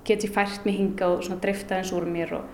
get 0.07 0.23
ég 0.25 0.31
fært 0.33 0.63
mig 0.65 0.79
hinga 0.79 1.05
og 1.13 1.19
svona 1.21 1.37
dreifta 1.43 1.77
eins 1.77 1.91
úr 1.93 2.07
mér 2.09 2.31
og 2.39 2.47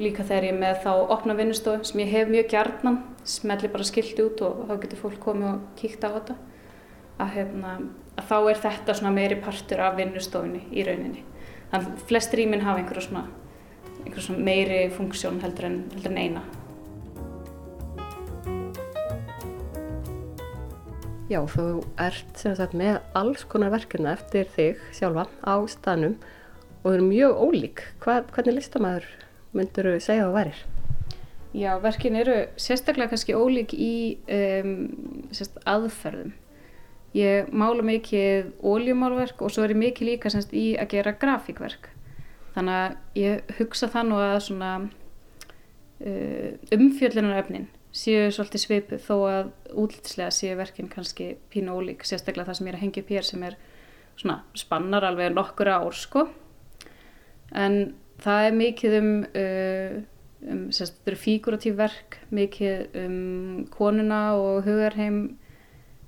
líka 0.00 0.24
þegar 0.24 0.46
ég 0.48 0.56
með 0.60 0.78
þá 0.84 0.92
opna 1.14 1.36
vinnustofu 1.36 1.88
sem 1.88 2.00
ég 2.04 2.12
hef 2.12 2.30
mjög 2.30 2.48
gjarnan 2.52 3.00
smelli 3.28 3.70
bara 3.72 3.86
skildi 3.86 4.24
út 4.24 4.40
og 4.46 4.64
þá 4.68 4.72
getur 4.84 5.02
fólk 5.02 5.20
komið 5.22 5.48
og 5.50 5.66
kíkt 5.78 6.06
á 6.06 6.10
þetta. 6.16 6.38
Að, 7.20 7.28
hérna, 7.36 7.74
að 8.18 8.30
þá 8.30 8.36
er 8.38 8.62
þetta 8.64 8.96
svona 8.98 9.12
meiri 9.14 9.38
partur 9.42 9.82
af 9.84 9.98
vinnustofunni 9.98 10.64
í 10.72 10.86
rauninni. 10.86 11.22
Þannig 11.70 11.92
að 11.92 12.02
flest 12.08 12.34
rýminn 12.36 12.64
hafa 12.64 12.82
einhverja 12.82 13.06
svona, 13.06 13.26
einhverja 14.02 14.26
svona 14.26 14.46
meiri 14.48 14.82
funksjón 14.96 15.40
heldur 15.44 15.68
en, 15.68 15.78
heldur 15.94 16.14
en 16.14 16.20
eina. 16.20 16.44
Já, 21.32 21.38
þú 21.48 21.66
ert 22.02 22.42
sagt, 22.42 22.74
með 22.76 22.98
alls 23.16 23.46
konar 23.48 23.72
verkefna 23.72 24.16
eftir 24.18 24.50
þig 24.52 24.80
sjálfa 24.92 25.28
á 25.40 25.54
stanum 25.70 26.18
og 26.82 26.90
þau 26.90 26.94
eru 26.96 27.06
mjög 27.06 27.38
ólík. 27.46 27.84
Hva, 28.02 28.18
hvernig 28.34 28.58
listamæður 28.58 29.06
myndur 29.56 29.90
þú 29.92 29.96
segja 30.02 30.28
það 30.28 30.36
værir? 30.36 30.62
Já, 31.52 31.72
verkin 31.82 32.16
eru 32.16 32.36
sérstaklega 32.60 33.12
kannski 33.12 33.36
ólík 33.36 33.74
í 33.76 33.94
um, 34.32 34.72
sérst, 35.36 35.58
aðferðum. 35.68 36.32
Ég 37.12 37.50
mála 37.52 37.84
mikið 37.84 38.54
óljumálverk 38.64 39.42
og 39.44 39.52
svo 39.52 39.66
er 39.66 39.74
ég 39.74 39.82
mikið 39.82 40.08
líka 40.08 40.32
sérst, 40.32 40.54
í 40.56 40.72
að 40.80 40.94
gera 40.94 41.12
grafíkverk. 41.20 41.90
Þannig 42.54 42.78
að 42.78 43.20
ég 43.20 43.54
hugsa 43.58 43.90
það 43.92 44.08
nú 44.08 44.22
að 44.24 44.38
svona, 44.46 44.72
uh, 46.00 46.50
umfjöllunaröfnin 46.72 47.68
séu 47.92 48.30
svolítið 48.32 48.62
svipu 48.64 48.98
þó 49.04 49.16
að 49.28 49.50
útlýtslega 49.76 50.32
séu 50.32 50.56
verkinn 50.56 50.88
kannski 50.92 51.34
pínu 51.52 51.76
ólík, 51.76 52.06
sérstaklega 52.08 52.48
það 52.48 52.58
sem 52.58 52.68
ég 52.68 52.72
er 52.72 52.78
að 52.78 52.84
hengja 52.86 53.02
upp 53.04 53.12
hér 53.12 53.28
sem 53.28 53.44
er 53.44 53.58
svona 54.16 54.38
spannar 54.56 55.04
alveg 55.04 55.34
nokkur 55.36 55.68
ár 55.68 55.96
sko 55.96 56.24
en 57.52 57.76
það 58.22 58.46
er 58.48 58.58
mikið 58.58 58.96
um, 58.98 59.12
uh, 59.38 59.96
um 60.52 60.62
sérst, 60.74 60.98
þetta 60.98 61.12
eru 61.12 61.22
fíguratív 61.22 61.78
verk 61.78 62.20
mikið 62.34 62.98
um 63.02 63.64
konuna 63.72 64.22
og 64.38 64.62
hugarheim 64.66 65.24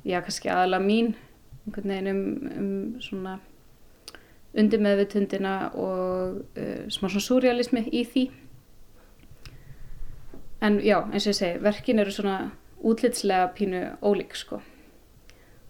já 0.04 0.20
kannski 0.20 0.52
aðalega 0.52 0.84
mín 0.84 1.12
einhvern 1.64 1.92
veginn 1.94 2.12
um, 2.12 2.24
um 2.54 3.02
svona 3.02 3.38
undir 4.54 4.82
meðvitundina 4.82 5.54
og 5.74 6.40
uh, 6.54 6.86
smá 6.88 7.08
svona 7.08 7.26
surrealismi 7.28 7.86
í 7.90 8.04
því 8.06 8.26
en 10.64 10.80
já, 10.80 10.98
eins 11.12 11.26
og 11.26 11.34
ég 11.34 11.38
segi, 11.38 11.60
verkin 11.62 12.00
eru 12.00 12.12
svona 12.14 12.38
útlitslega 12.84 13.50
pínu 13.56 13.82
ólík 14.04 14.36
sko. 14.38 14.60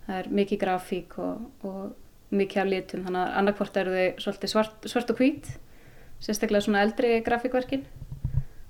Það 0.07 0.19
er 0.21 0.31
mikið 0.39 0.61
grafík 0.61 1.19
og, 1.23 1.45
og 1.67 2.35
mikið 2.35 2.63
af 2.63 2.71
litum, 2.71 3.05
þannig 3.07 3.23
að 3.23 3.37
annarkvort 3.41 3.79
eru 3.81 3.95
þau 3.95 4.51
svart, 4.53 4.89
svart 4.91 5.13
og 5.15 5.21
hvít, 5.21 5.51
sérstaklega 6.23 6.65
svona 6.65 6.83
eldri 6.85 7.19
grafíkverkin 7.25 7.85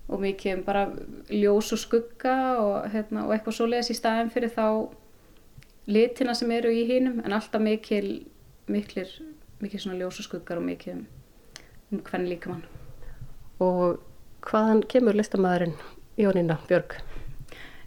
og 0.09 0.21
mikið 0.21 0.59
um 0.59 0.63
bara 0.67 0.85
ljós 1.31 1.73
og 1.73 1.81
skugga 1.81 2.37
og, 2.61 2.91
hérna, 2.93 3.25
og 3.27 3.35
eitthvað 3.35 3.59
svoleiðis 3.59 3.93
í 3.95 3.99
staðin 3.99 4.33
fyrir 4.33 4.53
þá 4.53 4.67
litina 5.87 6.35
sem 6.37 6.51
eru 6.55 6.73
í 6.73 6.85
hínum, 6.89 7.21
en 7.25 7.37
alltaf 7.37 7.63
mikil, 7.63 8.25
miklir, 8.71 9.11
mikið 9.61 9.85
svona 9.85 9.99
ljós 10.01 10.21
og 10.21 10.29
skuggar 10.29 10.61
og 10.61 10.69
mikið 10.69 10.99
um, 10.99 11.07
um 11.93 12.03
hvern 12.05 12.29
líkamann. 12.29 12.65
Og 13.65 14.01
hvaðan 14.45 14.85
kemur 14.89 15.17
listamæðurinn 15.17 15.77
Jónína 16.21 16.59
Björg? 16.69 16.99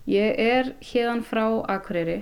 Ég 0.08 0.40
er 0.40 0.74
hérðan 0.82 1.26
frá 1.28 1.46
Akureyri 1.70 2.22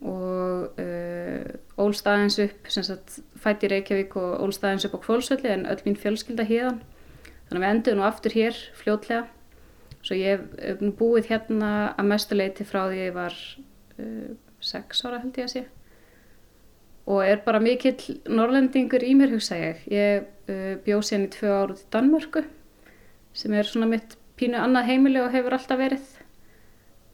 og 0.00 0.78
uh, 0.80 1.48
ólst 1.80 2.06
aðeins 2.08 2.38
upp, 2.40 2.68
sem 2.72 2.84
sagt 2.86 3.18
fætt 3.40 3.64
í 3.66 3.70
Reykjavík 3.72 4.14
og 4.16 4.38
ólst 4.46 4.64
aðeins 4.64 4.86
upp 4.88 4.96
á 4.96 5.04
Kvólsvöldi 5.04 5.50
en 5.52 5.66
öll 5.68 5.82
mín 5.84 5.98
fjölskylda 6.00 6.46
hérðan. 6.48 6.80
Þannig 7.48 7.58
að 7.58 7.64
við 7.64 7.72
endur 7.74 7.98
nú 7.98 8.06
aftur 8.06 8.36
hér 8.36 8.60
fljótlega. 8.78 9.26
Svo 10.00 10.16
ég 10.16 10.40
hef 10.64 10.80
búið 10.96 11.28
hérna 11.34 11.72
að 11.98 12.08
mestuleiti 12.14 12.64
frá 12.64 12.86
því 12.86 13.02
ég 13.02 13.18
var 13.18 13.36
uh, 14.00 14.30
sex 14.64 15.04
ára 15.04 15.20
held 15.20 15.36
ég 15.36 15.50
að 15.50 15.52
sé. 15.56 15.64
Og 17.10 17.24
er 17.26 17.42
bara 17.44 17.60
mikill 17.60 18.20
norrlendingur 18.30 19.04
í 19.04 19.12
mér 19.18 19.34
hugsa 19.34 19.58
ég. 19.60 19.84
Ég 19.92 20.24
uh, 20.48 20.78
bjóð 20.86 21.04
sérn 21.10 21.28
í 21.28 21.34
tvö 21.36 21.52
áru 21.52 21.76
til 21.76 21.90
Danmörku 21.92 22.46
sem 23.36 23.52
er 23.54 23.68
svona 23.68 23.90
mitt 23.90 24.16
pínu 24.40 24.56
annað 24.58 24.88
heimili 24.88 25.20
og 25.20 25.32
hefur 25.34 25.54
alltaf 25.54 25.78
verið 25.78 26.08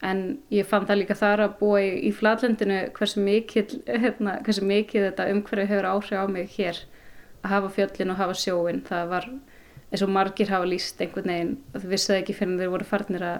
en 0.04 0.22
ég 0.52 0.66
fann 0.68 0.86
það 0.88 1.00
líka 1.00 1.16
þar 1.16 1.42
að 1.46 1.56
búa 1.60 1.80
í, 1.80 1.90
í 2.08 2.12
flatlendinu 2.14 2.80
hversu 2.96 3.22
mikið, 3.24 3.78
hérna, 3.88 4.38
hversu 4.44 4.64
mikið 4.66 5.08
þetta 5.08 5.28
umhverju 5.32 5.70
hefur 5.70 5.88
áhrif 5.92 6.20
á 6.20 6.26
mig 6.28 6.52
hér. 6.58 6.82
Að 7.44 7.52
hafa 7.54 7.72
fjöllin 7.76 8.12
og 8.12 8.20
hafa 8.20 8.36
sjóin 8.36 8.82
það 8.84 9.10
var 9.12 9.28
eins 9.86 10.02
og 10.02 10.12
margir 10.12 10.50
hafa 10.50 10.68
líst 10.68 11.00
einhvern 11.00 11.30
veginn, 11.30 11.56
það 11.74 11.90
vissuði 11.94 12.20
ekki 12.20 12.36
fyrir 12.36 12.60
þeir 12.60 12.72
voru 12.74 12.88
farnir 12.88 13.24
að, 13.24 13.36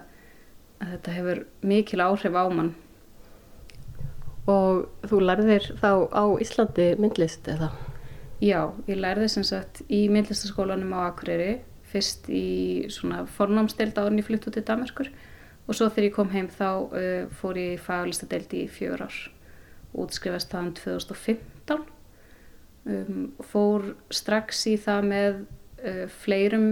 að 0.81 0.93
þetta 0.95 1.17
hefur 1.19 1.43
mikil 1.67 2.03
áhrif 2.07 2.39
á 2.39 2.45
mann. 2.55 2.73
Og 4.47 5.09
þú 5.11 5.21
lærðir 5.27 5.73
þá 5.83 5.91
á 6.15 6.25
Íslandi 6.41 6.93
myndlist 7.03 7.49
eða? 7.51 7.73
Já, 8.39 8.69
ég 8.87 9.01
lærði 9.01 9.31
sem 9.33 9.45
sagt 9.47 9.83
í 9.89 10.07
myndlistaskólanum 10.13 10.93
á 10.95 11.11
Akureyri 11.11 11.57
fyrst 11.91 12.29
í 12.31 12.87
svona 12.93 13.25
fornámsdeild 13.37 13.99
árin 13.99 14.21
ég 14.21 14.27
flytt 14.29 14.47
út 14.47 14.55
til 14.55 14.65
Damerskur 14.67 15.11
og 15.67 15.75
svo 15.75 15.89
þegar 15.91 16.09
ég 16.09 16.15
kom 16.15 16.33
heim 16.33 16.49
þá 16.53 16.69
uh, 16.71 17.27
fór 17.41 17.59
ég 17.61 17.77
í 17.77 17.83
faglistadeild 17.83 18.55
í 18.55 18.67
fjögur 18.71 19.07
ár. 19.09 19.19
Útskrifast 19.97 20.53
það 20.53 20.67
um 20.67 20.73
2015 20.79 21.87
um, 22.87 23.23
fór 23.51 23.91
strax 24.15 24.67
í 24.71 24.77
það 24.81 25.09
með 25.11 25.41
uh, 25.41 26.05
fleirum 26.23 26.69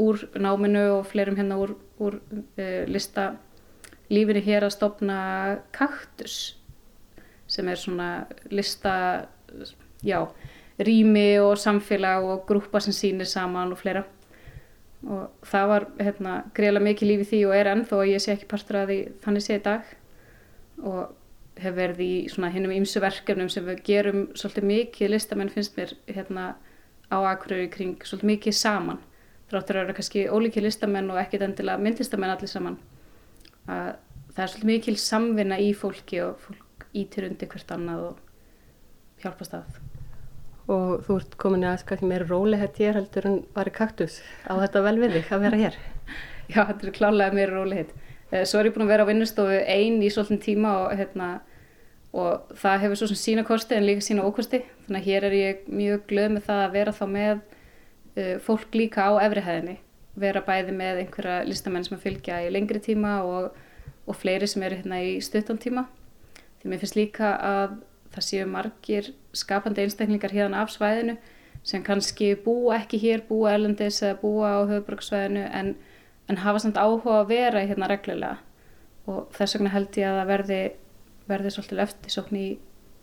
úr 0.00 0.22
náminu 0.40 0.86
og 0.96 1.08
fleirum 1.10 1.36
hérna 1.36 1.58
úr, 1.60 1.74
úr 2.00 2.20
uh, 2.20 2.84
lista 2.88 3.34
lífinu 4.10 4.42
hér 4.42 4.66
að 4.66 4.74
stopna 4.78 5.18
kaktus 5.76 6.38
sem 7.50 7.68
er 7.68 7.78
svona 7.78 8.08
lista 8.50 9.26
já 10.06 10.22
rými 10.80 11.38
og 11.42 11.58
samfélag 11.58 12.24
og 12.24 12.46
grúpa 12.48 12.80
sem 12.80 12.94
sýnir 12.94 13.28
saman 13.28 13.74
og 13.74 13.78
fleira 13.78 14.04
og 15.08 15.46
það 15.48 15.70
var 15.70 15.86
hérna, 16.00 16.34
greiðlega 16.56 16.86
mikið 16.86 17.10
lífi 17.10 17.28
því 17.30 17.40
og 17.48 17.54
er 17.56 17.70
ennþó 17.70 18.02
að 18.02 18.10
ég 18.12 18.22
sé 18.22 18.34
ekki 18.34 18.48
partur 18.50 18.80
að 18.82 18.92
því 18.92 18.98
þannig 19.24 19.44
sé 19.46 19.56
í 19.56 19.62
dag. 19.64 19.94
Og 20.80 21.60
hef 21.60 21.76
verið 21.76 22.02
í 22.04 22.14
svona 22.32 22.50
hinnum 22.52 22.74
ímsu 22.74 23.00
verkefnum 23.02 23.50
sem 23.52 23.64
við 23.66 23.82
gerum 23.84 24.26
svolítið 24.38 24.68
mikið 24.70 25.12
listamenn 25.14 25.52
finnst 25.52 25.76
mér 25.76 25.94
hérna 26.08 26.54
á 27.12 27.18
Akureyri 27.32 27.68
kring 27.72 27.96
svolítið 28.04 28.32
mikið 28.34 28.56
saman. 28.60 29.00
Þráttur 29.50 29.80
að 29.80 29.86
vera 29.86 29.98
kannski 29.98 30.26
ólíkið 30.30 30.66
listamenn 30.68 31.10
og 31.10 31.20
ekkit 31.20 31.44
endilega 31.48 31.82
myndlistamenn 31.82 32.34
allir 32.36 32.52
saman. 32.52 32.78
Að 33.66 33.92
það 34.34 34.42
er 34.44 34.52
svolítið 34.52 34.72
mikil 34.72 34.96
samvinna 35.00 35.60
í 35.60 35.70
fólki 35.76 36.20
og 36.24 36.40
fólk 36.44 36.90
ítir 36.96 37.28
undir 37.28 37.50
hvert 37.50 37.72
annað 37.74 38.10
og 38.10 39.22
hjálpast 39.24 39.56
að 39.58 39.80
Og 40.70 41.02
þú 41.06 41.16
ert 41.18 41.36
komin 41.40 41.66
að 41.66 41.84
kannski 41.88 42.06
meira 42.06 42.28
róli 42.28 42.58
hætt 42.60 42.78
hér 42.78 43.00
heldur 43.00 43.26
en 43.26 43.38
var 43.56 43.70
í 43.70 43.74
kaktus. 43.74 44.20
Á 44.46 44.54
þetta 44.60 44.84
velviði 44.86 45.24
að 45.26 45.44
vera 45.46 45.60
hér? 45.64 45.78
Já, 46.52 46.60
þetta 46.62 46.86
er 46.86 46.96
klálega 46.96 47.36
meira 47.36 47.56
róli 47.56 47.80
hætt 47.80 47.94
eh, 48.30 48.44
Svo 48.46 48.60
er 48.60 48.70
ég 48.70 48.74
búin 48.74 48.86
að 48.86 48.92
vera 48.94 49.06
á 49.06 49.10
vinnustofu 49.10 49.60
einn 49.60 49.98
í 50.02 50.10
svolítið 50.12 50.42
tíma 50.46 50.74
og 50.84 50.96
hérna 50.98 51.30
og 52.10 52.56
það 52.58 52.80
hefur 52.84 52.98
svo 52.98 53.10
sem 53.12 53.20
sína 53.20 53.44
kosti 53.46 53.76
en 53.76 53.86
líka 53.86 54.02
sína 54.02 54.24
ókosti. 54.26 54.64
Þannig 54.86 55.00
að 55.00 55.10
hér 55.10 55.26
er 55.28 55.36
ég 55.38 55.68
mjög 55.70 56.08
glöð 56.10 56.32
með 56.36 56.48
það 56.48 56.64
að 56.64 56.74
vera 56.74 56.94
þá 56.96 57.04
með 57.12 57.36
uh, 57.36 58.36
fólk 58.46 58.74
líka 58.74 59.06
á 59.06 59.12
efrihæðinni 59.26 59.76
vera 60.20 60.42
bæði 60.44 60.74
með 60.76 61.04
einhverja 61.04 61.44
listamenn 61.46 61.86
sem 61.86 61.96
að 61.96 62.04
fylgja 62.06 62.40
í 62.44 62.50
lengri 62.52 62.80
tíma 62.82 63.20
og, 63.26 63.54
og 64.06 64.18
fleiri 64.18 64.48
sem 64.50 64.62
eru 64.66 64.80
hérna 64.80 65.00
í 65.06 65.16
stuttan 65.24 65.60
tíma. 65.60 65.86
Því 66.60 66.72
mér 66.72 66.82
finnst 66.82 66.98
líka 66.98 67.34
að 67.36 67.78
það 68.14 68.26
séu 68.26 68.46
margir 68.50 69.12
skapandi 69.36 69.84
einstaklingar 69.84 70.34
hérna 70.34 70.64
af 70.64 70.72
svæðinu 70.74 71.16
sem 71.62 71.82
kannski 71.84 72.34
búa 72.44 72.78
ekki 72.80 72.98
hér, 73.02 73.24
búa 73.28 73.54
erlendis 73.54 74.00
eða 74.02 74.20
búa 74.22 74.52
á 74.56 74.60
höfuborgsvæðinu 74.70 75.42
en, 75.52 75.74
en 76.28 76.40
hafa 76.44 76.62
samt 76.64 76.80
áhuga 76.80 77.20
að 77.20 77.32
vera 77.34 77.66
hérna 77.68 77.90
reglulega 77.90 78.38
og 79.10 79.28
þess 79.36 79.58
vegna 79.58 79.74
held 79.74 79.98
ég 79.98 80.08
að 80.08 80.20
það 80.20 80.30
verði 80.30 80.60
verði 81.30 81.52
svolítið 81.54 81.84
eftirsókn 81.84 82.38
í 82.38 82.48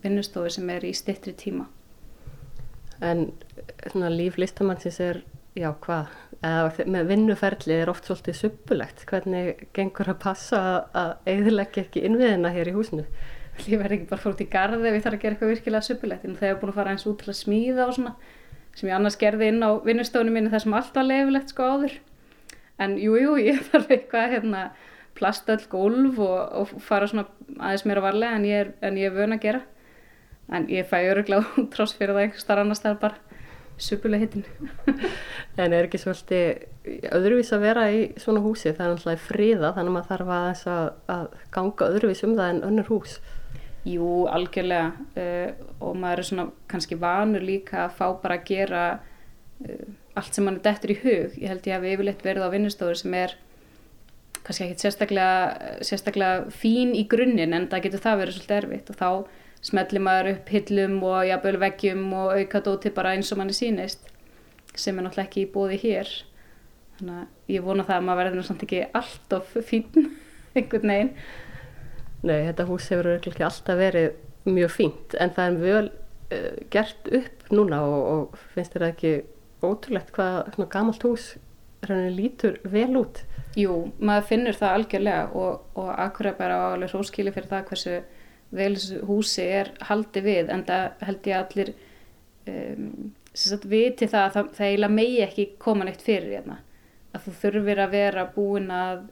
vinnustofu 0.03 0.51
sem 0.53 0.69
er 0.73 0.85
í 0.87 0.93
stittri 0.95 1.33
tíma. 1.37 1.67
En 3.03 3.29
líf 3.93 4.39
listamannsins 4.41 4.99
er, 5.03 5.21
já 5.57 5.69
hvað, 5.83 6.13
eða, 6.41 6.87
með 6.89 7.11
vinnuferli 7.11 7.77
er 7.77 7.91
oft 7.91 8.07
svolítið 8.09 8.39
suppulegt. 8.41 9.05
Hvernig 9.09 9.67
gengur 9.77 10.11
að 10.13 10.21
passa 10.23 10.61
að 10.97 11.13
eðilegja 11.33 11.85
ekki 11.85 12.05
innviðina 12.07 12.53
hér 12.55 12.71
í 12.71 12.77
húsinu? 12.77 13.05
Líf 13.65 13.83
er 13.83 13.95
ekki 13.95 14.09
bara 14.09 14.21
fórt 14.21 14.43
í 14.43 14.49
garði 14.51 14.89
ef 14.89 14.97
ég 14.97 15.05
þarf 15.05 15.17
að 15.17 15.23
gera 15.23 15.35
eitthvað 15.35 15.53
virkilega 15.53 15.87
suppulegt. 15.87 16.27
En 16.27 16.35
ég 16.37 16.51
er 16.51 16.59
búin 16.61 16.73
að 16.73 16.79
fara 16.81 16.93
eins 16.93 17.07
út 17.09 17.17
til 17.21 17.31
að 17.33 17.39
smíða 17.39 17.87
og 17.87 17.95
svona, 17.97 18.13
sem 18.77 18.89
ég 18.89 18.97
annars 18.97 19.17
gerði 19.19 19.49
inn 19.53 19.65
á 19.65 19.69
vinnustofunum 19.85 20.37
minni 20.37 20.53
þar 20.53 20.63
sem 20.65 20.77
allt 20.77 20.99
var 20.99 21.07
leifilegt 21.07 21.53
sko 21.53 21.71
áður. 21.71 21.97
En 22.77 22.93
jújú, 23.01 23.23
jú, 23.23 23.39
ég 23.49 23.63
þarf 23.71 23.89
eitthvað 23.95 24.35
hérna 24.35 24.67
plastöll 25.17 25.63
gólf 25.71 26.19
og, 26.21 26.37
og 26.61 26.75
fara 26.83 27.07
svona 27.09 27.25
aðeins 27.57 27.85
mér 27.89 28.01
á 28.03 28.07
varlega 28.07 28.37
en 28.37 28.45
ég 28.47 28.63
er, 28.65 28.73
en 28.85 28.99
ég 28.99 29.09
er 29.09 29.15
vön 29.15 29.35
að 29.35 29.43
gera 29.47 29.63
en 30.53 30.67
ég 30.71 30.87
fæ 30.87 30.99
öruglega 31.11 31.63
tróðs 31.73 31.95
fyrir 31.97 32.15
það 32.15 32.27
einhver 32.27 32.43
starf 32.43 32.63
annars 32.63 32.83
það 32.83 32.93
er 32.93 32.99
bara 33.01 33.23
supuleg 33.77 34.25
hittin 34.25 34.45
En 35.61 35.73
er 35.73 35.87
ekki 35.87 35.99
svolítið 36.01 37.07
öðruvís 37.13 37.51
að 37.53 37.65
vera 37.65 37.87
í 37.93 38.03
svona 38.21 38.43
húsi 38.45 38.71
það 38.71 38.85
er 38.85 38.93
náttúrulega 38.93 39.25
fríða 39.25 39.73
þannig 39.75 39.91
að 39.91 39.97
maður 39.97 40.11
þarf 40.11 40.31
að, 40.37 40.61
að, 40.73 40.87
að 41.15 41.25
ganga 41.57 41.89
öðruvís 41.91 42.23
um 42.27 42.37
það 42.37 42.53
en 42.53 42.63
önnur 42.69 42.91
hús 42.93 43.17
Jú, 43.87 44.25
algjörlega 44.27 44.91
uh, 45.21 45.67
og 45.79 45.95
maður 45.99 46.23
er 46.23 46.27
svona 46.27 46.47
kannski 46.71 46.97
vanur 46.99 47.43
líka 47.45 47.85
að 47.85 47.95
fá 47.99 48.05
bara 48.19 48.39
að 48.39 48.47
gera 48.49 48.83
uh, 48.97 49.87
allt 50.17 50.35
sem 50.35 50.47
mann 50.47 50.59
er 50.59 50.65
dettur 50.65 50.93
í 50.93 51.01
hug. 51.03 51.35
Ég 51.37 51.51
held 51.51 51.69
ég 51.69 51.83
við 51.83 51.95
yfirleitt 51.95 52.25
verið 52.25 52.47
á 52.47 52.53
vinnustofur 52.53 52.99
sem 52.99 53.15
er 53.15 53.35
kannski 54.41 54.65
ekkert 54.65 54.83
sérstaklega, 54.83 55.73
sérstaklega 55.85 56.51
fín 56.55 56.93
í 56.97 57.05
grunninn 57.09 57.55
en 57.55 57.67
það 57.71 57.87
getur 57.87 58.03
það 58.05 58.21
verið 58.23 58.37
svolítið 58.37 58.57
erfitt. 58.57 58.91
Og 58.91 58.99
þá 58.99 59.67
smellir 59.67 60.03
maður 60.03 60.31
upp 60.35 60.51
hillum 60.53 60.99
og 61.07 61.19
jafnvel 61.27 61.57
veggjum 61.63 62.05
og 62.17 62.35
auka 62.37 62.63
dóti 62.65 62.93
bara 62.95 63.15
eins 63.15 63.31
og 63.33 63.41
manni 63.41 63.55
sínist 63.57 64.13
sem 64.77 64.97
er 64.97 65.07
náttúrulega 65.07 65.29
ekki 65.29 65.45
í 65.45 65.51
bóði 65.53 65.79
hér. 65.81 66.13
Þannig 66.97 67.19
að 67.21 67.53
ég 67.55 67.65
vona 67.65 67.85
það 67.87 67.99
að 67.99 68.07
maður 68.07 68.23
verður 68.23 68.39
náttúrulega 68.41 68.65
ekki 68.67 69.01
alltof 69.01 69.57
fín 69.69 70.09
einhvern 70.57 70.93
veginn 70.93 71.13
Nei, 72.27 72.41
þetta 72.49 72.67
hús 72.67 72.89
hefur 72.91 73.13
ekki 73.15 73.45
alltaf 73.45 73.79
verið 73.79 74.11
mjög 74.47 74.73
fínt 74.73 75.17
en 75.19 75.33
það 75.35 75.49
er 75.49 75.57
vel 75.63 75.87
uh, 75.87 76.53
gert 76.73 77.09
upp 77.21 77.49
núna 77.53 77.81
og, 77.87 77.97
og 78.13 78.45
finnst 78.55 78.75
þér 78.75 78.87
ekki 78.91 79.15
ótrúlegt 79.65 80.13
hvað 80.15 80.69
gamalt 80.71 81.03
hús 81.07 81.33
lítur 81.87 82.57
vel 82.67 82.93
út 82.99 83.23
Jú, 83.57 83.87
maður 83.97 84.25
finnur 84.29 84.57
það 84.57 84.75
algjörlega 84.75 85.21
og, 85.39 85.61
og 85.79 85.87
akkurat 85.97 86.37
bara 86.37 86.57
á 86.61 86.65
alveg 86.75 86.91
hróskili 86.93 87.31
fyrir 87.33 87.49
það 87.49 87.69
hversu 87.71 87.95
vel 88.53 88.75
húsi 89.07 89.43
er 89.43 89.71
haldi 89.87 90.21
við 90.23 90.51
en 90.53 90.63
það 90.67 91.05
held 91.07 91.29
ég 91.31 91.39
allir 91.39 91.71
um, 92.47 92.91
sagt, 93.33 93.65
viti 93.69 94.07
það 94.09 94.25
að 94.25 94.35
það, 94.35 94.51
það 94.57 94.69
eiginlega 94.69 94.97
megi 94.99 95.19
ekki 95.25 95.47
koma 95.61 95.87
neitt 95.87 96.05
fyrir 96.05 96.37
hérna. 96.37 96.59
Að 97.15 97.25
þú 97.25 97.33
þurfir 97.41 97.81
að 97.81 97.95
vera 97.95 98.25
búin 98.35 98.69
að, 98.73 99.03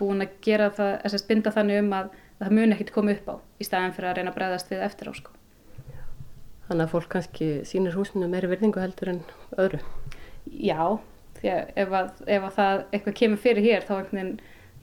búin 0.00 0.24
að 0.24 0.34
gera 0.44 0.70
það, 0.74 0.94
þess 1.04 1.18
að 1.18 1.24
spinda 1.24 1.54
þannig 1.54 1.82
um 1.84 1.92
að 1.98 2.10
það 2.40 2.56
mun 2.56 2.74
ekkert 2.74 2.94
koma 2.96 3.14
upp 3.16 3.30
á 3.30 3.34
í 3.60 3.68
staðan 3.68 3.94
fyrir 3.96 4.10
að 4.10 4.18
reyna 4.18 4.32
að 4.32 4.38
bregðast 4.40 4.72
við 4.72 4.84
eftir 4.86 5.10
á 5.10 5.12
sko. 5.18 5.36
Þannig 6.70 6.86
að 6.86 6.92
fólk 6.94 7.10
kannski 7.14 7.48
sínir 7.66 7.96
húsinu 7.98 8.28
meiri 8.30 8.50
verðingu 8.50 8.80
heldur 8.80 9.12
en 9.12 9.22
öðru? 9.58 9.80
Já, 10.46 11.00
því 11.40 11.52
að 11.52 11.72
ef, 11.82 11.94
að 11.98 12.22
ef 12.26 12.46
að 12.46 12.56
það 12.56 12.82
eitthvað 12.90 13.18
kemur 13.20 13.42
fyrir 13.42 13.66
hér 13.66 13.86
þá 13.88 13.94
veginn 13.98 14.34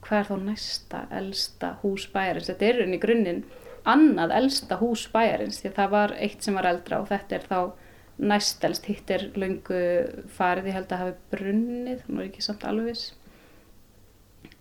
hvað 0.04 0.20
er 0.20 0.28
þá 0.28 0.36
næsta 0.46 1.00
elsta 1.18 1.72
hús 1.82 2.06
bæjarins 2.12 2.50
þetta 2.50 2.68
er 2.68 2.82
unni 2.84 3.00
grunninn 3.02 3.42
annað 3.88 4.34
elsta 4.38 4.78
hús 4.80 5.06
bæjarins 5.12 5.60
því 5.62 5.70
að 5.70 5.78
það 5.78 5.94
var 5.94 6.14
eitt 6.18 6.44
sem 6.44 6.58
var 6.58 6.68
eldra 6.70 7.00
og 7.02 7.08
þetta 7.10 7.38
er 7.38 7.46
þá 7.48 7.60
næst 8.32 8.64
elst 8.66 8.88
hitt 8.90 9.10
er 9.14 9.28
lungu 9.38 9.80
farið 10.34 10.70
ég 10.70 10.78
held 10.78 10.92
að 10.94 11.02
hafi 11.04 11.16
brunnið 11.34 12.04
það 12.04 12.20
er 12.20 12.28
ekki 12.28 12.46
samt 12.46 12.66
alveg 12.68 12.92
viss 12.92 13.06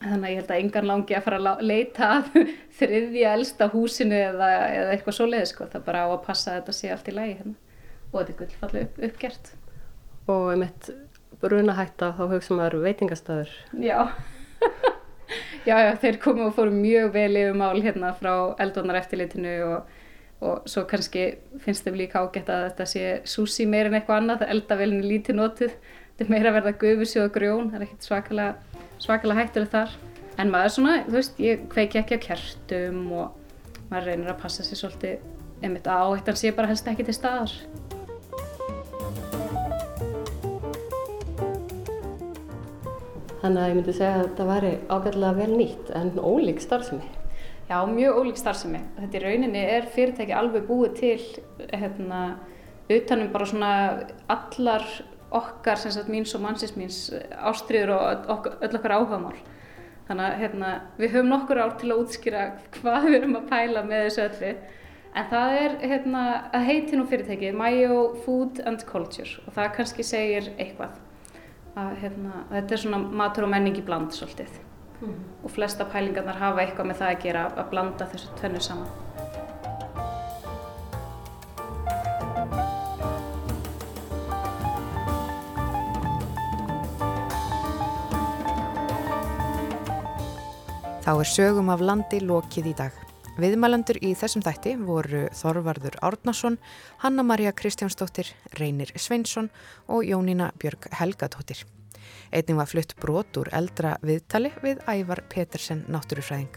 þannig 0.01 0.27
að 0.27 0.31
ég 0.31 0.41
held 0.41 0.51
að 0.51 0.63
engan 0.63 0.89
langi 0.91 1.17
að 1.17 1.23
fara 1.25 1.39
að 1.53 1.63
leita 1.65 2.09
að 2.17 2.27
þriðja 2.79 3.35
elsta 3.37 3.69
húsinu 3.73 4.17
eða, 4.17 4.49
eða 4.69 4.91
eitthvað 4.95 5.17
svo 5.19 5.29
leið 5.29 5.47
sko. 5.51 5.69
það 5.71 5.87
bara 5.87 6.03
á 6.05 6.07
að 6.09 6.25
passa 6.27 6.51
að 6.51 6.59
þetta 6.59 6.77
sé 6.79 6.91
allt 6.93 7.07
í 7.07 7.15
lægi 7.17 7.37
hérna. 7.39 7.55
og 8.11 8.19
þetta 8.19 8.33
er 8.33 8.39
gullfallu 8.41 8.83
upp, 8.85 9.01
uppgert 9.09 9.53
og 10.27 10.49
um 10.53 10.65
eitt 10.65 10.89
brunahætta 11.41 12.13
þá 12.17 12.23
hugsa 12.31 12.55
maður 12.57 12.81
veitingastæður. 12.85 13.51
Já. 13.83 13.99
já, 15.69 15.75
já, 15.85 15.91
þeir 16.01 16.19
komu 16.23 16.47
og 16.47 16.55
fóru 16.57 16.73
mjög 16.73 17.11
vel 17.13 17.31
yfir 17.35 17.57
mál 17.57 17.77
hérna 17.83 18.13
frá 18.17 18.33
eldvonar 18.63 18.99
eftirlitinu 19.01 19.53
og, 19.67 19.91
og 20.41 20.69
svo 20.69 20.85
kannski 20.89 21.27
finnst 21.63 21.85
þeim 21.85 21.99
líka 22.01 22.23
ágætt 22.23 22.49
að 22.53 22.65
þetta 22.69 22.89
sé 22.93 23.05
sushi 23.29 23.67
meir 23.69 23.89
en 23.89 23.99
eitthvað 23.99 24.23
annað, 24.23 24.47
eldavelinu 24.55 25.05
lítið 25.05 25.39
notið, 25.41 25.77
þetta 26.15 26.25
er 26.25 26.33
meira 26.33 26.51
að 26.51 26.59
verða 26.59 26.75
guðvísi 26.83 27.21
og 27.21 27.33
grjón, 27.35 27.71
það 27.71 27.79
er 27.79 27.87
ekkert 27.87 28.09
svakalega, 28.09 28.66
svakalega 29.01 29.43
hættuleg 29.45 29.73
þar. 29.73 29.97
En 30.37 30.51
maður 30.53 30.69
er 30.69 30.73
svona, 30.75 30.95
þú 31.07 31.17
veist, 31.17 31.39
ég 31.41 31.65
kveiki 31.71 32.01
ekki 32.01 32.19
á 32.21 32.25
kertum 32.27 33.03
og 33.17 33.87
maður 33.89 34.11
reynir 34.11 34.31
að 34.33 34.41
passa 34.43 34.65
sér 34.65 34.81
svolítið, 34.81 35.27
einmitt 35.63 35.89
að 35.89 36.03
áhættan 36.05 36.37
sé 36.37 36.51
bara 36.53 36.69
helst 36.69 36.89
ekki 36.91 37.07
til 37.07 37.15
staðar. 37.17 37.53
Þannig 43.37 43.61
að 43.61 43.69
ég 43.69 43.77
myndi 43.77 43.93
segja 43.95 44.13
að 44.17 44.23
þetta 44.25 44.45
væri 44.49 44.73
ágæðilega 44.91 45.37
vel 45.37 45.51
nýtt 45.55 45.91
en 45.95 46.09
ólík 46.19 46.61
starfsemi. 46.61 47.09
Já, 47.67 47.77
mjög 47.87 48.21
ólík 48.21 48.39
starfsemi. 48.39 48.81
Þetta 48.97 49.19
í 49.19 49.21
rauninni 49.23 49.61
er 49.75 49.89
fyrirtæki 49.93 50.33
alveg 50.35 50.65
búið 50.67 50.97
til 50.97 51.19
hérna, 51.71 52.21
utanum 52.91 53.29
bara 53.33 53.47
svona 53.49 53.71
allar 54.31 54.85
okkar, 55.35 55.79
sem 55.79 55.91
sagt 55.91 56.09
míns 56.11 56.33
og 56.37 56.43
mannsins 56.43 56.75
míns, 56.77 56.97
ástriður 57.35 57.95
og 57.97 58.33
okkur, 58.37 58.57
öll 58.63 58.79
okkar 58.79 58.95
áhagamál. 58.97 59.37
Þannig 60.07 60.25
að 60.25 60.41
hérna, 60.41 60.73
við 60.97 61.15
höfum 61.15 61.31
nokkur 61.33 61.59
ár 61.59 61.73
til 61.79 61.91
að 61.91 62.03
útskýra 62.03 62.43
hvað 62.77 63.07
við 63.09 63.17
erum 63.19 63.39
að 63.41 63.49
pæla 63.49 63.83
með 63.87 64.05
þessu 64.05 64.23
öllu. 64.27 64.53
En 65.17 65.27
það 65.31 65.57
er 65.57 65.75
hérna, 65.91 66.23
að 66.53 66.67
heiti 66.69 66.99
nú 66.99 67.07
fyrirtæki, 67.09 67.51
Mayo 67.57 67.99
Food 68.23 68.61
and 68.69 68.85
Culture 68.87 69.41
og 69.47 69.55
það 69.55 69.73
kannski 69.79 70.05
segir 70.05 70.51
eitthvað 70.55 70.95
að 71.77 71.97
hérna, 72.03 72.45
þetta 72.51 72.75
er 72.75 72.83
svona 72.83 73.01
matur 73.21 73.47
og 73.47 73.53
menning 73.53 73.77
í 73.77 73.83
bland 73.85 74.13
svolítið 74.15 74.55
mm. 75.01 75.17
og 75.43 75.53
flesta 75.53 75.85
pælingarnar 75.89 76.39
hafa 76.41 76.63
eitthvað 76.63 76.89
með 76.91 77.01
það 77.01 77.13
að 77.13 77.21
gera 77.25 77.43
að 77.53 77.69
blanda 77.73 78.09
þessu 78.13 78.33
tvennu 78.39 78.63
saman. 78.63 79.06
Þá 91.07 91.21
er 91.23 91.29
sögum 91.31 91.69
af 91.71 91.79
landi 91.79 92.17
lokið 92.19 92.65
í 92.67 92.71
dag. 92.75 92.95
Viðmælandur 93.39 93.95
í 94.03 94.09
þessum 94.19 94.41
þætti 94.43 94.73
voru 94.81 95.21
Þorvarður 95.39 95.95
Árnason, 96.03 96.57
Hanna-Maria 96.99 97.53
Kristjánsdóttir, 97.55 98.33
Reynir 98.59 98.91
Sveinsson 98.99 99.47
og 99.87 100.03
Jónína 100.03 100.49
Björg 100.59 100.89
Helgadóttir. 100.99 101.63
Einning 102.35 102.59
var 102.59 102.67
flutt 102.67 102.97
brot 102.99 103.39
úr 103.39 103.47
eldra 103.55 103.95
viðtali 104.03 104.51
við 104.59 104.83
Ævar 104.83 105.23
Petersen 105.31 105.85
náttúrufræðing. 105.87 106.51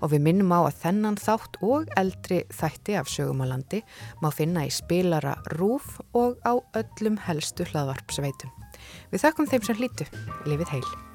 og 0.00 0.14
við 0.14 0.22
minnum 0.24 0.54
á 0.54 0.64
að 0.64 0.78
þennan 0.80 1.18
þátt 1.20 1.58
og 1.60 1.90
eldri 2.00 2.44
þætti 2.48 2.96
af 2.96 3.10
sögum 3.10 3.42
á 3.44 3.52
landi 3.52 3.82
má 4.22 4.30
finna 4.32 4.64
í 4.64 4.72
spilara 4.72 5.34
rúf 5.58 5.98
og 6.14 6.38
á 6.40 6.56
öllum 6.78 7.18
helstu 7.26 7.66
hlaðvarpsveitum. 7.68 8.54
Við 9.12 9.26
þakkum 9.26 9.50
þeim 9.50 9.66
sem 9.66 9.76
hlýtu. 9.76 10.08
Lifið 10.46 10.78
heil. 10.78 11.09